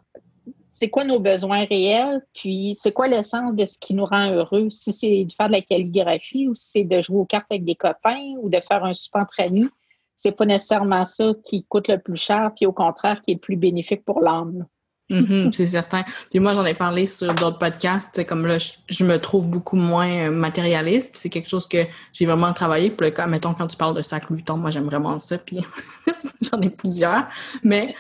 c'est 0.73 0.89
quoi 0.89 1.05
nos 1.05 1.21
besoins 1.21 1.65
réels, 1.65 2.23
puis 2.35 2.75
c'est 2.77 2.93
quoi 2.93 3.07
l'essence 3.07 3.55
de 3.55 3.67
ce 3.67 3.79
qui 3.79 3.95
nous 3.95 4.07
rend 4.07 4.31
heureux? 4.31 4.71
Si 4.71 4.93
c'est 4.93 5.25
de 5.25 5.33
faire 5.33 5.49
de 5.49 5.53
la 5.53 5.61
calligraphie 5.61 6.49
ou 6.49 6.55
si 6.55 6.71
c'est 6.71 6.85
de 6.85 7.01
jouer 7.01 7.19
aux 7.19 7.27
cartes 7.27 7.47
avec 7.51 7.65
des 7.65 7.75
copains 7.75 8.35
ou 8.41 8.49
de 8.49 8.59
faire 8.67 8.85
un 8.85 8.95
super 8.95 9.23
entre 9.23 9.41
amis, 9.41 9.69
c'est 10.17 10.33
pas 10.33 10.47
nécessairement 10.47 11.05
ça 11.05 11.33
qui 11.45 11.65
coûte 11.65 11.89
le 11.89 11.99
plus 11.99 12.17
cher, 12.17 12.53
puis 12.57 12.67
au 12.67 12.73
contraire, 12.73 13.21
qui 13.23 13.33
est 13.33 13.35
le 13.35 13.41
plus 13.41 13.57
bénéfique 13.57 14.05
pour 14.05 14.21
l'âme. 14.21 14.67
Mm-hmm, 15.11 15.53
c'est 15.53 15.67
certain. 15.67 16.05
Puis 16.31 16.39
moi, 16.39 16.55
j'en 16.55 16.65
ai 16.65 16.75
parlé 16.75 17.07
sur 17.07 17.35
d'autres 17.35 17.59
podcasts. 17.59 18.25
Comme 18.27 18.47
là, 18.47 18.57
je, 18.89 19.05
me 19.05 19.19
trouve 19.19 19.51
beaucoup 19.51 19.77
moins 19.77 20.09
euh, 20.09 20.31
matérialiste. 20.31 21.11
Puis 21.11 21.21
c'est 21.21 21.29
quelque 21.29 21.49
chose 21.49 21.67
que 21.67 21.85
j'ai 22.13 22.25
vraiment 22.25 22.53
travaillé. 22.53 22.91
Puis 22.91 23.11
là, 23.11 23.27
mettons, 23.27 23.53
quand 23.53 23.67
tu 23.67 23.77
parles 23.77 23.95
de 23.95 24.03
sac 24.03 24.31
Vuitton, 24.31 24.57
moi, 24.57 24.71
j'aime 24.71 24.85
vraiment 24.85 25.19
ça. 25.19 25.37
Puis 25.39 25.59
j'en 26.41 26.61
ai 26.61 26.71
plusieurs. 26.71 27.27
Mais 27.63 27.95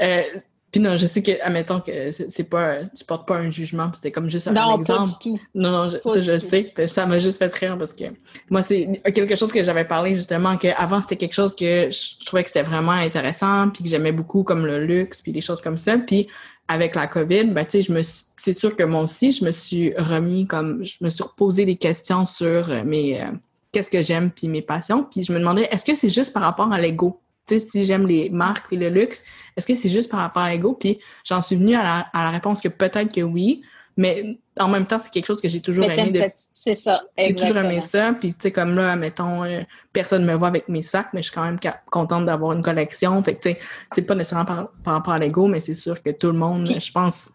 euh, 0.00 0.22
puis 0.72 0.80
non, 0.80 0.96
je 0.96 1.06
sais 1.06 1.22
que, 1.22 1.32
admettons 1.42 1.80
que 1.80 2.10
c'est 2.10 2.48
pas, 2.50 2.84
tu 2.84 3.04
portes 3.04 3.26
pas 3.26 3.36
un 3.36 3.50
jugement, 3.50 3.90
c'était 3.94 4.10
comme 4.10 4.28
juste 4.28 4.48
un 4.48 4.52
non, 4.52 4.78
exemple. 4.78 5.00
Pas 5.00 5.06
du 5.06 5.36
tout. 5.36 5.42
Non, 5.54 5.70
non, 5.70 5.88
je, 5.88 5.96
ça, 6.04 6.20
je 6.20 6.38
sais. 6.38 6.72
ça 6.86 7.06
m'a 7.06 7.18
juste 7.18 7.38
fait 7.38 7.54
rire 7.54 7.78
parce 7.78 7.94
que 7.94 8.04
moi, 8.50 8.62
c'est 8.62 9.00
quelque 9.14 9.36
chose 9.36 9.52
que 9.52 9.62
j'avais 9.62 9.84
parlé 9.84 10.14
justement, 10.14 10.56
qu'avant, 10.56 11.00
c'était 11.00 11.16
quelque 11.16 11.34
chose 11.34 11.54
que 11.54 11.90
je 11.90 12.24
trouvais 12.26 12.42
que 12.42 12.50
c'était 12.50 12.64
vraiment 12.64 12.92
intéressant, 12.92 13.70
puis 13.70 13.84
que 13.84 13.88
j'aimais 13.88 14.12
beaucoup 14.12 14.42
comme 14.42 14.66
le 14.66 14.84
luxe, 14.84 15.22
puis 15.22 15.32
des 15.32 15.40
choses 15.40 15.60
comme 15.60 15.78
ça. 15.78 15.96
Puis 15.98 16.26
avec 16.68 16.94
la 16.94 17.06
COVID, 17.06 17.44
ben, 17.44 17.64
tu 17.64 17.78
sais, 17.78 17.82
je 17.82 17.92
me 17.92 18.02
c'est 18.02 18.52
sûr 18.52 18.74
que 18.74 18.82
moi 18.82 19.02
aussi, 19.02 19.32
je 19.32 19.44
me 19.44 19.52
suis 19.52 19.94
remis 19.96 20.46
comme, 20.46 20.84
je 20.84 20.96
me 21.00 21.08
suis 21.08 21.22
reposé 21.22 21.64
des 21.64 21.76
questions 21.76 22.24
sur 22.24 22.68
mes, 22.84 23.20
euh, 23.20 23.26
qu'est-ce 23.72 23.90
que 23.90 24.02
j'aime, 24.02 24.30
puis 24.30 24.48
mes 24.48 24.62
passions. 24.62 25.04
Puis 25.04 25.22
je 25.22 25.32
me 25.32 25.38
demandais, 25.38 25.68
est-ce 25.70 25.84
que 25.84 25.94
c'est 25.94 26.10
juste 26.10 26.32
par 26.32 26.42
rapport 26.42 26.72
à 26.72 26.80
l'ego? 26.80 27.20
Tu 27.46 27.58
sais, 27.58 27.66
si 27.66 27.84
j'aime 27.84 28.06
les 28.06 28.28
marques 28.30 28.72
et 28.72 28.76
le 28.76 28.88
luxe, 28.88 29.24
est-ce 29.56 29.66
que 29.66 29.74
c'est 29.74 29.88
juste 29.88 30.10
par 30.10 30.20
rapport 30.20 30.42
à 30.42 30.50
l'ego? 30.50 30.74
Puis 30.74 30.98
j'en 31.24 31.40
suis 31.40 31.56
venue 31.56 31.74
à 31.74 32.08
la, 32.12 32.30
réponse 32.30 32.60
que 32.60 32.68
peut-être 32.68 33.14
que 33.14 33.20
oui, 33.20 33.62
mais 33.96 34.38
en 34.58 34.68
même 34.68 34.86
temps, 34.86 34.98
c'est 34.98 35.10
quelque 35.10 35.26
chose 35.26 35.40
que 35.40 35.48
j'ai 35.48 35.60
toujours 35.60 35.84
aimé. 35.84 36.32
C'est 36.52 36.74
ça. 36.74 37.02
J'ai 37.16 37.34
toujours 37.34 37.56
aimé 37.58 37.80
ça. 37.80 38.12
Puis, 38.12 38.30
tu 38.30 38.40
sais, 38.40 38.52
comme 38.52 38.74
là, 38.74 38.94
mettons, 38.96 39.44
euh, 39.44 39.62
personne 39.92 40.22
ne 40.22 40.32
me 40.32 40.34
voit 40.34 40.48
avec 40.48 40.68
mes 40.68 40.82
sacs, 40.82 41.08
mais 41.14 41.22
je 41.22 41.28
suis 41.28 41.34
quand 41.34 41.44
même 41.44 41.58
contente 41.90 42.26
d'avoir 42.26 42.52
une 42.52 42.62
collection. 42.62 43.22
Fait 43.22 43.34
que, 43.34 43.40
tu 43.40 43.50
sais, 43.50 43.58
c'est 43.92 44.02
pas 44.02 44.14
nécessairement 44.14 44.68
par, 44.84 44.94
rapport 44.94 45.14
à 45.14 45.18
l'ego, 45.18 45.46
mais 45.46 45.60
c'est 45.60 45.74
sûr 45.74 46.02
que 46.02 46.10
tout 46.10 46.28
le 46.28 46.38
monde, 46.38 46.68
je 46.68 46.92
pense. 46.92 47.30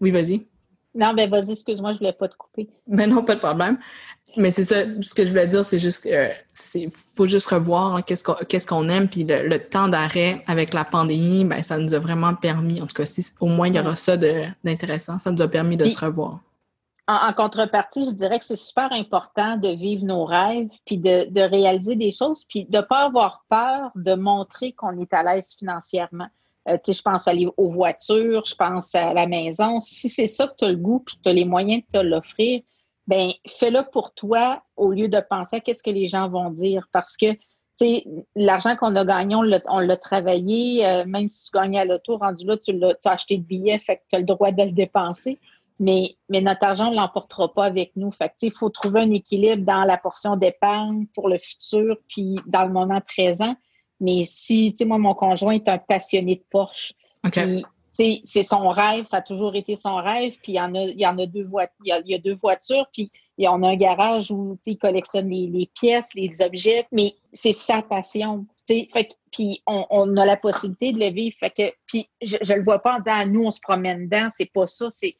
Oui, 0.00 0.10
vas-y. 0.10 0.46
Non, 0.94 1.14
ben 1.14 1.30
vas-y, 1.30 1.52
excuse-moi, 1.52 1.92
je 1.94 1.98
voulais 1.98 2.12
pas 2.12 2.28
te 2.28 2.36
couper. 2.36 2.68
Mais 2.86 3.06
non, 3.06 3.24
pas 3.24 3.34
de 3.34 3.40
problème. 3.40 3.78
Mais 4.36 4.50
c'est 4.50 4.64
ça, 4.64 4.76
ce 5.02 5.14
que 5.14 5.24
je 5.24 5.30
voulais 5.30 5.46
dire, 5.46 5.64
c'est 5.64 5.78
juste 5.78 6.04
que 6.04 6.28
c'est 6.52 6.88
faut 7.16 7.26
juste 7.26 7.46
revoir 7.48 7.96
hein, 7.96 8.02
qu'est-ce 8.02 8.66
qu'on 8.66 8.88
aime, 8.88 9.08
puis 9.08 9.24
le, 9.24 9.58
temps 9.58 9.88
d'arrêt 9.88 10.42
avec 10.46 10.72
la 10.72 10.84
pandémie, 10.84 11.44
ben 11.44 11.62
ça 11.62 11.76
nous 11.78 11.92
a 11.94 11.98
vraiment 11.98 12.34
permis, 12.34 12.80
en 12.80 12.86
tout 12.86 12.94
cas, 12.94 13.04
si 13.04 13.24
au 13.40 13.46
moins 13.46 13.68
il 13.68 13.76
y 13.76 13.80
aura 13.80 13.96
ça 13.96 14.16
d'intéressant, 14.16 15.18
ça 15.18 15.30
nous 15.30 15.42
a 15.42 15.48
permis 15.48 15.76
de 15.76 15.86
se 15.86 16.02
revoir. 16.02 16.40
En, 17.08 17.32
contrepartie, 17.32 18.06
je 18.06 18.14
dirais 18.14 18.38
que 18.38 18.44
c'est 18.44 18.56
super 18.56 18.92
important 18.92 19.56
de 19.56 19.68
vivre 19.68 20.04
nos 20.04 20.24
rêves, 20.24 20.68
puis 20.86 20.98
de, 20.98 21.50
réaliser 21.50 21.96
des 21.96 22.12
choses, 22.12 22.44
puis 22.48 22.64
de 22.64 22.78
ne 22.78 22.82
pas 22.82 23.04
avoir 23.04 23.44
peur 23.50 23.90
de 23.96 24.14
montrer 24.14 24.72
qu'on 24.72 24.98
est 25.00 25.12
à 25.12 25.22
l'aise 25.22 25.54
financièrement. 25.58 26.28
Euh, 26.68 26.78
je 26.86 27.02
pense 27.02 27.26
aller 27.26 27.48
aux 27.56 27.70
voitures, 27.70 28.44
je 28.44 28.54
pense 28.54 28.94
à 28.94 29.12
la 29.12 29.26
maison. 29.26 29.80
Si 29.80 30.08
c'est 30.08 30.26
ça 30.26 30.46
que 30.46 30.54
tu 30.58 30.64
as 30.64 30.70
le 30.70 30.76
goût, 30.76 31.00
puis 31.00 31.16
que 31.16 31.22
tu 31.22 31.28
as 31.28 31.32
les 31.32 31.44
moyens 31.44 31.82
de 31.82 31.98
te 31.98 32.04
l'offrir, 32.04 32.62
ben 33.06 33.30
fais-le 33.48 33.82
pour 33.90 34.14
toi 34.14 34.62
au 34.76 34.92
lieu 34.92 35.08
de 35.08 35.20
penser 35.28 35.56
à 35.56 35.60
qu'est-ce 35.60 35.82
que 35.82 35.90
les 35.90 36.08
gens 36.08 36.28
vont 36.28 36.50
dire. 36.50 36.88
Parce 36.92 37.16
que 37.16 37.36
l'argent 38.36 38.76
qu'on 38.76 38.94
a 38.96 39.04
gagné, 39.04 39.34
on 39.34 39.80
l'a 39.80 39.96
travaillé. 39.96 40.86
Euh, 40.86 41.04
même 41.06 41.28
si 41.28 41.50
tu 41.50 41.58
gagnais 41.58 41.80
à 41.80 41.84
l'auto, 41.84 42.16
rendu 42.16 42.44
là, 42.44 42.56
tu 42.56 42.72
as, 42.84 43.10
acheté 43.10 43.38
de 43.38 43.42
billets, 43.42 43.78
fait 43.78 43.96
que 43.96 44.02
tu 44.10 44.16
as 44.16 44.18
le 44.20 44.24
droit 44.24 44.52
de 44.52 44.62
le 44.62 44.72
dépenser. 44.72 45.38
Mais, 45.80 46.16
mais 46.28 46.40
notre 46.40 46.64
argent, 46.64 46.90
ne 46.90 46.96
l'emportera 46.96 47.52
pas 47.52 47.64
avec 47.64 47.92
nous. 47.96 48.12
Fait 48.12 48.32
il 48.42 48.52
faut 48.52 48.68
trouver 48.68 49.00
un 49.00 49.10
équilibre 49.10 49.64
dans 49.64 49.82
la 49.82 49.98
portion 49.98 50.36
d'épargne 50.36 51.06
pour 51.14 51.28
le 51.28 51.38
futur, 51.38 51.96
puis 52.08 52.36
dans 52.46 52.64
le 52.64 52.72
moment 52.72 53.00
présent. 53.00 53.56
Mais 54.02 54.24
si, 54.24 54.72
tu 54.72 54.78
sais, 54.78 54.84
moi, 54.84 54.98
mon 54.98 55.14
conjoint 55.14 55.54
est 55.54 55.68
un 55.68 55.78
passionné 55.78 56.36
de 56.36 56.44
Porsche 56.50 56.92
c'est 57.92 58.42
son 58.42 58.68
rêve, 58.68 59.04
ça 59.04 59.18
a 59.18 59.22
toujours 59.22 59.54
été 59.54 59.76
son 59.76 59.96
rêve. 59.96 60.34
Puis 60.42 60.52
il 60.52 60.54
y 60.56 60.60
en 60.60 60.74
a, 60.74 60.82
il 60.82 61.00
y 61.00 61.06
en 61.06 61.18
a 61.18 61.26
deux 61.26 61.44
voitures, 61.44 61.76
il 61.84 62.02
y 62.06 62.14
a, 62.14 62.18
deux 62.18 62.34
voitures, 62.34 62.86
puis 62.92 63.10
on 63.38 63.62
a 63.62 63.68
un 63.68 63.76
garage 63.76 64.30
où 64.30 64.58
il 64.66 64.78
collectionne 64.78 65.28
les, 65.28 65.70
pièces, 65.78 66.10
les 66.14 66.40
objets, 66.40 66.86
mais 66.90 67.12
c'est 67.32 67.52
sa 67.52 67.82
passion. 67.82 68.46
Fait 68.66 69.08
puis 69.30 69.62
on, 69.66 70.16
a 70.16 70.24
la 70.24 70.36
possibilité 70.36 70.92
de 70.92 71.00
le 71.00 71.10
vivre. 71.10 71.36
Fait 71.38 71.50
que, 71.50 71.74
puis 71.86 72.08
je, 72.22 72.36
ne 72.36 72.58
le 72.58 72.64
vois 72.64 72.78
pas 72.78 72.96
en 72.96 72.98
disant 72.98 73.12
ah, 73.14 73.26
nous, 73.26 73.44
on 73.44 73.50
se 73.50 73.60
promène 73.60 74.04
dedans, 74.04 74.28
c'est 74.30 74.50
pas 74.50 74.66
ça. 74.66 74.88
C'est, 74.90 75.14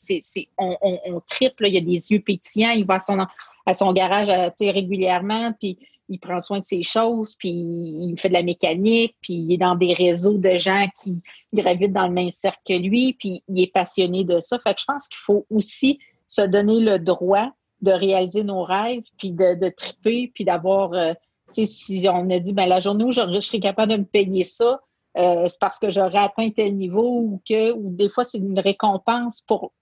on, 0.57 0.77
on, 0.81 1.21
triple, 1.29 1.67
il 1.67 1.75
y 1.75 1.79
a 1.79 1.81
des 1.81 2.11
yeux 2.11 2.21
pétillants, 2.21 2.71
il 2.71 2.87
va 2.87 2.95
à 2.95 3.01
son, 3.01 3.19
à 3.67 3.75
son 3.75 3.93
garage 3.93 4.53
régulièrement, 4.61 5.53
puis 5.59 5.79
il 6.13 6.19
prend 6.19 6.41
soin 6.41 6.59
de 6.59 6.65
ses 6.65 6.83
choses, 6.83 7.35
puis 7.39 7.49
il 7.51 8.15
fait 8.19 8.29
de 8.29 8.35
la 8.35 8.43
mécanique, 8.43 9.17
puis 9.23 9.35
il 9.35 9.53
est 9.53 9.59
dans 9.59 9.75
des 9.75 9.95
réseaux 9.95 10.37
de 10.37 10.57
gens 10.59 10.87
qui 11.03 11.23
gravitent 11.53 11.93
dans 11.93 12.07
le 12.07 12.13
même 12.13 12.31
cercle 12.31 12.61
que 12.67 12.75
lui, 12.75 13.15
puis 13.19 13.43
il 13.49 13.63
est 13.63 13.73
passionné 13.73 14.25
de 14.25 14.41
ça. 14.41 14.59
Fait 14.59 14.75
que 14.75 14.81
je 14.81 14.85
pense 14.87 15.09
qu'il 15.09 15.19
faut 15.19 15.47
aussi 15.51 15.99
se 16.27 16.43
donner 16.43 16.81
le 16.81 16.99
droit 16.99 17.51
de 17.81 17.91
réaliser 17.91 18.45
nos 18.45 18.63
rêves, 18.63 19.05
puis 19.19 19.33
de, 19.33 19.69
triper, 19.71 20.31
puis 20.35 20.45
d'avoir, 20.45 20.93
euh, 20.93 21.15
tu 21.55 21.67
sais, 21.67 21.67
si 21.67 22.09
on 22.09 22.31
a 22.31 22.39
dit, 22.39 22.53
ben 22.53 22.67
la 22.67 22.81
journée 22.81 23.05
où 23.05 23.11
je, 23.11 23.41
serais 23.41 23.61
capable 23.61 23.93
de 23.93 23.99
me 23.99 24.05
payer 24.05 24.45
ça, 24.45 24.81
euh, 25.19 25.47
c'est 25.47 25.59
parce 25.59 25.79
que 25.79 25.91
j'aurais 25.91 26.19
atteint 26.19 26.51
tel 26.51 26.77
niveau 26.77 27.21
ou 27.21 27.43
que, 27.49 27.73
ou 27.73 27.91
des 27.91 28.09
fois, 28.09 28.25
c'est 28.25 28.39
une 28.39 28.61
récompense 28.61 29.43
pour, 29.47 29.73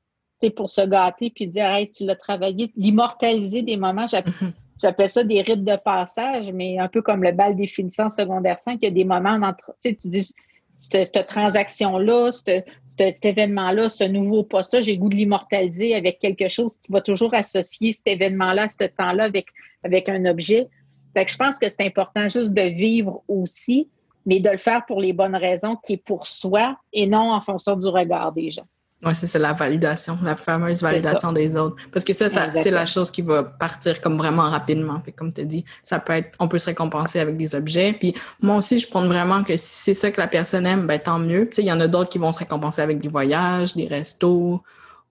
pour 0.57 0.69
se 0.69 0.81
gâter, 0.81 1.31
puis 1.31 1.47
dire, 1.49 1.67
hey, 1.67 1.91
tu 1.91 2.05
l'as 2.05 2.17
travaillé, 2.17 2.73
l'immortaliser 2.77 3.63
des 3.63 3.77
moments. 3.77 4.07
Mm-hmm. 4.07 4.53
J'appelle 4.81 5.09
ça 5.09 5.25
des 5.25 5.43
rites 5.43 5.65
de 5.65 5.77
passage, 5.85 6.51
mais 6.53 6.79
un 6.79 6.89
peu 6.89 7.03
comme 7.03 7.23
le 7.23 7.33
bal 7.33 7.55
des 7.55 7.67
finissants 7.67 8.09
secondaire 8.09 8.59
5, 8.59 8.79
il 8.81 8.85
y 8.85 8.89
a 8.89 8.91
des 8.91 9.05
moments 9.05 9.39
entre, 9.43 9.73
tu 9.83 9.91
sais, 9.91 9.95
tu 9.95 10.09
dis, 10.09 10.33
cette, 10.73 11.27
transaction-là, 11.27 12.31
cet 12.33 13.25
événement-là, 13.25 13.89
ce 13.89 14.05
nouveau 14.05 14.43
poste-là, 14.43 14.81
j'ai 14.81 14.95
le 14.95 15.01
goût 15.01 15.09
de 15.09 15.17
l'immortaliser 15.17 15.95
avec 15.95 16.19
quelque 16.19 16.49
chose 16.49 16.77
qui 16.77 16.91
va 16.91 17.01
toujours 17.01 17.35
associer 17.35 17.93
cet 17.93 18.07
événement-là, 18.07 18.69
ce 18.69 18.87
temps-là 18.87 19.25
avec, 19.25 19.47
avec 19.85 20.09
un 20.09 20.25
objet. 20.25 20.69
Fait 21.15 21.25
que 21.25 21.33
je 21.33 21.37
pense 21.37 21.59
que 21.59 21.69
c'est 21.69 21.83
important 21.83 22.29
juste 22.29 22.55
de 22.55 22.63
vivre 22.63 23.23
aussi, 23.29 23.89
mais 24.25 24.41
de 24.41 24.49
le 24.49 24.59
faire 24.59 24.87
pour 24.87 25.01
les 25.01 25.13
bonnes 25.13 25.37
raisons, 25.37 25.77
qui 25.77 25.95
est 25.95 26.05
pour 26.05 26.27
soi 26.27 26.79
et 26.93 27.07
non 27.07 27.33
en 27.33 27.41
fonction 27.41 27.77
du 27.77 27.87
regard 27.89 28.33
des 28.33 28.51
gens. 28.51 28.67
Oui, 29.03 29.15
c'est 29.15 29.39
la 29.39 29.55
validation, 29.55 30.19
la 30.23 30.37
fameuse 30.37 30.83
validation 30.83 31.33
des 31.33 31.57
autres. 31.57 31.77
Parce 31.91 32.05
que 32.05 32.13
ça, 32.13 32.29
c'est 32.29 32.71
la 32.71 32.85
chose 32.85 33.11
qui 33.11 33.23
va 33.23 33.43
partir 33.43 33.99
comme 34.03 34.19
vraiment 34.19 34.51
rapidement. 34.51 35.01
Fait, 35.03 35.13
comme 35.13 35.33
tu 35.33 35.47
dis, 35.47 35.65
ça 35.83 35.99
peut 36.01 36.13
être, 36.13 36.33
on 36.39 36.49
peut 36.49 36.59
se 36.59 36.67
récompenser 36.67 37.19
avec 37.19 37.39
des 37.39 37.55
objets. 37.55 37.95
Puis 37.95 38.15
moi 38.43 38.57
aussi, 38.57 38.79
je 38.79 38.87
prends 38.87 39.07
vraiment 39.07 39.43
que 39.43 39.57
si 39.57 39.85
c'est 39.85 39.95
ça 39.95 40.11
que 40.11 40.21
la 40.21 40.29
personne 40.29 40.67
aime, 40.67 40.87
ben 40.87 40.99
tant 40.99 41.19
mieux. 41.19 41.49
Tu 41.49 41.57
sais, 41.57 41.63
il 41.63 41.69
y 41.69 41.73
en 41.73 41.81
a 41.81 41.89
d'autres 41.89 42.11
qui 42.11 42.19
vont 42.19 42.33
se 42.35 42.41
récompenser 42.41 42.83
avec 42.83 42.99
des 42.99 43.09
voyages, 43.09 43.75
des 43.75 43.87
restos, 43.87 44.63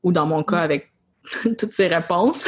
ou 0.04 0.12
dans 0.12 0.28
mon 0.28 0.44
cas, 0.44 0.58
mm. 0.58 0.64
avec 0.64 0.92
toutes 1.58 1.74
ces 1.74 1.88
réponses. 1.88 2.48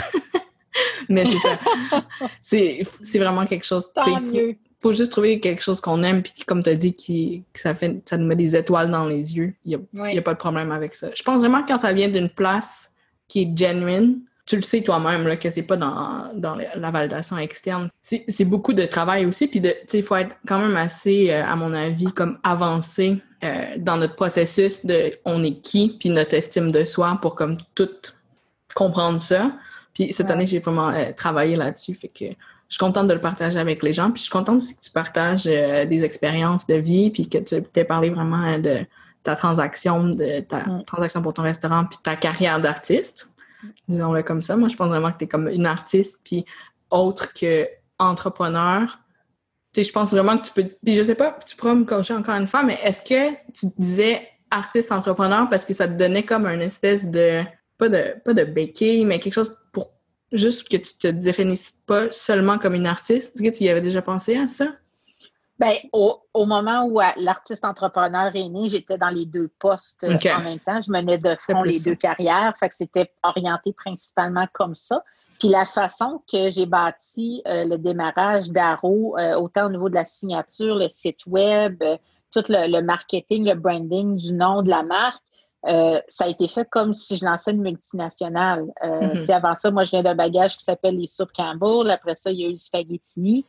Mais 1.10 1.26
c'est 1.26 1.40
ça. 1.40 2.04
c'est 3.02 3.20
vraiment 3.20 3.46
quelque 3.46 3.66
chose. 3.66 3.92
Tant 3.94 4.22
mieux 4.22 4.58
faut 4.82 4.94
juste 4.94 5.12
trouver 5.12 5.40
quelque 5.40 5.62
chose 5.62 5.80
qu'on 5.80 6.02
aime, 6.04 6.24
puis 6.24 6.34
comme 6.46 6.64
tu 6.64 6.70
as 6.72 6.76
dit, 6.76 6.94
qui, 6.94 7.44
que 7.54 7.60
ça, 7.60 7.76
fait, 7.76 8.02
ça 8.06 8.18
nous 8.18 8.26
met 8.26 8.36
des 8.36 8.56
étoiles 8.56 8.90
dans 8.90 9.06
les 9.06 9.38
yeux. 9.38 9.54
Il 9.64 9.80
n'y 9.94 10.18
a, 10.18 10.22
pas 10.22 10.34
de 10.34 10.40
problème 10.40 10.72
avec 10.72 10.96
ça. 10.96 11.10
Je 11.16 11.22
pense 11.22 11.40
vraiment 11.40 11.62
que 11.62 11.68
quand 11.68 11.78
ça 11.78 11.94
vient 11.94 12.10
d'une 12.10 12.30
place 12.30 12.92
qui 13.28 13.44
est 13.44 13.58
genuine, 13.58 14.22
tu 14.46 14.56
le 14.56 14.64
sais 14.64 14.82
toi-même 14.82 15.38
que 15.38 15.50
c'est 15.52 15.62
pas 15.62 15.78
dans, 15.78 16.32
dans, 16.34 16.56
la 16.56 16.92
validation 16.92 17.38
externe. 17.38 17.90
C'est 18.02 18.44
beaucoup 18.44 18.74
de 18.74 18.84
travail 18.84 19.26
aussi, 19.26 19.48
puis 19.48 19.62
il 19.94 20.04
faut 20.04 20.16
être 20.16 20.36
quand 20.48 20.60
même 20.60 20.76
assez, 20.76 21.30
euh, 21.30 21.46
à 21.46 21.56
mon 21.56 21.74
avis, 21.74 22.12
comme 22.12 22.40
avancé 22.44 23.18
euh, 23.44 23.76
dans 23.78 23.98
notre 23.98 24.16
processus 24.16 24.86
de 24.86 25.12
on 25.26 25.44
est 25.44 25.62
qui, 25.62 25.96
puis 26.00 26.10
notre 26.10 26.34
estime 26.34 26.72
de 26.72 26.86
soi 26.86 27.20
pour 27.22 27.36
comme 27.36 27.58
tout 27.76 27.90
comprendre 28.74 29.20
ça. 29.20 29.54
Puis 29.94 30.12
cette 30.12 30.32
année, 30.32 30.46
j'ai 30.46 30.60
vraiment 30.60 30.90
euh, 30.90 31.12
travaillé 31.16 31.56
là-dessus, 31.56 31.94
fait 31.94 32.08
que 32.08 32.26
je 32.72 32.76
suis 32.76 32.80
contente 32.80 33.08
de 33.08 33.14
le 33.14 33.20
partager 33.20 33.60
avec 33.60 33.84
les 33.84 33.92
gens. 33.92 34.12
Puis 34.12 34.20
je 34.20 34.24
suis 34.24 34.32
contente 34.32 34.56
aussi 34.56 34.78
que 34.78 34.80
tu 34.80 34.92
partages 34.92 35.44
euh, 35.46 35.86
des 35.86 36.06
expériences 36.06 36.66
de 36.66 36.76
vie, 36.76 37.10
puis 37.10 37.28
que 37.28 37.38
tu 37.40 37.62
t'es 37.64 37.84
parlé 37.84 38.10
vraiment 38.10 38.58
de 38.58 38.86
ta 39.24 39.36
transaction, 39.36 40.06
de 40.06 40.40
ta 40.40 40.64
transaction 40.88 41.22
pour 41.22 41.34
ton 41.34 41.42
restaurant, 41.42 41.84
puis 41.84 42.00
ta 42.02 42.16
carrière 42.16 42.62
d'artiste. 42.62 43.30
Disons-le 43.90 44.24
comme 44.24 44.42
ça. 44.42 44.56
Moi, 44.56 44.70
je 44.70 44.78
pense 44.78 44.88
vraiment 44.88 45.12
que 45.12 45.18
tu 45.18 45.26
es 45.26 45.28
comme 45.28 45.50
une 45.50 45.66
artiste, 45.66 46.22
puis 46.24 46.46
autre 46.90 47.34
que 47.34 47.68
entrepreneur. 48.00 49.00
Tu 49.74 49.82
sais, 49.82 49.90
je 49.90 49.92
pense 49.92 50.12
vraiment 50.12 50.38
que 50.38 50.46
tu 50.46 50.54
peux. 50.54 50.64
Puis 50.82 50.96
je 50.96 51.04
sais 51.04 51.16
pas, 51.16 51.38
tu 51.46 51.58
pourras 51.58 51.74
me 51.74 51.84
coacher 51.84 52.14
encore 52.14 52.36
une 52.36 52.48
fois, 52.48 52.64
mais 52.64 52.80
est-ce 52.84 53.02
que 53.02 53.34
tu 53.52 53.66
disais 53.78 54.26
artiste 54.50 54.94
entrepreneur 54.94 55.50
parce 55.50 55.66
que 55.66 55.74
ça 55.74 55.90
te 55.90 55.94
donnait 55.94 56.24
comme 56.24 56.46
une 56.46 56.62
espèce 56.62 57.06
de 57.06 57.42
pas 57.78 57.90
de 57.90 58.16
pas 58.24 58.34
de 58.34 58.46
béquille, 58.46 59.04
mais 59.04 59.20
quelque 59.20 59.34
chose 59.34 59.58
pour 59.74 59.92
juste 60.32 60.68
que 60.68 60.78
tu 60.78 60.98
te 60.98 61.08
définisses 61.08 61.76
pas 61.86 62.12
seulement 62.12 62.58
comme 62.58 62.74
une 62.74 62.88
artiste? 62.88 63.36
Est-ce 63.36 63.44
que 63.44 63.56
tu 63.56 63.64
y 63.64 63.70
avais 63.70 63.82
déjà 63.82 64.02
pensé 64.02 64.38
à 64.38 64.48
ça? 64.48 64.68
Bien, 65.60 65.74
au, 65.94 66.46
moment 66.48 66.86
où 66.86 67.00
l'artiste 67.18 67.64
entrepreneur 67.64 68.36
est 68.36 68.50
né, 68.50 68.68
j'étais 68.68 68.98
dans 68.98 69.12
les 69.12 69.28
deux 69.28 69.48
postes 69.60 70.04
euh, 70.04 70.18
en 70.36 70.42
même 70.42 70.60
temps. 70.60 70.82
Je 70.82 70.92
menais 70.92 71.20
de 71.20 71.36
front 71.36 71.62
les 71.62 71.80
deux 71.80 71.94
carrières. 71.94 72.56
Fait 72.60 72.68
que 72.68 72.74
c'était 72.74 73.12
orienté 73.22 73.72
principalement 73.72 74.48
comme 74.54 74.74
ça. 74.74 75.04
Puis 75.38 75.50
la 75.50 75.68
façon 75.68 76.24
que 76.32 76.50
j'ai 76.50 76.66
bâti 76.66 77.44
euh, 77.48 77.66
le 77.66 77.78
démarrage 77.78 78.50
d'Aro, 78.50 79.16
euh, 79.20 79.36
autant 79.36 79.68
au 79.68 79.70
niveau 79.70 79.88
de 79.88 79.94
la 79.94 80.06
signature, 80.06 80.76
le 80.76 80.88
site 80.88 81.28
web, 81.28 81.84
tout 82.32 82.44
le, 82.50 82.82
marketing, 82.82 83.48
le 83.48 83.54
branding 83.54 84.18
du 84.18 84.34
nom 84.34 84.64
de 84.64 84.70
la 84.70 84.82
marque, 84.82 85.22
euh, 85.68 86.00
ça 86.08 86.26
a 86.26 86.28
été 86.28 86.48
fait 86.48 86.68
comme 86.70 86.94
si 86.94 87.16
je 87.16 87.26
lançais 87.26 87.52
une 87.52 87.62
multinationale. 87.62 88.66
Euh, 88.84 89.16
mhm. 89.16 89.26
Avant 89.30 89.56
ça, 89.56 89.70
moi, 89.70 89.84
je 89.84 89.92
viens 89.92 90.04
d'un 90.04 90.16
bagage 90.16 90.58
qui 90.58 90.64
s'appelle 90.64 90.98
les 90.98 91.08
soupes 91.08 91.32
Campbell. 91.34 91.92
Après 91.92 92.16
ça, 92.16 92.32
il 92.32 92.40
y 92.40 92.46
a 92.46 92.48
eu 92.48 92.54
le 92.54 92.58
spaghetti. 92.58 93.46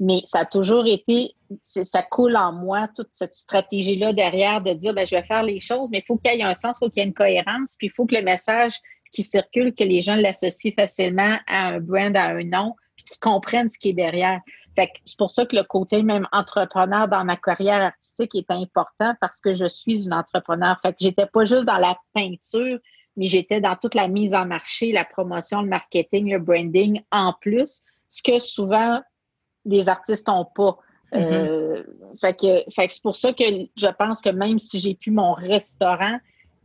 Mais 0.00 0.20
ça 0.24 0.40
a 0.40 0.44
toujours 0.44 0.86
été, 0.86 1.34
ça 1.62 2.02
coule 2.02 2.36
en 2.36 2.52
moi, 2.52 2.88
toute 2.96 3.10
cette 3.12 3.34
stratégie-là 3.34 4.12
derrière 4.12 4.60
de 4.60 4.72
dire, 4.72 4.92
ben, 4.92 5.06
je 5.06 5.14
vais 5.14 5.22
faire 5.22 5.44
les 5.44 5.60
choses, 5.60 5.88
mais 5.90 5.98
il 5.98 6.04
faut 6.04 6.16
qu'il 6.16 6.34
y 6.34 6.40
ait 6.40 6.42
un 6.42 6.54
sens, 6.54 6.76
il 6.76 6.84
faut 6.84 6.90
qu'il 6.90 7.00
y 7.00 7.06
ait 7.06 7.08
une 7.08 7.14
cohérence, 7.14 7.76
puis 7.78 7.86
il 7.86 7.90
faut 7.90 8.04
que 8.04 8.16
le 8.16 8.22
message 8.22 8.74
qui 9.12 9.22
circule, 9.22 9.72
que 9.72 9.84
les 9.84 10.02
gens 10.02 10.16
l'associent 10.16 10.72
facilement 10.76 11.38
à 11.46 11.68
un 11.68 11.80
brand, 11.80 12.14
à 12.16 12.24
un 12.24 12.42
nom, 12.42 12.74
puis 12.96 13.04
qu'ils 13.04 13.20
comprennent 13.20 13.68
ce 13.68 13.78
qui 13.78 13.90
est 13.90 13.94
derrière 13.94 14.40
c'est 14.76 15.16
pour 15.16 15.30
ça 15.30 15.46
que 15.46 15.56
le 15.56 15.62
côté 15.62 16.02
même 16.02 16.26
entrepreneur 16.32 17.08
dans 17.08 17.24
ma 17.24 17.36
carrière 17.36 17.82
artistique 17.82 18.34
est 18.34 18.50
important 18.50 19.14
parce 19.20 19.40
que 19.40 19.54
je 19.54 19.66
suis 19.66 20.04
une 20.06 20.12
entrepreneur. 20.12 20.78
Fait 20.80 20.92
que 20.92 20.98
j'étais 21.00 21.26
pas 21.26 21.44
juste 21.44 21.64
dans 21.64 21.78
la 21.78 21.96
peinture, 22.12 22.78
mais 23.16 23.28
j'étais 23.28 23.60
dans 23.60 23.76
toute 23.76 23.94
la 23.94 24.08
mise 24.08 24.34
en 24.34 24.46
marché, 24.46 24.92
la 24.92 25.04
promotion, 25.04 25.62
le 25.62 25.68
marketing, 25.68 26.32
le 26.32 26.38
branding 26.40 27.02
en 27.12 27.32
plus, 27.40 27.82
ce 28.08 28.22
que 28.22 28.38
souvent 28.38 29.00
les 29.64 29.88
artistes 29.88 30.26
n'ont 30.28 30.44
pas. 30.44 30.76
Euh, 31.14 31.82
mm-hmm. 31.82 32.20
fait 32.20 32.34
que, 32.34 32.70
c'est 32.88 33.02
pour 33.02 33.14
ça 33.14 33.32
que 33.32 33.44
je 33.76 33.92
pense 33.96 34.20
que 34.20 34.30
même 34.30 34.58
si 34.58 34.80
j'ai 34.80 34.94
pu 34.94 35.10
mon 35.10 35.34
restaurant, 35.34 36.18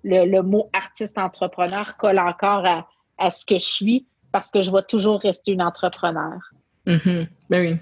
le, 0.03 0.41
mot 0.41 0.69
artiste 0.73 1.17
entrepreneur 1.17 1.97
colle 1.97 2.19
encore 2.19 2.65
à, 2.65 2.87
à, 3.17 3.29
ce 3.29 3.45
que 3.45 3.55
je 3.55 3.65
suis 3.65 4.07
parce 4.31 4.49
que 4.49 4.61
je 4.61 4.71
vais 4.71 4.81
toujours 4.83 5.19
rester 5.19 5.51
une 5.51 5.61
entrepreneur. 5.61 6.39
Mm-hmm. 6.87 7.27
Ben 7.49 7.61
oui. 7.61 7.79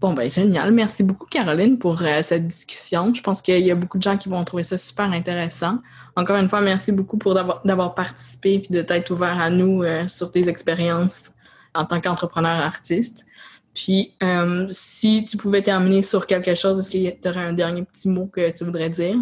Bon, 0.00 0.12
ben 0.12 0.30
génial. 0.30 0.70
Merci 0.72 1.02
beaucoup, 1.02 1.26
Caroline, 1.26 1.76
pour 1.76 2.00
euh, 2.02 2.22
cette 2.22 2.46
discussion. 2.46 3.12
Je 3.12 3.20
pense 3.20 3.42
qu'il 3.42 3.66
y 3.66 3.70
a 3.72 3.74
beaucoup 3.74 3.98
de 3.98 4.02
gens 4.02 4.16
qui 4.16 4.28
vont 4.28 4.42
trouver 4.44 4.62
ça 4.62 4.78
super 4.78 5.10
intéressant. 5.10 5.78
Encore 6.14 6.36
une 6.36 6.48
fois, 6.48 6.60
merci 6.60 6.92
beaucoup 6.92 7.18
pour 7.18 7.34
d'avoir 7.34 7.94
participé 7.96 8.54
et 8.54 8.72
de 8.72 8.82
t'être 8.82 9.10
ouvert 9.10 9.40
à 9.40 9.50
nous 9.50 9.82
euh, 9.82 10.06
sur 10.06 10.30
tes 10.30 10.48
expériences 10.48 11.32
en 11.74 11.84
tant 11.84 12.00
qu'entrepreneur 12.00 12.62
artiste. 12.62 13.26
Puis, 13.74 14.14
euh, 14.22 14.66
si 14.70 15.24
tu 15.24 15.36
pouvais 15.36 15.62
terminer 15.62 16.02
sur 16.02 16.28
quelque 16.28 16.54
chose, 16.54 16.78
est-ce 16.78 16.90
qu'il 16.90 17.02
y 17.02 17.28
aurait 17.28 17.46
un 17.46 17.52
dernier 17.52 17.82
petit 17.82 18.08
mot 18.08 18.26
que 18.26 18.52
tu 18.52 18.64
voudrais 18.64 18.90
dire? 18.90 19.16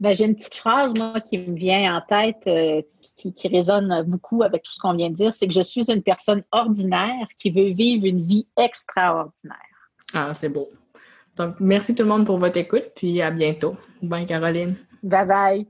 Ben, 0.00 0.12
j'ai 0.12 0.24
une 0.24 0.34
petite 0.34 0.56
phrase, 0.56 0.92
moi, 0.96 1.20
qui 1.20 1.38
me 1.38 1.56
vient 1.56 1.96
en 1.96 2.00
tête, 2.00 2.48
qui, 3.16 3.48
résonne 3.48 4.02
beaucoup 4.08 4.42
avec 4.42 4.64
tout 4.64 4.72
ce 4.72 4.78
qu'on 4.80 4.94
vient 4.94 5.10
de 5.10 5.14
dire, 5.14 5.34
c'est 5.34 5.46
que 5.46 5.54
je 5.54 5.62
suis 5.62 5.88
une 5.90 6.02
personne 6.02 6.42
ordinaire 6.50 7.28
qui 7.38 7.50
veut 7.50 7.72
vivre 7.74 8.06
une 8.06 8.26
vie 8.26 8.46
extraordinaire. 8.56 9.56
Ah, 10.14 10.32
c'est 10.34 10.48
beau. 10.48 10.68
Donc, 11.36 11.56
merci 11.60 11.94
tout 11.94 12.02
le 12.02 12.08
monde 12.08 12.26
pour 12.26 12.38
votre 12.38 12.58
écoute, 12.58 12.84
puis 12.96 13.22
à 13.22 13.30
bientôt. 13.30 13.76
Bye, 14.02 14.26
Caroline. 14.26 14.76
Bye 15.02 15.26
bye. 15.26 15.66